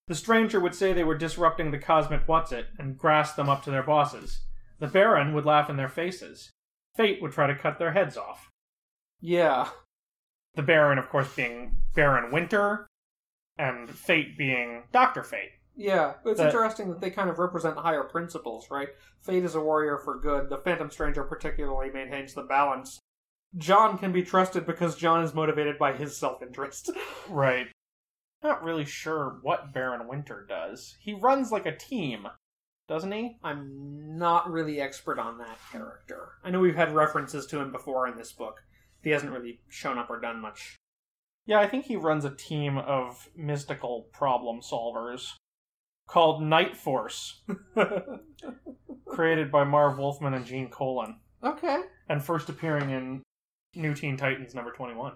The 0.08 0.16
stranger 0.16 0.60
would 0.60 0.74
say 0.74 0.92
they 0.92 1.04
were 1.04 1.18
disrupting 1.18 1.70
the 1.70 1.78
cosmic 1.78 2.28
what's 2.28 2.52
it 2.52 2.66
and 2.80 2.98
grass 2.98 3.34
them 3.36 3.48
up 3.48 3.64
to 3.64 3.72
their 3.72 3.84
bosses. 3.84 4.44
The 4.80 4.88
Baron 4.88 5.34
would 5.34 5.46
laugh 5.46 5.70
in 5.70 5.76
their 5.78 5.88
faces. 5.88 6.52
Fate 6.96 7.22
would 7.22 7.32
try 7.32 7.46
to 7.46 7.56
cut 7.56 7.78
their 7.78 7.92
heads 7.92 8.18
off. 8.18 8.50
Yeah. 9.22 9.70
The 10.56 10.64
Baron, 10.64 10.98
of 10.98 11.10
course, 11.10 11.34
being 11.36 11.78
Baron 11.94 12.32
Winter, 12.32 12.88
and 13.60 13.88
Fate 13.90 14.38
being 14.38 14.84
Doctor 14.92 15.22
Fate. 15.24 15.52
Yeah, 15.76 16.16
it's 16.26 16.40
That- 16.40 16.48
interesting 16.48 16.90
that 16.90 17.00
they 17.00 17.12
kind 17.12 17.30
of 17.30 17.38
represent 17.40 17.78
higher 17.78 18.04
principles, 18.04 18.70
right? 18.72 18.90
Fate 19.22 19.44
is 19.44 19.56
a 19.56 19.62
warrior 19.62 19.98
for 20.00 20.20
good. 20.20 20.50
The 20.50 20.58
Phantom 20.58 20.90
Stranger 20.90 21.24
particularly 21.24 21.92
maintains 21.92 22.34
the 22.34 22.42
balance. 22.44 23.00
John 23.58 23.98
can 23.98 24.12
be 24.12 24.24
trusted 24.24 24.66
because 24.66 24.96
John 24.96 25.24
is 25.24 25.34
motivated 25.34 25.78
by 25.78 25.94
his 25.94 26.18
self-interest. 26.18 26.90
Right. 27.30 27.68
Not 28.42 28.64
really 28.64 28.86
sure 28.86 29.38
what 29.44 29.74
Baron 29.74 30.08
Winter 30.08 30.46
does. 30.48 30.98
He 31.00 31.14
runs 31.14 31.52
like 31.52 31.66
a 31.66 31.76
team, 31.76 32.28
doesn't 32.88 33.12
he? 33.12 33.38
I'm 33.44 34.18
not 34.18 34.50
really 34.50 34.80
expert 34.82 35.20
on 35.20 35.38
that 35.40 35.60
character. 35.72 36.30
I 36.44 36.50
know 36.50 36.60
we've 36.60 36.76
had 36.76 36.96
references 36.96 37.46
to 37.48 37.60
him 37.60 37.72
before 37.72 38.08
in 38.08 38.16
this 38.18 38.32
book. 38.32 38.62
He 39.04 39.10
hasn't 39.12 39.32
really 39.34 39.60
shown 39.70 39.98
up 39.98 40.10
or 40.10 40.20
done 40.20 40.40
much. 40.42 40.76
Yeah, 41.50 41.60
I 41.62 41.68
think 41.68 41.86
he 41.86 41.96
runs 41.96 42.26
a 42.26 42.36
team 42.36 42.78
of 42.78 43.28
mystical 43.36 44.06
problem 44.14 44.62
solvers 44.62 45.34
called 46.08 46.44
Night 46.44 46.78
Force, 46.78 47.42
created 49.08 49.52
by 49.52 49.64
Marv 49.64 49.98
Wolfman 49.98 50.36
and 50.36 50.46
Gene 50.46 50.70
Colan, 50.70 51.16
okay. 51.44 51.80
and 52.08 52.24
first 52.24 52.50
appearing 52.50 52.92
in 52.92 53.24
New 53.74 53.96
Teen 53.96 54.16
Titans 54.16 54.54
number 54.54 54.72
21. 54.72 55.14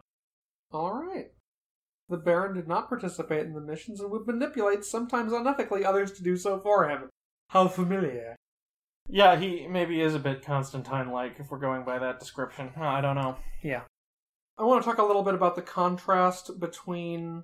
All 0.72 0.94
right. 0.94 1.28
The 2.10 2.18
Baron 2.18 2.56
did 2.56 2.68
not 2.68 2.90
participate 2.90 3.46
in 3.46 3.54
the 3.54 3.62
missions 3.62 4.00
and 4.00 4.10
would 4.10 4.26
manipulate, 4.26 4.84
sometimes 4.84 5.34
unethically, 5.34 5.86
others 5.86 6.14
to 6.14 6.24
do 6.24 6.36
so 6.36 6.60
for 6.60 6.90
him. 6.90 7.10
How 7.50 7.68
familiar. 7.68 8.36
Yeah, 9.08 9.36
he 9.36 9.68
maybe 9.68 10.02
is 10.02 10.16
a 10.16 10.20
bit 10.20 10.44
Constantine 10.44 11.12
like 11.12 11.36
if 11.38 11.52
we're 11.52 11.60
going 11.60 11.84
by 11.84 12.00
that 12.00 12.20
description. 12.20 12.72
I 12.76 13.02
don't 13.02 13.18
know. 13.18 13.38
Yeah. 13.62 13.82
I 14.58 14.64
want 14.64 14.84
to 14.84 14.90
talk 14.90 15.00
a 15.00 15.04
little 15.04 15.24
bit 15.24 15.34
about 15.34 15.56
the 15.56 15.62
contrast 15.62 16.60
between 16.60 17.44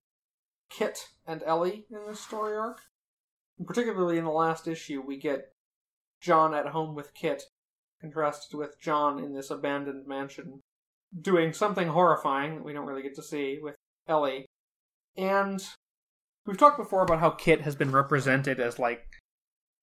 Kit 0.70 1.08
and 1.26 1.42
Ellie 1.44 1.86
in 1.90 2.06
this 2.08 2.20
story 2.20 2.56
arc. 2.56 2.82
And 3.58 3.68
particularly 3.68 4.18
in 4.18 4.26
the 4.26 4.32
last 4.32 4.68
issue, 4.68 5.02
we 5.06 5.18
get 5.18 5.54
John 6.22 6.54
at 6.54 6.68
home 6.68 6.96
with 6.96 7.14
Kit, 7.14 7.44
contrasted 8.00 8.58
with 8.58 8.80
John 8.80 9.20
in 9.20 9.34
this 9.34 9.50
abandoned 9.50 10.08
mansion, 10.08 10.62
doing 11.20 11.52
something 11.52 11.88
horrifying 11.88 12.56
that 12.56 12.64
we 12.64 12.74
don't 12.74 12.86
really 12.86 13.04
get 13.04 13.16
to 13.16 13.24
see 13.24 13.58
with 13.62 13.76
Ellie. 14.08 14.46
And 15.18 15.66
we've 16.46 16.58
talked 16.58 16.78
before 16.78 17.02
about 17.02 17.20
how 17.20 17.32
Kit 17.32 17.62
has 17.62 17.76
been 17.76 17.92
represented 17.92 18.60
as 18.60 18.78
like 18.78 19.04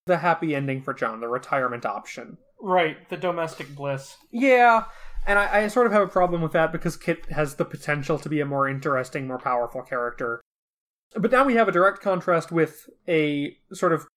the 0.05 0.17
happy 0.19 0.55
ending 0.55 0.81
for 0.81 0.93
John, 0.93 1.19
the 1.19 1.27
retirement 1.27 1.85
option. 1.85 2.37
Right, 2.59 3.07
the 3.09 3.17
domestic 3.17 3.75
bliss. 3.75 4.15
Yeah, 4.31 4.85
and 5.27 5.37
I, 5.37 5.63
I 5.63 5.67
sort 5.67 5.85
of 5.85 5.93
have 5.93 6.01
a 6.01 6.07
problem 6.07 6.41
with 6.41 6.53
that 6.53 6.71
because 6.71 6.97
Kit 6.97 7.29
has 7.31 7.55
the 7.55 7.65
potential 7.65 8.17
to 8.17 8.29
be 8.29 8.39
a 8.39 8.45
more 8.45 8.67
interesting, 8.67 9.27
more 9.27 9.37
powerful 9.37 9.81
character. 9.81 10.41
But 11.15 11.31
now 11.31 11.45
we 11.45 11.55
have 11.55 11.67
a 11.67 11.71
direct 11.71 12.01
contrast 12.01 12.51
with 12.51 12.89
a 13.07 13.57
sort 13.73 13.93
of 13.93 14.07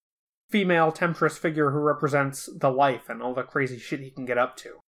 female 0.50 0.90
temptress 0.92 1.38
figure 1.38 1.70
who 1.70 1.78
represents 1.78 2.48
the 2.58 2.70
life 2.70 3.08
and 3.08 3.22
all 3.22 3.34
the 3.34 3.42
crazy 3.42 3.78
shit 3.78 4.00
he 4.00 4.10
can 4.10 4.24
get 4.24 4.38
up 4.38 4.56
to. 4.58 4.80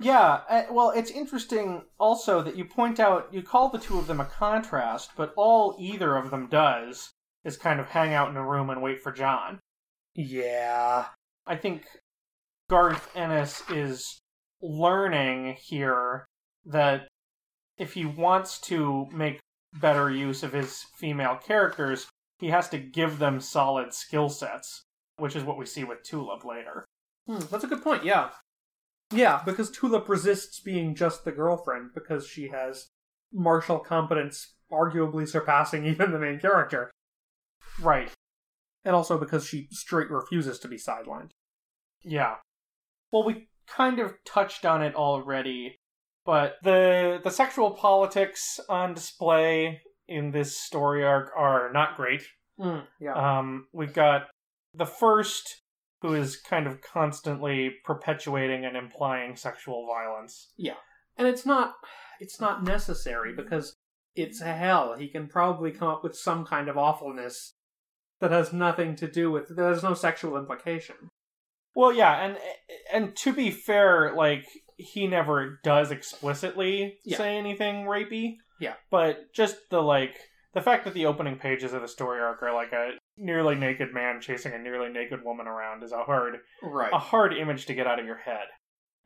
Yeah, 0.00 0.40
uh, 0.48 0.64
well, 0.70 0.90
it's 0.90 1.10
interesting 1.10 1.82
also 1.98 2.40
that 2.42 2.56
you 2.56 2.64
point 2.64 3.00
out, 3.00 3.28
you 3.32 3.42
call 3.42 3.68
the 3.68 3.78
two 3.78 3.98
of 3.98 4.06
them 4.06 4.20
a 4.20 4.24
contrast, 4.24 5.10
but 5.16 5.32
all 5.36 5.76
either 5.78 6.16
of 6.16 6.30
them 6.30 6.46
does 6.48 7.10
is 7.44 7.56
kind 7.56 7.80
of 7.80 7.88
hang 7.88 8.14
out 8.14 8.30
in 8.30 8.36
a 8.36 8.46
room 8.46 8.70
and 8.70 8.80
wait 8.80 9.02
for 9.02 9.10
John. 9.10 9.58
Yeah. 10.14 11.06
I 11.46 11.56
think 11.56 11.84
Garth 12.68 13.10
Ennis 13.16 13.62
is 13.70 14.20
learning 14.60 15.56
here 15.60 16.26
that 16.66 17.08
if 17.76 17.94
he 17.94 18.04
wants 18.04 18.58
to 18.60 19.06
make 19.12 19.40
better 19.72 20.10
use 20.10 20.42
of 20.42 20.52
his 20.52 20.84
female 20.96 21.36
characters, 21.36 22.06
he 22.38 22.48
has 22.48 22.68
to 22.70 22.78
give 22.78 23.18
them 23.18 23.40
solid 23.40 23.92
skill 23.92 24.28
sets, 24.28 24.84
which 25.16 25.36
is 25.36 25.44
what 25.44 25.58
we 25.58 25.66
see 25.66 25.84
with 25.84 26.02
Tulip 26.02 26.44
later. 26.44 26.84
Hmm, 27.26 27.40
that's 27.50 27.64
a 27.64 27.68
good 27.68 27.82
point, 27.82 28.04
yeah. 28.04 28.30
Yeah, 29.10 29.42
because 29.44 29.70
Tulip 29.70 30.08
resists 30.08 30.60
being 30.60 30.94
just 30.94 31.24
the 31.24 31.32
girlfriend 31.32 31.90
because 31.94 32.26
she 32.26 32.48
has 32.48 32.88
martial 33.32 33.78
competence 33.78 34.54
arguably 34.70 35.28
surpassing 35.28 35.86
even 35.86 36.12
the 36.12 36.18
main 36.18 36.38
character. 36.38 36.90
Right. 37.80 38.10
And 38.84 38.94
also 38.94 39.18
because 39.18 39.46
she 39.46 39.68
straight 39.70 40.10
refuses 40.10 40.58
to 40.60 40.68
be 40.68 40.76
sidelined. 40.76 41.30
Yeah. 42.02 42.36
Well, 43.12 43.24
we 43.24 43.48
kind 43.74 43.98
of 43.98 44.14
touched 44.24 44.64
on 44.64 44.82
it 44.82 44.94
already, 44.94 45.78
but 46.24 46.56
the 46.62 47.20
the 47.22 47.30
sexual 47.30 47.70
politics 47.72 48.60
on 48.68 48.94
display 48.94 49.80
in 50.08 50.30
this 50.30 50.58
story 50.58 51.04
arc 51.04 51.30
are 51.36 51.70
not 51.72 51.96
great. 51.96 52.22
Mm, 52.58 52.84
yeah. 53.00 53.38
Um, 53.38 53.66
we've 53.72 53.92
got 53.92 54.28
the 54.74 54.86
first 54.86 55.62
who 56.02 56.14
is 56.14 56.36
kind 56.36 56.66
of 56.66 56.80
constantly 56.80 57.72
perpetuating 57.84 58.64
and 58.64 58.76
implying 58.76 59.36
sexual 59.36 59.86
violence. 59.86 60.52
Yeah. 60.56 60.74
And 61.16 61.26
it's 61.26 61.44
not 61.44 61.74
it's 62.20 62.40
not 62.40 62.64
necessary 62.64 63.34
because 63.34 63.74
it's 64.14 64.40
hell. 64.40 64.96
He 64.98 65.08
can 65.08 65.28
probably 65.28 65.70
come 65.70 65.88
up 65.88 66.02
with 66.02 66.16
some 66.16 66.44
kind 66.44 66.68
of 66.68 66.76
awfulness 66.76 67.54
that 68.20 68.30
has 68.30 68.52
nothing 68.52 68.96
to 68.96 69.08
do 69.08 69.30
with 69.30 69.54
there's 69.54 69.82
no 69.82 69.94
sexual 69.94 70.36
implication. 70.36 70.96
Well, 71.78 71.92
yeah, 71.92 72.24
and 72.26 72.38
and 72.92 73.14
to 73.18 73.32
be 73.32 73.52
fair, 73.52 74.12
like 74.16 74.44
he 74.76 75.06
never 75.06 75.60
does 75.62 75.92
explicitly 75.92 76.98
Yeah. 77.04 77.16
say 77.18 77.36
anything 77.36 77.84
rapey. 77.86 78.38
Yeah. 78.58 78.74
But 78.90 79.32
just 79.32 79.70
the 79.70 79.80
like 79.80 80.18
the 80.54 80.60
fact 80.60 80.84
that 80.86 80.94
the 80.94 81.06
opening 81.06 81.38
pages 81.38 81.72
of 81.72 81.80
the 81.82 81.86
story 81.86 82.20
arc 82.20 82.42
are 82.42 82.52
like 82.52 82.72
a 82.72 82.94
nearly 83.16 83.54
naked 83.54 83.94
man 83.94 84.20
chasing 84.20 84.52
a 84.54 84.58
nearly 84.58 84.88
naked 84.88 85.22
woman 85.24 85.46
around 85.46 85.84
is 85.84 85.92
a 85.92 86.02
hard 86.02 86.38
Right. 86.64 86.92
a 86.92 86.98
hard 86.98 87.32
image 87.32 87.66
to 87.66 87.74
get 87.74 87.86
out 87.86 88.00
of 88.00 88.06
your 88.06 88.18
head. 88.18 88.46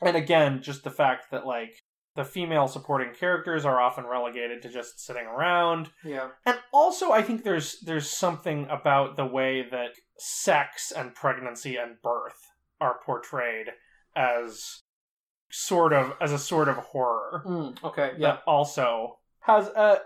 And 0.00 0.16
again, 0.16 0.62
just 0.62 0.82
the 0.82 0.90
fact 0.90 1.30
that 1.30 1.44
like 1.46 1.74
the 2.14 2.24
female 2.24 2.68
supporting 2.68 3.12
characters 3.12 3.66
are 3.66 3.80
often 3.82 4.06
relegated 4.06 4.62
to 4.62 4.70
just 4.70 4.98
sitting 4.98 5.26
around. 5.26 5.90
yeah. 6.04 6.28
And 6.46 6.58
also 6.72 7.12
I 7.12 7.20
think 7.20 7.44
there's 7.44 7.80
there's 7.80 8.08
something 8.10 8.66
about 8.70 9.16
the 9.16 9.26
way 9.26 9.62
that 9.70 9.90
sex 10.18 10.90
and 10.90 11.14
pregnancy 11.14 11.76
and 11.76 11.96
birth 12.02 12.38
are 12.82 12.96
portrayed 13.06 13.68
as 14.16 14.82
sort 15.50 15.92
of 15.92 16.12
as 16.20 16.32
a 16.32 16.38
sort 16.38 16.68
of 16.68 16.76
horror 16.76 17.42
Mm, 17.46 17.82
okay. 17.84 18.12
Yeah. 18.18 18.32
that 18.32 18.42
also 18.46 19.18
has 19.40 19.68
a 19.68 19.98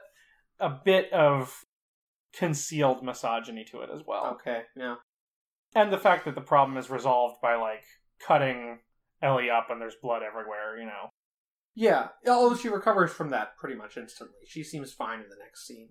a 0.60 0.70
bit 0.84 1.12
of 1.12 1.64
concealed 2.32 3.02
misogyny 3.02 3.64
to 3.70 3.80
it 3.80 3.90
as 3.94 4.00
well. 4.06 4.36
Okay. 4.40 4.62
Yeah. 4.76 4.96
And 5.74 5.92
the 5.92 5.98
fact 5.98 6.24
that 6.24 6.34
the 6.34 6.40
problem 6.40 6.76
is 6.78 6.90
resolved 6.90 7.36
by 7.42 7.54
like 7.56 7.84
cutting 8.26 8.78
Ellie 9.22 9.50
up 9.50 9.68
and 9.70 9.80
there's 9.80 9.96
blood 10.02 10.22
everywhere, 10.22 10.78
you 10.78 10.86
know. 10.86 11.10
Yeah. 11.74 12.08
Although 12.26 12.56
she 12.56 12.68
recovers 12.68 13.12
from 13.12 13.30
that 13.30 13.56
pretty 13.58 13.76
much 13.76 13.96
instantly. 13.96 14.40
She 14.46 14.62
seems 14.64 14.92
fine 14.92 15.20
in 15.20 15.28
the 15.28 15.36
next 15.42 15.66
scene. 15.66 15.90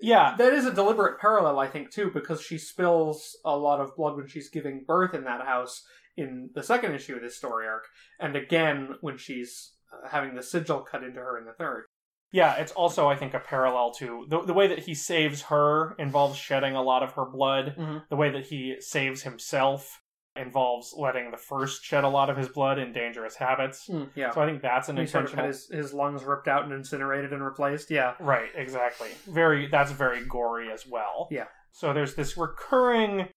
Yeah, 0.00 0.34
That 0.36 0.52
is 0.52 0.66
a 0.66 0.74
deliberate 0.74 1.20
parallel, 1.20 1.60
I 1.60 1.68
think, 1.68 1.92
too, 1.92 2.10
because 2.12 2.42
she 2.42 2.58
spills 2.58 3.36
a 3.44 3.56
lot 3.56 3.80
of 3.80 3.94
blood 3.94 4.16
when 4.16 4.26
she's 4.26 4.50
giving 4.50 4.82
birth 4.84 5.14
in 5.14 5.22
that 5.24 5.46
house 5.46 5.84
in 6.16 6.50
the 6.54 6.62
second 6.62 6.94
issue 6.94 7.16
of 7.16 7.22
this 7.22 7.36
story 7.36 7.66
arc, 7.66 7.84
and 8.20 8.36
again 8.36 8.96
when 9.00 9.16
she's 9.18 9.72
uh, 9.92 10.08
having 10.08 10.34
the 10.34 10.42
sigil 10.42 10.80
cut 10.80 11.02
into 11.02 11.20
her 11.20 11.38
in 11.38 11.44
the 11.44 11.52
third. 11.52 11.84
Yeah, 12.32 12.54
it's 12.56 12.72
also 12.72 13.08
I 13.08 13.16
think 13.16 13.34
a 13.34 13.38
parallel 13.40 13.92
to 13.98 14.26
the 14.28 14.40
the 14.42 14.54
way 14.54 14.66
that 14.66 14.80
he 14.80 14.94
saves 14.94 15.42
her 15.42 15.94
involves 15.98 16.36
shedding 16.36 16.74
a 16.74 16.82
lot 16.82 17.02
of 17.02 17.12
her 17.12 17.24
blood. 17.24 17.76
Mhm. 17.78 18.08
The 18.08 18.16
way 18.16 18.30
that 18.30 18.46
he 18.46 18.76
saves 18.80 19.22
himself 19.22 20.00
involves 20.36 20.92
letting 20.98 21.30
the 21.30 21.36
first 21.36 21.84
shed 21.84 22.02
a 22.02 22.08
lot 22.08 22.28
of 22.28 22.36
his 22.36 22.48
blood 22.48 22.76
in 22.78 22.92
dangerous 22.92 23.36
habits. 23.36 23.88
Yeah. 24.16 24.32
So 24.32 24.40
I 24.40 24.46
think 24.46 24.62
that's 24.62 24.88
an 24.88 24.96
he 24.96 25.06
sort 25.06 25.32
of 25.32 25.38
his, 25.38 25.68
his 25.68 25.92
lungs 25.92 26.24
ripped 26.24 26.48
out 26.48 26.64
and 26.64 26.72
incinerated 26.72 27.32
and 27.32 27.40
replaced. 27.44 27.88
Yeah. 27.90 28.14
Right, 28.18 28.50
exactly. 28.54 29.10
Very 29.28 29.68
that's 29.68 29.92
very 29.92 30.24
gory 30.26 30.72
as 30.72 30.86
well. 30.86 31.28
Yeah. 31.30 31.46
So 31.70 31.92
there's 31.92 32.14
this 32.16 32.36
recurring 32.36 33.28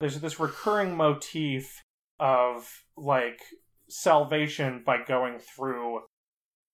there's 0.00 0.20
this 0.20 0.38
recurring 0.38 0.96
motif 0.96 1.82
of 2.18 2.68
like 2.96 3.40
salvation 3.88 4.82
by 4.84 4.98
going 5.06 5.38
through 5.38 6.00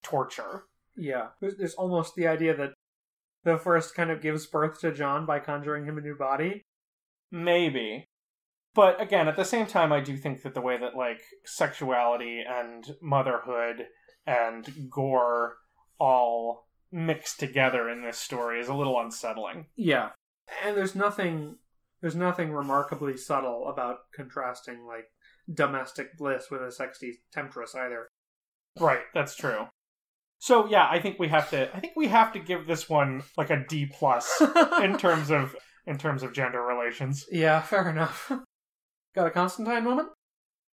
torture. 0.02 0.64
Yeah. 0.96 1.28
There's, 1.40 1.56
there's 1.56 1.74
almost 1.74 2.14
the 2.14 2.26
idea 2.26 2.56
that 2.56 2.70
the 3.44 3.58
first 3.58 3.94
kind 3.94 4.10
of 4.10 4.20
gives 4.20 4.46
birth 4.46 4.80
to 4.80 4.92
John 4.92 5.26
by 5.26 5.38
conjuring 5.38 5.86
him 5.86 5.98
a 5.98 6.02
new 6.02 6.16
body. 6.16 6.66
Maybe. 7.30 8.06
But 8.74 9.00
again, 9.00 9.28
at 9.28 9.36
the 9.36 9.44
same 9.44 9.66
time 9.66 9.92
I 9.92 10.00
do 10.00 10.16
think 10.16 10.42
that 10.42 10.54
the 10.54 10.60
way 10.60 10.78
that 10.78 10.96
like 10.96 11.20
sexuality 11.44 12.42
and 12.46 12.84
motherhood 13.02 13.86
and 14.26 14.90
gore 14.90 15.56
all 15.98 16.68
mixed 16.92 17.40
together 17.40 17.88
in 17.88 18.02
this 18.02 18.18
story 18.18 18.60
is 18.60 18.68
a 18.68 18.74
little 18.74 18.98
unsettling. 19.00 19.66
Yeah. 19.76 20.10
And 20.64 20.76
there's 20.76 20.94
nothing 20.94 21.56
there's 22.00 22.16
nothing 22.16 22.52
remarkably 22.52 23.16
subtle 23.16 23.68
about 23.68 23.98
contrasting 24.14 24.86
like 24.86 25.06
domestic 25.52 26.16
bliss 26.16 26.50
with 26.50 26.62
a 26.62 26.72
sexy 26.72 27.20
temptress 27.32 27.74
either. 27.74 28.08
Right, 28.78 29.00
that's 29.14 29.34
true. 29.36 29.68
So 30.38 30.66
yeah, 30.66 30.88
I 30.90 31.00
think 31.00 31.18
we 31.18 31.28
have 31.28 31.50
to 31.50 31.74
I 31.76 31.80
think 31.80 31.94
we 31.96 32.08
have 32.08 32.32
to 32.32 32.38
give 32.38 32.66
this 32.66 32.88
one 32.88 33.22
like 33.36 33.50
a 33.50 33.64
D 33.68 33.86
plus 33.86 34.40
in 34.82 34.96
terms 34.96 35.30
of 35.30 35.54
in 35.86 35.98
terms 35.98 36.22
of 36.22 36.32
gender 36.32 36.62
relations. 36.62 37.26
yeah, 37.30 37.60
fair 37.60 37.88
enough. 37.88 38.32
Got 39.14 39.26
a 39.26 39.30
Constantine 39.30 39.84
moment? 39.84 40.08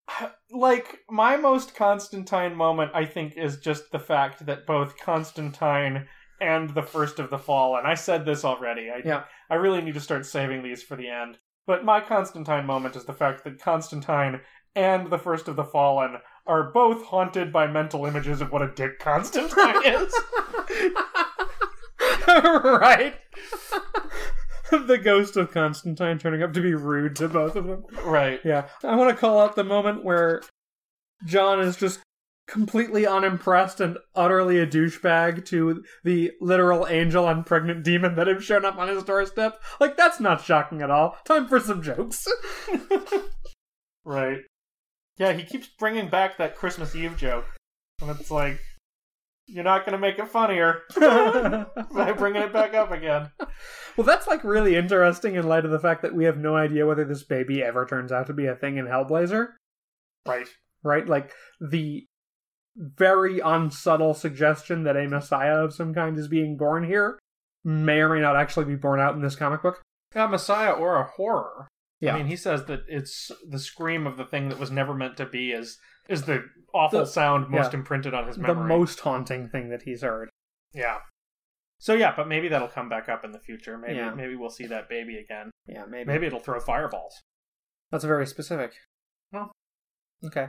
Like 0.51 0.99
my 1.11 1.37
most 1.37 1.75
Constantine 1.75 2.55
moment 2.55 2.93
I 2.95 3.07
think 3.07 3.37
is 3.37 3.57
just 3.57 3.91
the 3.91 3.99
fact 3.99 4.47
that 4.47 4.67
both 4.67 4.99
Constantine 4.99 6.07
and 6.41 6.71
the 6.71 6.83
first 6.83 7.19
of 7.19 7.31
the 7.31 7.39
Fall, 7.39 7.77
and 7.77 7.87
I 7.87 7.95
said 7.95 8.25
this 8.25 8.45
already. 8.45 8.91
I 8.91 9.01
Yeah. 9.05 9.25
I 9.51 9.55
really 9.55 9.81
need 9.81 9.95
to 9.95 10.01
start 10.01 10.27
saving 10.27 10.63
these 10.63 10.83
for 10.83 10.95
the 10.95 11.09
end. 11.09 11.39
But 11.67 11.85
my 11.85 12.01
Constantine 12.01 12.67
moment 12.67 12.97
is 12.97 13.05
the 13.05 13.13
fact 13.13 13.45
that 13.45 13.61
Constantine 13.61 14.41
and 14.75 15.11
the 15.11 15.19
first 15.19 15.49
of 15.49 15.57
the 15.57 15.65
fallen 15.65 16.19
are 16.47 16.71
both 16.73 17.05
haunted 17.07 17.53
by 17.53 17.67
mental 17.67 18.05
images 18.05 18.41
of 18.41 18.53
what 18.53 18.63
a 18.63 18.73
dick 18.75 18.99
Constantine 18.99 19.77
is. 19.85 20.15
right. 22.29 23.15
the 24.71 25.01
ghost 25.03 25.37
of 25.37 25.53
Constantine 25.53 26.19
turning 26.19 26.43
up 26.43 26.53
to 26.53 26.61
be 26.61 26.75
rude 26.75 27.17
to 27.17 27.29
both 27.29 27.57
of 27.57 27.67
them. 27.67 27.85
right. 28.05 28.41
Yeah. 28.45 28.67
I 28.83 28.97
want 28.97 29.11
to 29.11 29.17
call 29.17 29.41
out 29.41 29.57
the 29.57 29.65
moment 29.65 30.05
where 30.05 30.43
John 31.25 31.61
is 31.61 31.77
just 31.77 32.01
completely 32.47 33.07
unimpressed 33.07 33.81
and 33.81 33.97
utterly 34.15 34.59
a 34.59 34.67
douchebag 34.67 35.45
to 35.47 35.83
the 36.05 36.33
literal 36.41 36.87
angel 36.87 37.29
and 37.29 37.47
pregnant 37.47 37.83
demon 37.85 38.15
that 38.17 38.27
have 38.27 38.45
shown 38.45 38.65
up 38.65 38.77
on 38.77 38.89
his 38.89 39.03
doorstep. 39.03 39.63
Like, 39.81 39.97
that's 39.97 40.21
not 40.21 40.45
shocking 40.45 40.83
at 40.83 40.91
all. 40.91 41.17
Time 41.25 41.49
for 41.49 41.59
some 41.61 41.83
jokes. 41.83 42.27
Right. 44.05 44.39
Yeah, 45.17 45.33
he 45.33 45.45
keeps 45.45 45.69
bringing 45.79 46.09
back 46.09 46.37
that 46.39 46.57
Christmas 46.57 46.95
Eve 46.95 47.17
joke. 47.17 47.47
And 48.01 48.11
it's 48.11 48.31
like, 48.31 48.59
you're 49.47 49.65
not 49.65 49.87
going 49.87 49.93
to 49.93 49.99
make 49.99 50.19
it 50.19 50.29
funnier 50.29 50.81
by 51.01 52.13
bringing 52.17 52.43
it 52.43 52.53
back 52.53 52.75
up 52.75 52.91
again. 52.91 53.31
Well, 53.97 54.07
that's 54.07 54.27
like 54.27 54.43
really 54.45 54.77
interesting 54.77 55.37
in 55.37 55.47
light 55.49 55.65
of 55.65 55.71
the 55.71 55.79
fact 55.79 56.03
that 56.03 56.15
we 56.15 56.25
have 56.25 56.37
no 56.37 56.57
idea 56.57 56.87
whether 56.87 57.05
this 57.05 57.23
baby 57.23 57.63
ever 57.63 57.87
turns 57.87 58.13
out 58.13 58.27
to 58.27 58.33
be 58.33 58.47
a 58.47 58.55
thing 58.57 58.77
in 58.77 58.87
Hellblazer, 58.87 59.53
Right. 60.27 60.49
right? 60.83 61.09
Like 61.09 61.33
the 61.61 62.07
very 62.77 63.41
unsubtle 63.41 64.15
suggestion 64.15 64.83
that 64.85 64.97
a 64.97 65.07
messiah 65.09 65.59
of 65.65 65.73
some 65.75 65.95
kind 65.95 66.19
is 66.19 66.29
being 66.29 66.57
born 66.57 66.85
here 66.85 67.19
may 67.65 68.01
or 68.01 68.13
may 68.15 68.21
not 68.21 68.37
actually 68.37 68.65
be 68.67 68.75
born 68.75 69.01
out 69.01 69.15
in 69.15 69.23
this 69.23 69.37
comic 69.37 69.63
book. 69.63 69.81
Yeah, 70.15 70.27
Messiah 70.27 70.71
or 70.73 70.97
a 70.97 71.05
horror. 71.05 71.67
Yeah. 72.01 72.15
I 72.15 72.19
mean, 72.19 72.27
he 72.27 72.37
says 72.37 72.67
that 72.67 72.81
it's 72.89 73.31
the 73.49 73.59
scream 73.59 74.07
of 74.07 74.17
the 74.17 74.25
thing 74.27 74.49
that 74.51 74.59
was 74.59 74.71
never 74.71 74.93
meant 74.95 75.17
to 75.17 75.27
be 75.27 75.51
is 75.53 75.79
is 76.09 76.23
the 76.25 76.45
awful 76.75 77.01
The- 77.01 77.07
sound 77.07 77.49
most 77.49 77.73
yeah. 77.73 77.79
imprinted 77.79 78.13
on 78.13 78.27
his 78.27 78.37
memory. 78.37 78.55
The 78.57 78.61
most 78.79 79.01
haunting 79.01 79.49
thing 79.49 79.71
that 79.71 79.83
he's 79.83 80.03
heard. 80.03 80.29
Yeah. 80.75 80.99
So 81.79 81.95
yeah, 81.95 82.13
but 82.15 82.29
maybe 82.29 82.49
that'll 82.49 82.69
come 82.69 82.89
back 82.91 83.09
up 83.09 83.25
in 83.25 83.33
the 83.33 83.39
future. 83.41 83.79
Maybe 83.79 83.97
Yeah. 83.97 84.13
maybe 84.15 84.37
we'll 84.37 84.51
see 84.51 84.67
that 84.67 84.89
baby 84.89 85.17
again. 85.17 85.51
Yeah, 85.67 85.85
maybe. 85.87 86.07
Maybe 86.07 86.27
it'll 86.27 86.41
throw 86.41 86.61
fireballs. 86.61 87.23
That's 87.91 88.05
very 88.05 88.27
specific. 88.27 88.73
Well. 89.33 89.53
Okay. 90.27 90.49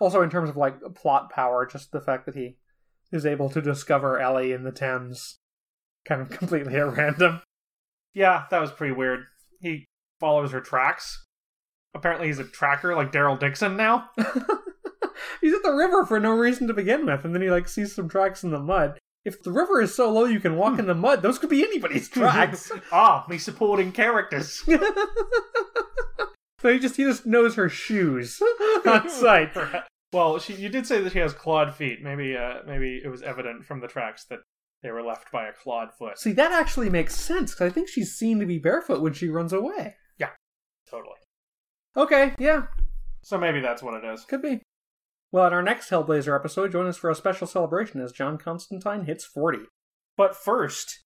Also, 0.00 0.22
in 0.22 0.30
terms 0.30 0.50
of 0.50 0.56
like 0.56 0.74
plot 0.94 1.30
power, 1.30 1.64
just 1.64 1.92
the 1.92 2.00
fact 2.00 2.26
that 2.26 2.34
he 2.34 2.56
is 3.12 3.24
able 3.24 3.48
to 3.50 3.60
discover 3.60 4.18
Ellie 4.18 4.52
in 4.52 4.64
the 4.64 4.72
Thames, 4.72 5.38
kind 6.04 6.20
of 6.20 6.30
completely 6.36 6.74
at 6.76 6.96
random. 6.96 7.42
Yeah, 8.14 8.46
that 8.50 8.60
was 8.60 8.72
pretty 8.72 8.94
weird. 8.94 9.26
He 9.60 9.86
follows 10.18 10.50
her 10.50 10.60
tracks. 10.60 11.26
Apparently, 11.94 12.26
he's 12.26 12.38
a 12.38 12.44
tracker 12.44 12.96
like 12.96 13.12
Daryl 13.12 13.38
Dixon 13.38 13.76
now. 13.76 14.10
He's 15.40 15.52
at 15.54 15.62
the 15.62 15.72
river 15.72 16.04
for 16.06 16.18
no 16.20 16.30
reason 16.32 16.66
to 16.68 16.74
begin 16.74 17.04
with, 17.06 17.24
and 17.24 17.34
then 17.34 17.42
he 17.42 17.50
like 17.50 17.68
sees 17.68 17.94
some 17.94 18.08
tracks 18.08 18.42
in 18.42 18.50
the 18.50 18.58
mud. 18.58 18.98
If 19.24 19.42
the 19.42 19.52
river 19.52 19.80
is 19.82 19.94
so 19.94 20.10
low 20.10 20.24
you 20.24 20.40
can 20.40 20.56
walk 20.56 20.78
in 20.78 20.86
the 20.86 20.94
mud, 20.94 21.20
those 21.22 21.38
could 21.38 21.50
be 21.50 21.62
anybody's 21.62 22.08
tracks. 22.10 22.70
ah, 22.92 23.24
me 23.28 23.36
supporting 23.38 23.92
characters. 23.92 24.62
So 26.62 26.72
he 26.72 26.78
just 26.78 26.96
he 26.96 27.04
just 27.04 27.26
knows 27.26 27.54
her 27.56 27.68
shoes 27.68 28.40
on 28.86 29.08
sight. 29.10 29.56
well, 30.12 30.38
she, 30.38 30.54
you 30.54 30.68
did 30.68 30.86
say 30.86 31.00
that 31.00 31.12
she 31.12 31.18
has 31.18 31.32
clawed 31.32 31.74
feet. 31.74 32.02
Maybe, 32.02 32.36
uh, 32.36 32.58
maybe 32.66 33.00
it 33.04 33.08
was 33.08 33.22
evident 33.22 33.64
from 33.64 33.80
the 33.80 33.88
tracks 33.88 34.24
that 34.26 34.40
they 34.82 34.90
were 34.90 35.02
left 35.02 35.30
by 35.30 35.46
a 35.46 35.52
clawed 35.52 35.90
foot. 35.98 36.18
See, 36.18 36.32
that 36.32 36.52
actually 36.52 36.88
makes 36.90 37.14
sense 37.14 37.52
because 37.52 37.70
I 37.70 37.74
think 37.74 37.88
she's 37.88 38.14
seen 38.14 38.40
to 38.40 38.46
be 38.46 38.58
barefoot 38.58 39.02
when 39.02 39.12
she 39.12 39.28
runs 39.28 39.52
away. 39.52 39.94
Yeah, 40.18 40.30
totally. 40.90 41.16
Okay, 41.96 42.32
yeah, 42.38 42.62
So 43.22 43.36
maybe 43.36 43.60
that's 43.60 43.82
what 43.82 43.94
it 44.02 44.04
is. 44.06 44.24
could 44.24 44.42
be. 44.42 44.62
Well, 45.32 45.46
in 45.46 45.52
our 45.52 45.62
next 45.62 45.90
Hellblazer 45.90 46.34
episode, 46.34 46.72
join 46.72 46.86
us 46.86 46.96
for 46.96 47.10
a 47.10 47.14
special 47.14 47.46
celebration 47.46 48.00
as 48.00 48.10
John 48.12 48.38
Constantine 48.38 49.04
hits 49.04 49.24
40. 49.24 49.58
But 50.16 50.34
first, 50.36 51.00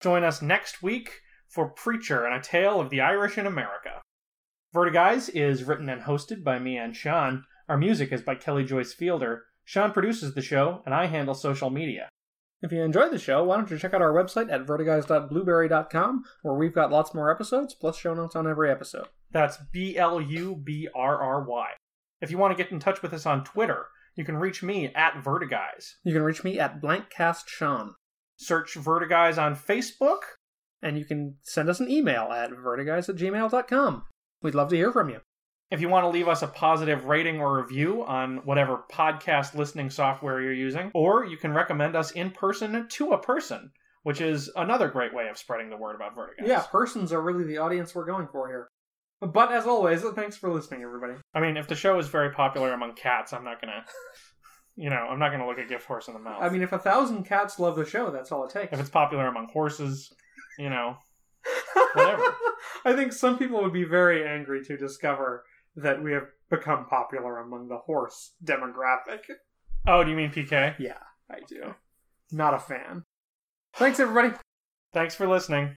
join 0.00 0.24
us 0.24 0.40
next 0.42 0.82
week 0.82 1.20
for 1.48 1.68
Preacher 1.68 2.24
and 2.24 2.34
a 2.34 2.40
Tale 2.40 2.80
of 2.80 2.90
the 2.90 3.00
Irish 3.00 3.36
in 3.38 3.46
America. 3.46 4.00
Vertiguys 4.74 5.30
is 5.34 5.64
written 5.64 5.88
and 5.88 6.02
hosted 6.02 6.44
by 6.44 6.58
me 6.58 6.76
and 6.76 6.94
Sean. 6.94 7.44
Our 7.68 7.76
music 7.78 8.12
is 8.12 8.22
by 8.22 8.34
Kelly 8.34 8.64
Joyce 8.64 8.92
Fielder. 8.92 9.44
Sean 9.64 9.92
produces 9.92 10.34
the 10.34 10.42
show, 10.42 10.82
and 10.84 10.94
I 10.94 11.06
handle 11.06 11.34
social 11.34 11.70
media. 11.70 12.08
If 12.60 12.72
you 12.72 12.82
enjoyed 12.82 13.12
the 13.12 13.18
show, 13.18 13.44
why 13.44 13.56
don't 13.56 13.70
you 13.70 13.78
check 13.78 13.94
out 13.94 14.02
our 14.02 14.12
website 14.12 14.50
at 14.52 14.66
vertiguys.blubrry.com, 14.66 16.24
where 16.42 16.54
we've 16.54 16.74
got 16.74 16.90
lots 16.90 17.14
more 17.14 17.30
episodes, 17.30 17.74
plus 17.74 17.96
show 17.96 18.14
notes 18.14 18.34
on 18.34 18.48
every 18.48 18.70
episode. 18.70 19.06
That's 19.30 19.58
B 19.72 19.96
L 19.96 20.20
U 20.20 20.56
B 20.56 20.88
R 20.94 21.18
R 21.22 21.44
Y. 21.44 21.68
If 22.20 22.30
you 22.30 22.38
want 22.38 22.56
to 22.56 22.62
get 22.62 22.72
in 22.72 22.80
touch 22.80 23.00
with 23.00 23.12
us 23.12 23.26
on 23.26 23.44
Twitter, 23.44 23.86
you 24.16 24.24
can 24.24 24.36
reach 24.38 24.62
me 24.62 24.92
at 24.94 25.22
Vertiguys. 25.22 25.92
You 26.02 26.12
can 26.12 26.22
reach 26.22 26.42
me 26.42 26.58
at 26.58 26.80
blankcastsean, 26.82 27.92
Search 28.36 28.74
Vertiguys 28.74 29.40
on 29.40 29.54
Facebook. 29.54 30.20
and 30.82 30.98
you 30.98 31.04
can 31.04 31.36
send 31.42 31.68
us 31.68 31.80
an 31.80 31.90
email 31.90 32.30
at 32.32 32.50
vertiguys 32.50 33.08
at 33.08 33.16
gmail.com. 33.16 34.04
We'd 34.42 34.54
love 34.54 34.68
to 34.70 34.76
hear 34.76 34.92
from 34.92 35.10
you. 35.10 35.20
If 35.70 35.80
you 35.80 35.88
want 35.88 36.04
to 36.04 36.08
leave 36.08 36.28
us 36.28 36.42
a 36.42 36.46
positive 36.46 37.04
rating 37.04 37.40
or 37.40 37.60
review 37.60 38.04
on 38.04 38.38
whatever 38.38 38.84
podcast 38.90 39.54
listening 39.54 39.90
software 39.90 40.40
you're 40.40 40.52
using, 40.52 40.90
or 40.94 41.26
you 41.26 41.36
can 41.36 41.52
recommend 41.52 41.94
us 41.94 42.12
in 42.12 42.30
person 42.30 42.86
to 42.88 43.12
a 43.12 43.18
person, 43.18 43.70
which 44.04 44.20
is 44.20 44.50
another 44.56 44.88
great 44.88 45.12
way 45.12 45.28
of 45.28 45.36
spreading 45.36 45.68
the 45.68 45.76
word 45.76 45.94
about 45.96 46.14
Vertigo. 46.14 46.46
Yeah, 46.46 46.62
persons 46.62 47.12
are 47.12 47.20
really 47.20 47.44
the 47.44 47.58
audience 47.58 47.94
we're 47.94 48.06
going 48.06 48.28
for 48.28 48.48
here. 48.48 48.68
But 49.20 49.52
as 49.52 49.66
always, 49.66 50.02
thanks 50.02 50.36
for 50.36 50.50
listening, 50.50 50.82
everybody. 50.82 51.14
I 51.34 51.40
mean, 51.40 51.56
if 51.56 51.66
the 51.66 51.74
show 51.74 51.98
is 51.98 52.06
very 52.06 52.30
popular 52.30 52.72
among 52.72 52.94
cats, 52.94 53.32
I'm 53.32 53.44
not 53.44 53.60
gonna, 53.60 53.84
you 54.76 54.88
know, 54.88 54.96
I'm 54.96 55.18
not 55.18 55.32
gonna 55.32 55.46
look 55.46 55.58
a 55.58 55.66
gift 55.66 55.86
horse 55.86 56.06
in 56.06 56.14
the 56.14 56.20
mouth. 56.20 56.40
I 56.40 56.48
mean, 56.48 56.62
if 56.62 56.72
a 56.72 56.78
thousand 56.78 57.24
cats 57.24 57.58
love 57.58 57.76
the 57.76 57.84
show, 57.84 58.10
that's 58.10 58.30
all 58.30 58.44
it 58.46 58.52
takes. 58.52 58.72
if 58.72 58.78
it's 58.78 58.88
popular 58.88 59.26
among 59.26 59.48
horses, 59.52 60.10
you 60.58 60.70
know, 60.70 60.96
whatever. 61.94 62.22
I 62.84 62.94
think 62.94 63.12
some 63.12 63.38
people 63.38 63.62
would 63.62 63.72
be 63.72 63.84
very 63.84 64.26
angry 64.26 64.64
to 64.64 64.76
discover 64.76 65.44
that 65.76 66.02
we 66.02 66.12
have 66.12 66.26
become 66.50 66.86
popular 66.86 67.38
among 67.38 67.68
the 67.68 67.78
horse 67.78 68.32
demographic. 68.44 69.20
Oh, 69.86 70.02
do 70.04 70.10
you 70.10 70.16
mean 70.16 70.30
PK? 70.30 70.74
Yeah, 70.78 70.98
I 71.30 71.40
do. 71.48 71.74
Not 72.32 72.54
a 72.54 72.58
fan. 72.58 73.04
Thanks, 73.74 74.00
everybody. 74.00 74.34
Thanks 74.92 75.14
for 75.14 75.26
listening. 75.26 75.76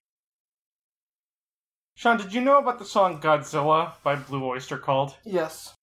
Sean, 1.96 2.18
did 2.18 2.34
you 2.34 2.42
know 2.42 2.58
about 2.58 2.80
the 2.80 2.86
song 2.86 3.22
Godzilla 3.22 3.94
by 4.04 4.16
Blue 4.16 4.44
Oyster 4.44 4.78
Cult? 4.78 5.18
Yes. 5.24 5.74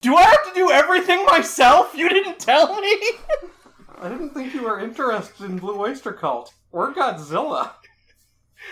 Do 0.00 0.16
I 0.16 0.22
have 0.22 0.44
to 0.48 0.54
do 0.54 0.70
everything 0.70 1.24
myself? 1.26 1.94
You 1.94 2.08
didn't 2.08 2.40
tell 2.40 2.80
me? 2.80 3.00
I 4.00 4.08
didn't 4.08 4.30
think 4.30 4.52
you 4.52 4.62
were 4.62 4.80
interested 4.80 5.48
in 5.48 5.58
Blue 5.58 5.78
Oyster 5.78 6.12
Cult 6.12 6.52
or 6.72 6.92
Godzilla. 6.92 7.70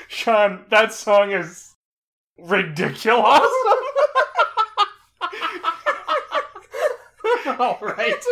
Sean, 0.09 0.65
that 0.71 0.93
song 0.93 1.33
is 1.33 1.75
ridiculous. 2.39 3.49
All 7.59 7.79
right. 7.81 8.25